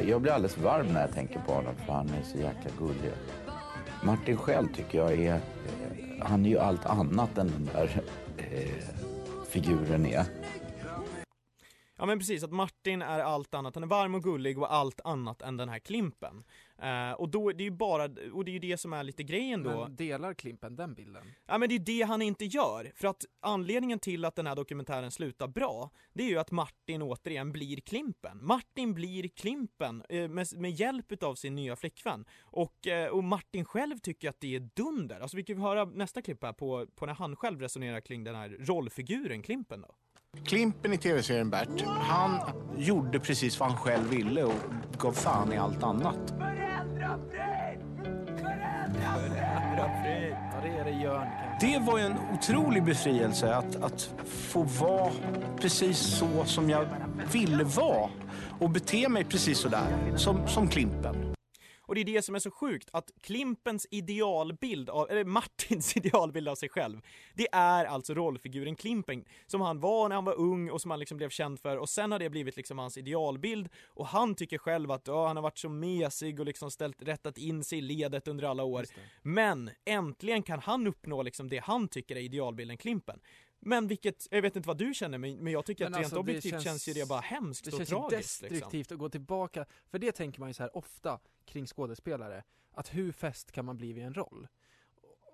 Jag 0.00 0.22
blir 0.22 0.32
alldeles 0.32 0.58
varm 0.58 0.86
när 0.86 1.00
jag 1.00 1.12
tänker 1.12 1.40
på 1.40 1.52
honom 1.52 1.76
för 1.76 1.92
han 1.92 2.08
är 2.08 2.22
så 2.22 2.38
jäkla 2.38 2.70
gullig. 2.78 3.12
Martin 4.04 4.36
själv 4.36 4.66
tycker 4.74 4.98
jag 4.98 5.12
är, 5.12 5.34
eh, 5.34 5.40
han 6.26 6.46
är 6.46 6.50
ju 6.50 6.58
allt 6.58 6.86
annat 6.86 7.38
än 7.38 7.46
den 7.46 7.64
där 7.64 8.02
eh, 8.36 8.84
figuren 9.48 10.06
är. 10.06 10.24
Ja 11.98 12.06
men 12.06 12.18
precis, 12.18 12.42
att 12.42 12.52
Martin 12.52 13.02
är 13.02 13.20
allt 13.20 13.54
annat, 13.54 13.74
han 13.74 13.84
är 13.84 13.88
varm 13.88 14.14
och 14.14 14.22
gullig 14.22 14.58
och 14.58 14.74
allt 14.74 15.00
annat 15.04 15.42
än 15.42 15.56
den 15.56 15.68
här 15.68 15.78
Klimpen. 15.78 16.44
Eh, 16.78 17.12
och 17.12 17.28
då, 17.28 17.52
det 17.52 17.62
är 17.62 17.64
ju 17.64 17.70
bara, 17.70 18.04
och 18.32 18.44
det 18.44 18.50
är 18.50 18.52
ju 18.52 18.58
det 18.58 18.76
som 18.76 18.92
är 18.92 19.04
lite 19.04 19.22
grejen 19.22 19.62
då. 19.62 19.80
Men 19.80 19.96
delar 19.96 20.34
Klimpen 20.34 20.76
den 20.76 20.94
bilden? 20.94 21.22
Ja 21.46 21.58
men 21.58 21.68
det 21.68 21.74
är 21.74 21.78
det 21.78 22.02
han 22.02 22.22
inte 22.22 22.44
gör, 22.44 22.92
för 22.94 23.08
att 23.08 23.24
anledningen 23.40 23.98
till 23.98 24.24
att 24.24 24.34
den 24.34 24.46
här 24.46 24.56
dokumentären 24.56 25.10
slutar 25.10 25.48
bra, 25.48 25.90
det 26.12 26.22
är 26.22 26.28
ju 26.28 26.38
att 26.38 26.50
Martin 26.50 27.02
återigen 27.02 27.52
blir 27.52 27.80
Klimpen. 27.80 28.46
Martin 28.46 28.94
blir 28.94 29.28
Klimpen 29.28 30.02
eh, 30.08 30.28
med, 30.28 30.46
med 30.56 30.70
hjälp 30.70 31.12
utav 31.12 31.34
sin 31.34 31.54
nya 31.54 31.76
flickvän. 31.76 32.24
Och, 32.40 32.86
eh, 32.86 33.08
och 33.08 33.24
Martin 33.24 33.64
själv 33.64 33.98
tycker 33.98 34.28
att 34.28 34.40
det 34.40 34.56
är 34.56 34.68
dunder. 34.74 35.20
Alltså 35.20 35.36
vi 35.36 35.44
kan 35.44 35.58
höra 35.58 35.84
nästa 35.84 36.22
klipp 36.22 36.42
här 36.42 36.52
på, 36.52 36.86
på 36.94 37.06
när 37.06 37.14
han 37.14 37.36
själv 37.36 37.60
resonerar 37.60 38.00
kring 38.00 38.24
den 38.24 38.34
här 38.34 38.48
rollfiguren 38.48 39.42
Klimpen 39.42 39.80
då. 39.80 39.94
Klimpen 40.44 40.92
i 40.92 40.98
tv-serien 40.98 41.50
Bert, 41.50 41.84
han 41.86 42.40
gjorde 42.76 43.20
precis 43.20 43.60
vad 43.60 43.68
han 43.68 43.78
själv 43.78 44.08
ville 44.10 44.44
och 44.44 44.54
gav 44.98 45.12
fan 45.12 45.52
i 45.52 45.56
allt 45.56 45.82
annat. 45.82 46.34
Ja 50.54 50.62
det 50.62 50.68
är 50.68 50.84
det 50.84 50.90
Jörn 50.90 51.26
Det 51.60 51.78
var 51.78 51.98
ju 51.98 52.04
en 52.04 52.16
otrolig 52.34 52.84
befrielse 52.84 53.54
att, 53.54 53.76
att 53.82 54.10
få 54.26 54.62
vara 54.62 55.10
precis 55.60 55.98
så 55.98 56.44
som 56.44 56.70
jag 56.70 56.86
ville 57.32 57.64
vara 57.64 58.10
och 58.58 58.70
bete 58.70 59.08
mig 59.08 59.24
precis 59.24 59.58
så 59.58 59.68
där 59.68 60.16
som, 60.16 60.48
som 60.48 60.68
Klimpen. 60.68 61.25
Och 61.86 61.94
det 61.94 62.00
är 62.00 62.04
det 62.04 62.22
som 62.22 62.34
är 62.34 62.38
så 62.38 62.50
sjukt, 62.50 62.88
att 62.92 63.10
Klimpens 63.20 63.86
idealbild 63.90 64.90
av, 64.90 65.10
eller 65.10 65.24
Martins 65.24 65.96
idealbild 65.96 66.48
av 66.48 66.54
sig 66.54 66.68
själv, 66.68 67.00
det 67.34 67.48
är 67.52 67.84
alltså 67.84 68.14
rollfiguren 68.14 68.76
Klimpen, 68.76 69.24
som 69.46 69.60
han 69.60 69.80
var 69.80 70.08
när 70.08 70.16
han 70.16 70.24
var 70.24 70.38
ung 70.38 70.70
och 70.70 70.80
som 70.80 70.90
han 70.90 71.00
liksom 71.00 71.16
blev 71.16 71.30
känd 71.30 71.60
för 71.60 71.76
och 71.76 71.88
sen 71.88 72.12
har 72.12 72.18
det 72.18 72.30
blivit 72.30 72.56
liksom 72.56 72.78
hans 72.78 72.98
idealbild 72.98 73.68
och 73.84 74.06
han 74.06 74.34
tycker 74.34 74.58
själv 74.58 74.90
att 74.90 75.06
ja, 75.06 75.26
han 75.26 75.36
har 75.36 75.42
varit 75.42 75.58
så 75.58 75.68
mesig 75.68 76.40
och 76.40 76.46
liksom 76.46 76.70
ställt, 76.70 77.02
rättat 77.02 77.38
in 77.38 77.64
sig 77.64 77.78
i 77.78 77.80
ledet 77.80 78.28
under 78.28 78.44
alla 78.44 78.64
år. 78.64 78.84
Men 79.22 79.70
äntligen 79.84 80.42
kan 80.42 80.60
han 80.60 80.86
uppnå 80.86 81.22
liksom 81.22 81.48
det 81.48 81.58
han 81.58 81.88
tycker 81.88 82.16
är 82.16 82.20
idealbilden 82.20 82.76
Klimpen. 82.76 83.20
Men 83.66 83.86
vilket, 83.86 84.26
jag 84.30 84.42
vet 84.42 84.56
inte 84.56 84.66
vad 84.68 84.78
du 84.78 84.94
känner 84.94 85.18
men, 85.18 85.36
men 85.36 85.52
jag 85.52 85.64
tycker 85.64 85.84
Men 85.84 85.92
att 85.92 85.98
rent 85.98 86.04
alltså, 86.04 86.14
det 86.14 86.20
objektivt 86.20 86.62
känns, 86.62 86.88
ju 86.88 86.92
det 86.92 87.08
bara 87.08 87.20
hemskt 87.20 87.64
Det 87.64 87.72
och 87.72 87.76
känns 87.76 87.90
ju 87.90 87.94
tragiskt 87.94 88.40
destruktivt 88.40 88.72
liksom. 88.72 88.94
att 88.94 88.98
gå 88.98 89.08
tillbaka, 89.08 89.66
för 89.90 89.98
det 89.98 90.12
tänker 90.12 90.40
man 90.40 90.48
ju 90.48 90.54
så 90.54 90.62
här 90.62 90.76
ofta 90.76 91.20
kring 91.44 91.66
skådespelare, 91.66 92.42
att 92.72 92.94
hur 92.94 93.12
fäst 93.12 93.52
kan 93.52 93.64
man 93.64 93.76
bli 93.76 93.92
vid 93.92 94.04
en 94.04 94.14
roll? 94.14 94.48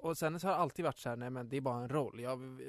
Och 0.03 0.19
sen 0.19 0.41
så 0.41 0.47
har 0.47 0.55
det 0.55 0.61
alltid 0.61 0.85
varit 0.85 0.99
så 0.99 1.09
här, 1.09 1.17
nej 1.17 1.31
men 1.31 1.49
det 1.49 1.57
är 1.57 1.61
bara 1.61 1.83
en 1.83 1.89
roll, 1.89 2.21
jag 2.21 2.61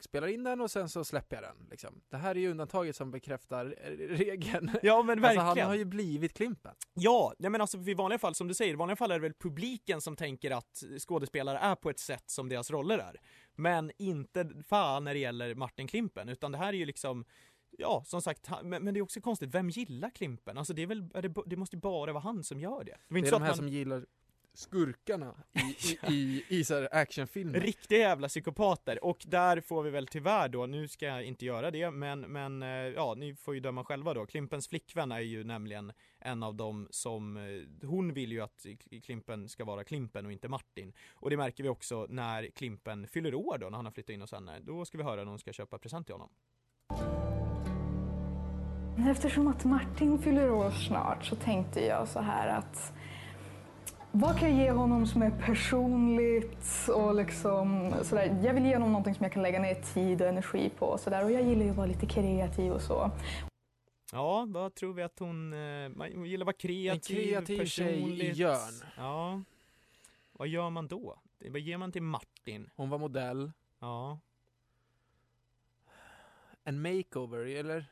spelar 0.00 0.28
in 0.28 0.44
den 0.44 0.60
och 0.60 0.70
sen 0.70 0.88
så 0.88 1.04
släpper 1.04 1.36
jag 1.36 1.42
den 1.44 1.66
liksom. 1.70 2.00
Det 2.08 2.16
här 2.16 2.30
är 2.34 2.40
ju 2.40 2.50
undantaget 2.50 2.96
som 2.96 3.10
bekräftar 3.10 3.74
eh, 3.84 3.90
regeln. 3.90 4.70
Ja 4.82 5.02
men 5.02 5.20
verkligen. 5.20 5.46
Alltså 5.46 5.60
han 5.60 5.68
har 5.68 5.76
ju 5.76 5.84
blivit 5.84 6.34
Klimpen. 6.34 6.74
Ja, 6.94 7.34
nej 7.38 7.50
men 7.50 7.60
alltså 7.60 7.78
i 7.78 7.94
vanliga 7.94 8.18
fall, 8.18 8.34
som 8.34 8.48
du 8.48 8.54
säger, 8.54 8.72
i 8.72 8.76
vanliga 8.76 8.96
fall 8.96 9.10
är 9.10 9.14
det 9.14 9.20
väl 9.20 9.34
publiken 9.34 10.00
som 10.00 10.16
tänker 10.16 10.50
att 10.50 10.82
skådespelare 10.98 11.58
är 11.58 11.74
på 11.74 11.90
ett 11.90 11.98
sätt 11.98 12.24
som 12.26 12.48
deras 12.48 12.70
roller 12.70 12.98
är. 12.98 13.20
Men 13.54 13.90
inte 13.98 14.50
fan 14.68 15.04
när 15.04 15.14
det 15.14 15.20
gäller 15.20 15.54
Martin 15.54 15.86
Klimpen, 15.88 16.28
utan 16.28 16.52
det 16.52 16.58
här 16.58 16.68
är 16.68 16.72
ju 16.78 16.86
liksom 16.86 17.24
Ja, 17.78 18.02
som 18.06 18.22
sagt, 18.22 18.50
men, 18.62 18.84
det 18.94 19.00
är 19.00 19.02
också 19.02 19.20
konstigt, 19.20 19.54
vem 19.54 19.70
gillar 19.70 20.10
Klimpen? 20.10 20.58
Alltså 20.58 20.74
det 20.74 20.82
är 20.82 20.86
väl, 20.86 21.08
det, 21.46 21.56
måste 21.56 21.76
ju 21.76 21.80
bara 21.80 22.12
vara 22.12 22.22
han 22.22 22.44
som 22.44 22.60
gör 22.60 22.84
det. 22.84 22.90
Det, 23.08 23.14
Det 23.14 23.18
inte 23.18 23.28
är 23.28 23.30
så 23.30 23.36
de 23.36 23.42
här 23.42 23.50
man- 23.50 23.56
som 23.56 23.68
gillar 23.68 24.06
skurkarna 24.58 25.34
i, 25.52 25.86
i, 25.88 25.98
i, 26.08 26.44
i 26.48 26.64
så 26.64 26.74
här 26.74 26.88
actionfilmer. 26.92 27.60
Riktiga 27.60 27.98
jävla 27.98 28.28
psykopater 28.28 29.04
och 29.04 29.24
där 29.26 29.60
får 29.60 29.82
vi 29.82 29.90
väl 29.90 30.06
tyvärr 30.06 30.48
då, 30.48 30.66
nu 30.66 30.88
ska 30.88 31.06
jag 31.06 31.24
inte 31.24 31.46
göra 31.46 31.70
det 31.70 31.90
men, 31.90 32.20
men 32.20 32.62
eh, 32.62 32.68
ja, 32.68 33.14
ni 33.16 33.34
får 33.34 33.54
ju 33.54 33.60
döma 33.60 33.84
själva 33.84 34.14
då. 34.14 34.26
Klimpens 34.26 34.68
flickvän 34.68 35.12
är 35.12 35.20
ju 35.20 35.44
nämligen 35.44 35.92
en 36.18 36.42
av 36.42 36.54
dem 36.54 36.88
som, 36.90 37.36
eh, 37.36 37.88
hon 37.88 38.12
vill 38.12 38.32
ju 38.32 38.40
att 38.40 38.66
Klimpen 39.04 39.48
ska 39.48 39.64
vara 39.64 39.84
Klimpen 39.84 40.26
och 40.26 40.32
inte 40.32 40.48
Martin. 40.48 40.92
Och 41.12 41.30
det 41.30 41.36
märker 41.36 41.62
vi 41.62 41.68
också 41.68 42.06
när 42.10 42.50
Klimpen 42.50 43.06
fyller 43.06 43.34
år 43.34 43.58
då, 43.58 43.68
när 43.68 43.76
han 43.76 43.84
har 43.84 43.92
flyttat 43.92 44.10
in 44.10 44.20
hos 44.20 44.32
henne. 44.32 44.60
Då 44.60 44.84
ska 44.84 44.98
vi 44.98 45.04
höra 45.04 45.24
när 45.24 45.30
hon 45.30 45.38
ska 45.38 45.52
köpa 45.52 45.78
present 45.78 46.06
till 46.06 46.14
honom. 46.14 46.30
Eftersom 49.10 49.48
att 49.48 49.64
Martin 49.64 50.18
fyller 50.18 50.50
år 50.50 50.70
snart 50.70 51.24
så 51.24 51.36
tänkte 51.36 51.86
jag 51.86 52.08
så 52.08 52.20
här 52.20 52.48
att 52.48 52.92
vad 54.12 54.38
kan 54.38 54.48
jag 54.50 54.58
ge 54.58 54.70
honom 54.70 55.06
som 55.06 55.22
är 55.22 55.30
personligt 55.30 56.88
och 56.94 57.14
liksom 57.14 57.94
sådär. 58.02 58.40
Jag 58.44 58.54
vill 58.54 58.64
ge 58.66 58.74
honom 58.74 58.92
någonting 58.92 59.14
som 59.14 59.24
jag 59.24 59.32
kan 59.32 59.42
lägga 59.42 59.58
ner 59.60 59.74
tid 59.74 60.22
och 60.22 60.28
energi 60.28 60.70
på 60.78 60.86
och 60.86 61.00
sådär. 61.00 61.24
Och 61.24 61.32
jag 61.32 61.42
gillar 61.42 61.64
ju 61.64 61.70
att 61.70 61.76
vara 61.76 61.86
lite 61.86 62.06
kreativ 62.06 62.72
och 62.72 62.82
så. 62.82 63.10
Ja, 64.12 64.46
vad 64.48 64.74
tror 64.74 64.92
vi 64.94 65.02
att 65.02 65.18
hon, 65.18 65.52
eh, 65.52 65.88
man- 65.88 66.12
hon 66.14 66.24
gillar 66.24 66.42
att 66.42 66.46
vara 66.46 66.56
kreativ, 66.56 67.14
kreativ 67.16 67.64
tjej 67.64 67.86
i 67.86 68.00
personligt. 68.00 68.36
Jörn. 68.36 68.82
Ja. 68.96 69.42
Vad 70.32 70.48
gör 70.48 70.70
man 70.70 70.88
då? 70.88 71.18
Vad 71.50 71.60
ger 71.60 71.78
man 71.78 71.92
till 71.92 72.02
Martin? 72.02 72.70
Hon 72.76 72.90
var 72.90 72.98
modell. 72.98 73.52
Ja. 73.80 74.18
En 76.64 76.82
makeover, 76.82 77.46
eller? 77.46 77.84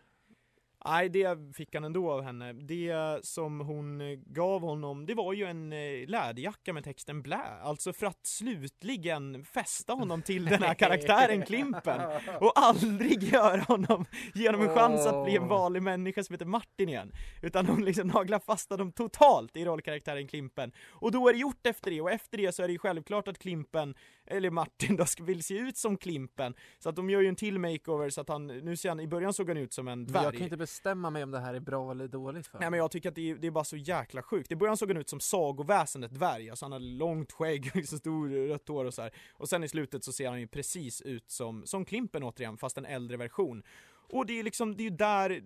Nej, 0.87 1.09
det 1.09 1.38
fick 1.55 1.75
han 1.75 1.85
ändå 1.85 2.12
av 2.12 2.22
henne. 2.22 2.53
Det 2.53 2.94
som 3.22 3.61
hon 3.61 4.01
eh, 4.01 4.18
gav 4.27 4.61
honom, 4.61 5.07
det 5.07 5.14
var 5.14 5.33
ju 5.33 5.44
en 5.44 5.72
eh, 5.72 6.09
läderjacka 6.09 6.72
med 6.72 6.85
texten 6.85 7.22
blä. 7.22 7.40
Alltså 7.62 7.92
för 7.92 8.07
att 8.07 8.27
slutligen 8.27 9.44
fästa 9.44 9.92
honom 9.92 10.22
till 10.22 10.44
den 10.44 10.62
här 10.62 10.75
karaktären 10.79 11.42
Klimpen. 11.46 12.01
Och 12.40 12.53
aldrig 12.55 13.22
göra 13.33 13.61
honom, 13.61 14.05
ge 14.35 14.49
honom 14.49 14.61
en 14.61 14.75
chans 14.75 15.07
att 15.07 15.25
bli 15.25 15.37
en 15.37 15.49
vanlig 15.49 15.83
människa 15.83 16.22
som 16.25 16.35
heter 16.35 16.46
Martin 16.46 16.88
igen. 16.88 17.12
Utan 17.42 17.66
hon 17.66 17.85
liksom 17.85 18.09
naglar 18.09 18.38
fast 18.38 18.70
honom 18.70 18.92
totalt 18.92 19.57
i 19.57 19.64
rollkaraktären 19.64 20.29
Klimpen. 20.29 20.72
Och 20.88 21.12
då 21.12 21.29
är 21.29 21.33
det 21.33 21.38
gjort 21.38 21.66
efter 21.66 21.90
det, 21.90 22.01
och 22.01 22.11
efter 22.11 22.38
det 22.38 22.53
så 22.53 22.62
är 22.62 22.66
det 22.66 22.72
ju 22.72 22.79
självklart 22.79 23.29
att 23.29 23.38
Klimpen, 23.38 23.94
eller 24.27 24.51
Martin 24.51 24.97
då, 24.97 25.05
vill 25.21 25.45
se 25.45 25.59
ut 25.59 25.77
som 25.77 25.97
Klimpen. 25.97 26.55
Så 26.79 26.89
att 26.89 26.97
de 26.97 27.11
gör 27.11 27.21
ju 27.21 27.29
en 27.29 27.37
till 27.37 27.59
makeover 27.59 28.11
så 28.11 28.21
att 28.21 28.29
han, 28.29 28.47
nu 28.47 28.77
ser 28.77 28.89
han, 28.89 29.01
i 29.01 29.09
början 29.09 29.33
såg 29.33 29.49
han 29.49 29.57
ut 29.57 29.73
som 29.73 29.89
en 29.89 30.07
dvärg. 30.07 30.25
jag 30.25 30.33
kan 30.33 30.43
inte 30.43 30.57
bestämma 30.57 31.11
mig 31.11 31.23
om 31.23 31.31
det 31.31 31.41
här 31.41 31.55
är 31.55 31.61
bra 31.61 31.91
eller 31.91 32.09
dåligt 32.09 32.47
för 32.47 32.59
Nej 32.59 32.71
men 32.71 32.79
jag 32.79 32.91
tycker 32.91 33.09
att 33.09 33.15
det 33.15 33.31
är, 33.31 33.35
det 33.35 33.47
är 33.47 33.51
bara 33.51 33.65
så 33.65 33.77
jäkla 33.77 34.23
sjukt. 34.23 34.53
I 34.53 34.57
början 34.57 34.77
såg 34.77 34.89
han 34.89 34.97
ut 34.97 35.09
som 35.09 35.21
sagoväsendet 35.21 36.15
dvärg, 36.15 36.51
alltså 36.51 36.65
han 36.65 36.73
hade 36.73 36.85
långt 36.85 37.33
skägg, 37.33 37.71
liksom 37.75 37.99
stor 37.99 38.29
rött 38.49 38.69
hår 38.69 38.85
och 38.85 38.95
så 38.95 39.03
här. 39.03 39.11
Och 39.33 39.49
sen 39.49 39.65
i 39.65 39.69
slutet 39.69 40.05
så 40.05 40.12
ser 40.12 40.29
han 40.29 40.41
ju 40.41 40.47
precis 40.47 41.01
ut 41.01 41.31
som, 41.31 41.67
som 41.67 41.85
Klimpen 41.85 42.23
återigen, 42.23 42.57
fast 42.57 42.79
en 42.79 42.87
äldre 42.87 43.17
version. 43.17 43.62
Och 44.09 44.27
det 44.27 44.38
är 44.38 44.42
liksom, 44.42 44.77
det 44.77 44.83
är 44.83 44.90
ju 44.90 44.97
där, 44.97 45.42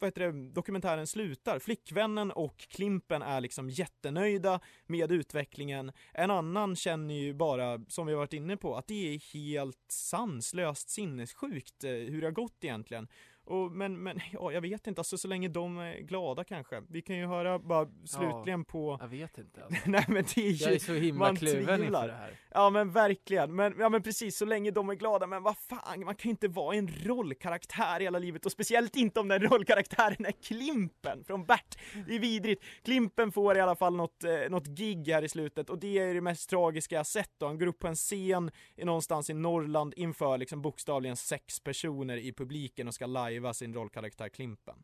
vad 0.00 0.08
heter 0.08 0.32
det, 0.32 0.50
dokumentären 0.50 1.06
slutar. 1.06 1.58
Flickvännen 1.58 2.30
och 2.30 2.58
Klimpen 2.58 3.22
är 3.22 3.40
liksom 3.40 3.70
jättenöjda 3.70 4.60
med 4.86 5.12
utvecklingen. 5.12 5.92
En 6.12 6.30
annan 6.30 6.76
känner 6.76 7.14
ju 7.14 7.34
bara, 7.34 7.80
som 7.88 8.06
vi 8.06 8.12
har 8.12 8.18
varit 8.18 8.32
inne 8.32 8.56
på, 8.56 8.76
att 8.76 8.86
det 8.86 9.14
är 9.14 9.34
helt 9.34 9.84
sanslöst 9.88 10.90
sinnessjukt 10.90 11.84
eh, 11.84 11.90
hur 11.90 12.20
det 12.20 12.26
har 12.26 12.32
gått 12.32 12.64
egentligen. 12.64 13.08
Och, 13.48 13.72
men, 13.72 14.02
men 14.02 14.20
ja, 14.32 14.52
jag 14.52 14.60
vet 14.60 14.86
inte, 14.86 15.00
alltså 15.00 15.18
så 15.18 15.28
länge 15.28 15.48
de 15.48 15.78
är 15.78 16.00
glada 16.00 16.44
kanske. 16.44 16.82
Vi 16.88 17.02
kan 17.02 17.16
ju 17.16 17.26
höra 17.26 17.58
bara 17.58 17.88
slutligen 18.04 18.64
på... 18.64 18.98
Jag 19.00 19.08
vet 19.08 19.38
inte 19.38 19.62
alltså. 19.64 19.90
Nej 19.90 20.04
men 20.08 20.24
det 20.34 20.46
är 20.46 20.50
ju... 20.50 20.64
Jag 20.64 20.72
är 20.72 20.78
så 20.78 20.92
himla 20.92 21.36
kluven 21.36 21.84
inför 21.84 22.08
det 22.08 22.14
här. 22.14 22.32
Ja 22.50 22.70
men 22.70 22.92
verkligen, 22.92 23.56
men, 23.56 23.74
ja 23.78 23.88
men 23.88 24.02
precis, 24.02 24.36
så 24.36 24.44
länge 24.44 24.70
de 24.70 24.88
är 24.88 24.94
glada, 24.94 25.26
men 25.26 25.42
vad 25.42 25.58
fan, 25.58 26.04
man 26.04 26.14
kan 26.14 26.28
ju 26.28 26.30
inte 26.30 26.48
vara 26.48 26.76
en 26.76 26.88
rollkaraktär 27.04 28.00
hela 28.00 28.18
livet 28.18 28.46
och 28.46 28.52
speciellt 28.52 28.96
inte 28.96 29.20
om 29.20 29.28
den 29.28 29.42
rollkaraktären 29.42 30.26
är 30.26 30.32
Klimpen 30.32 31.24
från 31.24 31.44
Bert. 31.44 31.78
Det 32.06 32.14
är 32.14 32.18
vidrigt. 32.18 32.64
Klimpen 32.84 33.32
får 33.32 33.56
i 33.56 33.60
alla 33.60 33.76
fall 33.76 33.96
något, 33.96 34.24
eh, 34.24 34.50
något 34.50 34.66
gig 34.66 35.08
här 35.08 35.22
i 35.22 35.28
slutet 35.28 35.70
och 35.70 35.78
det 35.78 35.98
är 35.98 36.14
det 36.14 36.20
mest 36.20 36.50
tragiska 36.50 36.94
jag 36.94 37.06
sett 37.06 37.32
då. 37.38 37.46
Han 37.46 37.58
går 37.58 37.66
upp 37.66 37.78
på 37.78 37.88
en 37.88 37.94
scen 37.94 38.50
i 38.76 38.84
någonstans 38.84 39.30
i 39.30 39.34
Norrland 39.34 39.94
inför 39.96 40.38
liksom 40.38 40.62
bokstavligen 40.62 41.16
sex 41.16 41.60
personer 41.60 42.16
i 42.16 42.32
publiken 42.32 42.88
och 42.88 42.94
ska 42.94 43.06
lajva 43.38 43.54
sin 43.54 43.74
rollkaraktär 43.74 44.28
Klimpen. 44.28 44.74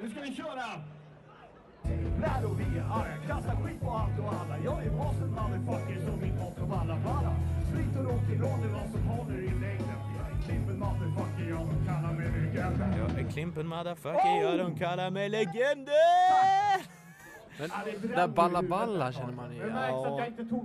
Nu 0.00 0.10
ska 0.10 0.20
vi 0.20 0.34
köra! 0.34 0.66
När 2.20 2.44
och 2.46 2.60
vi 2.60 2.78
är 2.78 2.82
arga, 2.82 3.16
kastar 3.26 3.56
skit 3.56 3.80
på 3.80 3.90
allt 3.90 4.18
och 4.18 4.32
alla 4.32 4.58
Jag 4.64 4.86
är 4.86 4.90
bossen 4.90 5.30
motherfucker 5.30 6.10
som 6.10 6.20
min 6.20 6.36
motto 6.38 6.66
balla 6.66 6.96
balla 7.04 7.36
Sprit 7.68 7.96
och 7.96 8.04
rock'n'roll 8.04 8.64
är 8.64 8.72
vad 8.72 8.90
som 8.90 9.02
håller 9.02 9.38
i 9.38 9.50
längden 9.50 9.98
Jag 10.18 10.38
är 10.38 10.42
Klimpen 10.46 10.78
motherfucker, 10.78 11.50
ja 11.50 11.56
de 11.56 11.86
kallar 11.86 12.12
mig 12.12 12.30
legenden 12.42 12.98
Jag 12.98 13.18
är 13.18 13.30
Klimpen 13.30 13.66
motherfucker, 13.66 14.42
ja 14.42 14.56
de 14.56 14.78
kallar 14.78 15.10
mig 15.10 15.28
legenden! 15.28 16.27
Men 17.58 17.70
där 18.02 18.28
balla 18.28 18.62
balla 18.62 19.12
känner 19.12 19.32
man 19.32 19.54
ju. 19.54 19.62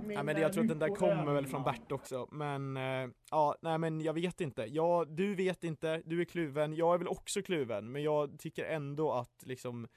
Min 0.06 0.16
Ja, 0.16 0.22
men 0.22 0.40
jag 0.40 0.52
tror 0.52 0.62
att 0.62 0.68
den 0.68 0.78
där 0.78 0.88
nyckel 0.88 1.08
kommer 1.08 1.32
väl 1.32 1.46
från 1.46 1.62
Bert 1.64 1.92
också, 1.92 2.28
men 2.30 2.76
eh, 2.76 3.08
ja, 3.30 3.56
nej 3.62 3.78
men 3.78 4.00
jag 4.00 4.12
vet 4.12 4.40
inte. 4.40 4.62
Ja, 4.62 5.04
du 5.08 5.34
vet 5.34 5.64
inte, 5.64 6.02
du 6.04 6.20
är 6.20 6.24
kluven, 6.24 6.74
jag 6.74 6.94
är 6.94 6.98
väl 6.98 7.08
också 7.08 7.42
kluven, 7.42 7.92
men 7.92 8.02
jag 8.02 8.38
tycker 8.38 8.64
ändå 8.64 9.12
att 9.12 9.42
liksom 9.42 9.88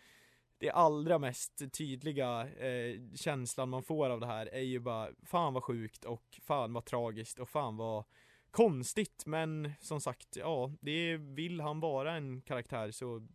det 0.59 0.69
allra 0.69 1.19
mest 1.19 1.73
tydliga 1.77 2.47
eh, 2.47 2.99
känslan 3.15 3.69
man 3.69 3.83
får 3.83 4.09
av 4.09 4.19
det 4.19 4.27
här 4.27 4.49
är 4.53 4.61
ju 4.61 4.79
bara 4.79 5.09
fan 5.23 5.53
vad 5.53 5.63
sjukt 5.63 6.05
och 6.05 6.39
fan 6.41 6.73
vad 6.73 6.85
tragiskt 6.85 7.39
och 7.39 7.49
fan 7.49 7.77
vad 7.77 8.03
konstigt. 8.51 9.23
Men 9.25 9.71
som 9.79 10.01
sagt, 10.01 10.35
ja, 10.35 10.71
det 10.81 11.17
vill 11.17 11.61
han 11.61 11.79
vara 11.79 12.13
en 12.13 12.41
karaktär 12.41 12.91
så 12.91 13.27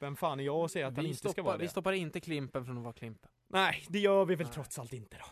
vem 0.00 0.16
fan 0.16 0.40
är 0.40 0.44
jag 0.44 0.64
att 0.64 0.70
säga 0.70 0.86
att 0.86 0.94
han 0.96 1.04
Vi 1.04 1.08
inte 1.08 1.18
ska 1.18 1.28
stoppar, 1.28 1.42
vara 1.42 1.56
det? 1.56 1.62
vi 1.62 1.68
stoppar 1.68 1.92
inte 1.92 2.20
Klimpen 2.20 2.64
från 2.64 2.76
att 2.78 2.84
vara 2.84 2.92
Klimpen. 2.92 3.30
Nej, 3.48 3.84
det 3.88 3.98
gör 3.98 4.24
vi 4.24 4.34
väl 4.34 4.48
trots 4.48 4.78
allt 4.78 4.92
inte 4.92 5.16
då. 5.16 5.24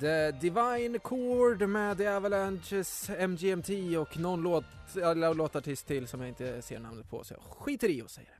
The 0.00 0.30
Divine 0.32 0.98
Chord 1.02 1.68
med 1.68 1.98
The 1.98 2.06
Avalanches, 2.06 3.10
MGMT 3.28 3.96
och 3.98 4.18
någon 4.18 4.42
låt, 4.42 4.64
eller 4.96 5.34
låtartist 5.34 5.86
till 5.86 6.08
som 6.08 6.20
jag 6.20 6.28
inte 6.28 6.62
ser 6.62 6.78
namnet 6.78 7.10
på 7.10 7.24
så 7.24 7.34
jag 7.34 7.42
skiter 7.42 7.88
i 7.88 8.02
och 8.02 8.10
säger 8.10 8.28
det. 8.28 8.39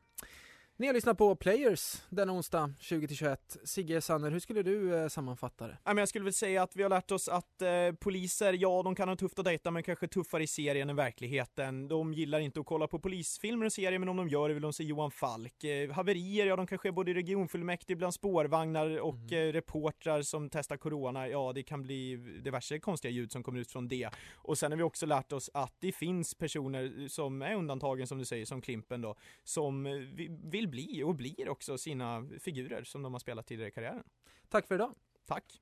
Ni 0.80 0.86
har 0.86 0.94
lyssnat 0.94 1.18
på 1.18 1.36
Players 1.36 2.02
denna 2.10 2.32
onsdag 2.32 2.74
20-21. 2.80 3.36
Sigge 3.64 4.00
Sanner, 4.00 4.30
hur 4.30 4.40
skulle 4.40 4.62
du 4.62 4.96
eh, 4.96 5.08
sammanfatta 5.08 5.66
det? 5.66 5.78
Ja, 5.84 5.94
men 5.94 5.98
jag 5.98 6.08
skulle 6.08 6.24
väl 6.24 6.32
säga 6.34 6.62
att 6.62 6.76
vi 6.76 6.82
har 6.82 6.90
lärt 6.90 7.10
oss 7.10 7.28
att 7.28 7.62
eh, 7.62 7.68
poliser, 8.00 8.52
ja 8.52 8.82
de 8.82 8.94
kan 8.94 9.08
ha 9.08 9.16
tufft 9.16 9.38
att 9.38 9.44
dejta 9.44 9.70
men 9.70 9.82
kanske 9.82 10.08
tuffare 10.08 10.42
i 10.42 10.46
serien 10.46 10.90
än 10.90 10.96
verkligheten. 10.96 11.88
De 11.88 12.14
gillar 12.14 12.40
inte 12.40 12.60
att 12.60 12.66
kolla 12.66 12.86
på 12.86 12.98
polisfilmer 12.98 13.66
och 13.66 13.72
serier 13.72 13.98
men 13.98 14.08
om 14.08 14.16
de 14.16 14.28
gör 14.28 14.48
det 14.48 14.54
vill 14.54 14.62
de 14.62 14.72
se 14.72 14.84
Johan 14.84 15.10
Falk. 15.10 15.64
Eh, 15.64 15.90
haverier, 15.90 16.46
ja 16.46 16.56
de 16.56 16.66
kanske 16.66 16.88
är 16.88 16.92
både 16.92 17.10
i 17.10 17.14
regionfullmäktige, 17.14 17.96
bland 17.96 18.14
spårvagnar 18.14 19.00
och 19.00 19.32
eh, 19.32 19.52
reportrar 19.52 20.22
som 20.22 20.50
testar 20.50 20.76
corona. 20.76 21.28
Ja 21.28 21.52
det 21.52 21.62
kan 21.62 21.82
bli 21.82 22.16
diverse 22.44 22.78
konstiga 22.78 23.12
ljud 23.12 23.32
som 23.32 23.42
kommer 23.42 23.60
ut 23.60 23.70
från 23.70 23.88
det. 23.88 24.10
Och 24.34 24.58
sen 24.58 24.72
har 24.72 24.76
vi 24.76 24.82
också 24.82 25.06
lärt 25.06 25.32
oss 25.32 25.50
att 25.54 25.74
det 25.80 25.92
finns 25.92 26.34
personer 26.34 27.08
som 27.08 27.42
är 27.42 27.54
undantagen 27.54 28.06
som 28.06 28.18
du 28.18 28.24
säger, 28.24 28.44
som 28.46 28.60
Klimpen 28.60 29.00
då, 29.00 29.16
som 29.44 29.86
eh, 29.86 29.92
vi- 29.92 30.38
vill 30.44 30.69
bli 30.70 31.02
och 31.02 31.14
blir 31.14 31.48
också 31.48 31.78
sina 31.78 32.28
figurer 32.40 32.84
som 32.84 33.02
de 33.02 33.12
har 33.12 33.20
spelat 33.20 33.46
tidigare 33.46 33.68
i 33.68 33.72
karriären. 33.72 34.04
Tack 34.48 34.66
för 34.66 34.74
idag. 34.74 34.94
Tack. 35.26 35.60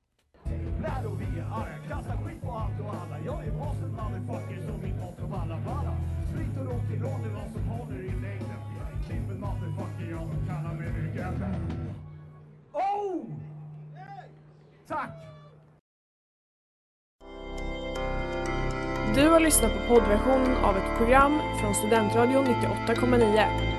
När 0.81 1.05
och 1.07 1.21
vi 1.21 1.25
är 1.39 1.43
arga, 1.43 1.77
kastar 1.87 2.17
skit 2.25 2.41
på 2.41 2.51
allt 2.51 2.79
och 2.81 2.93
alla 2.93 3.19
Jag 3.25 3.47
är 3.47 3.51
bossen 3.51 3.91
motherfucker 3.91 4.61
som 4.67 4.81
min 4.81 4.99
motto 4.99 5.27
balla 5.27 5.57
balla 5.65 5.97
Sprit 6.31 6.57
och 6.59 6.65
rock'n'roll 6.65 7.25
är 7.25 7.33
vad 7.33 7.51
som 7.51 7.63
håller 7.63 7.99
i 7.99 8.11
längden 8.11 8.59
Jag 8.79 8.91
är 8.93 9.03
Klimpen 9.07 9.39
motherfucker, 9.39 10.11
ja 10.11 10.17
de 10.17 10.47
kallar 10.47 10.73
mig 10.73 11.03
legenden 11.03 11.55
Oh! 12.73 13.25
Tack! 14.87 15.29
Du 19.15 19.29
har 19.29 19.39
lyssnat 19.39 19.71
på 19.73 19.95
poddversion 19.95 20.55
av 20.55 20.77
ett 20.77 20.97
program 20.97 21.41
från 21.61 21.75
Studentradion 21.75 22.45
98,9. 22.45 23.78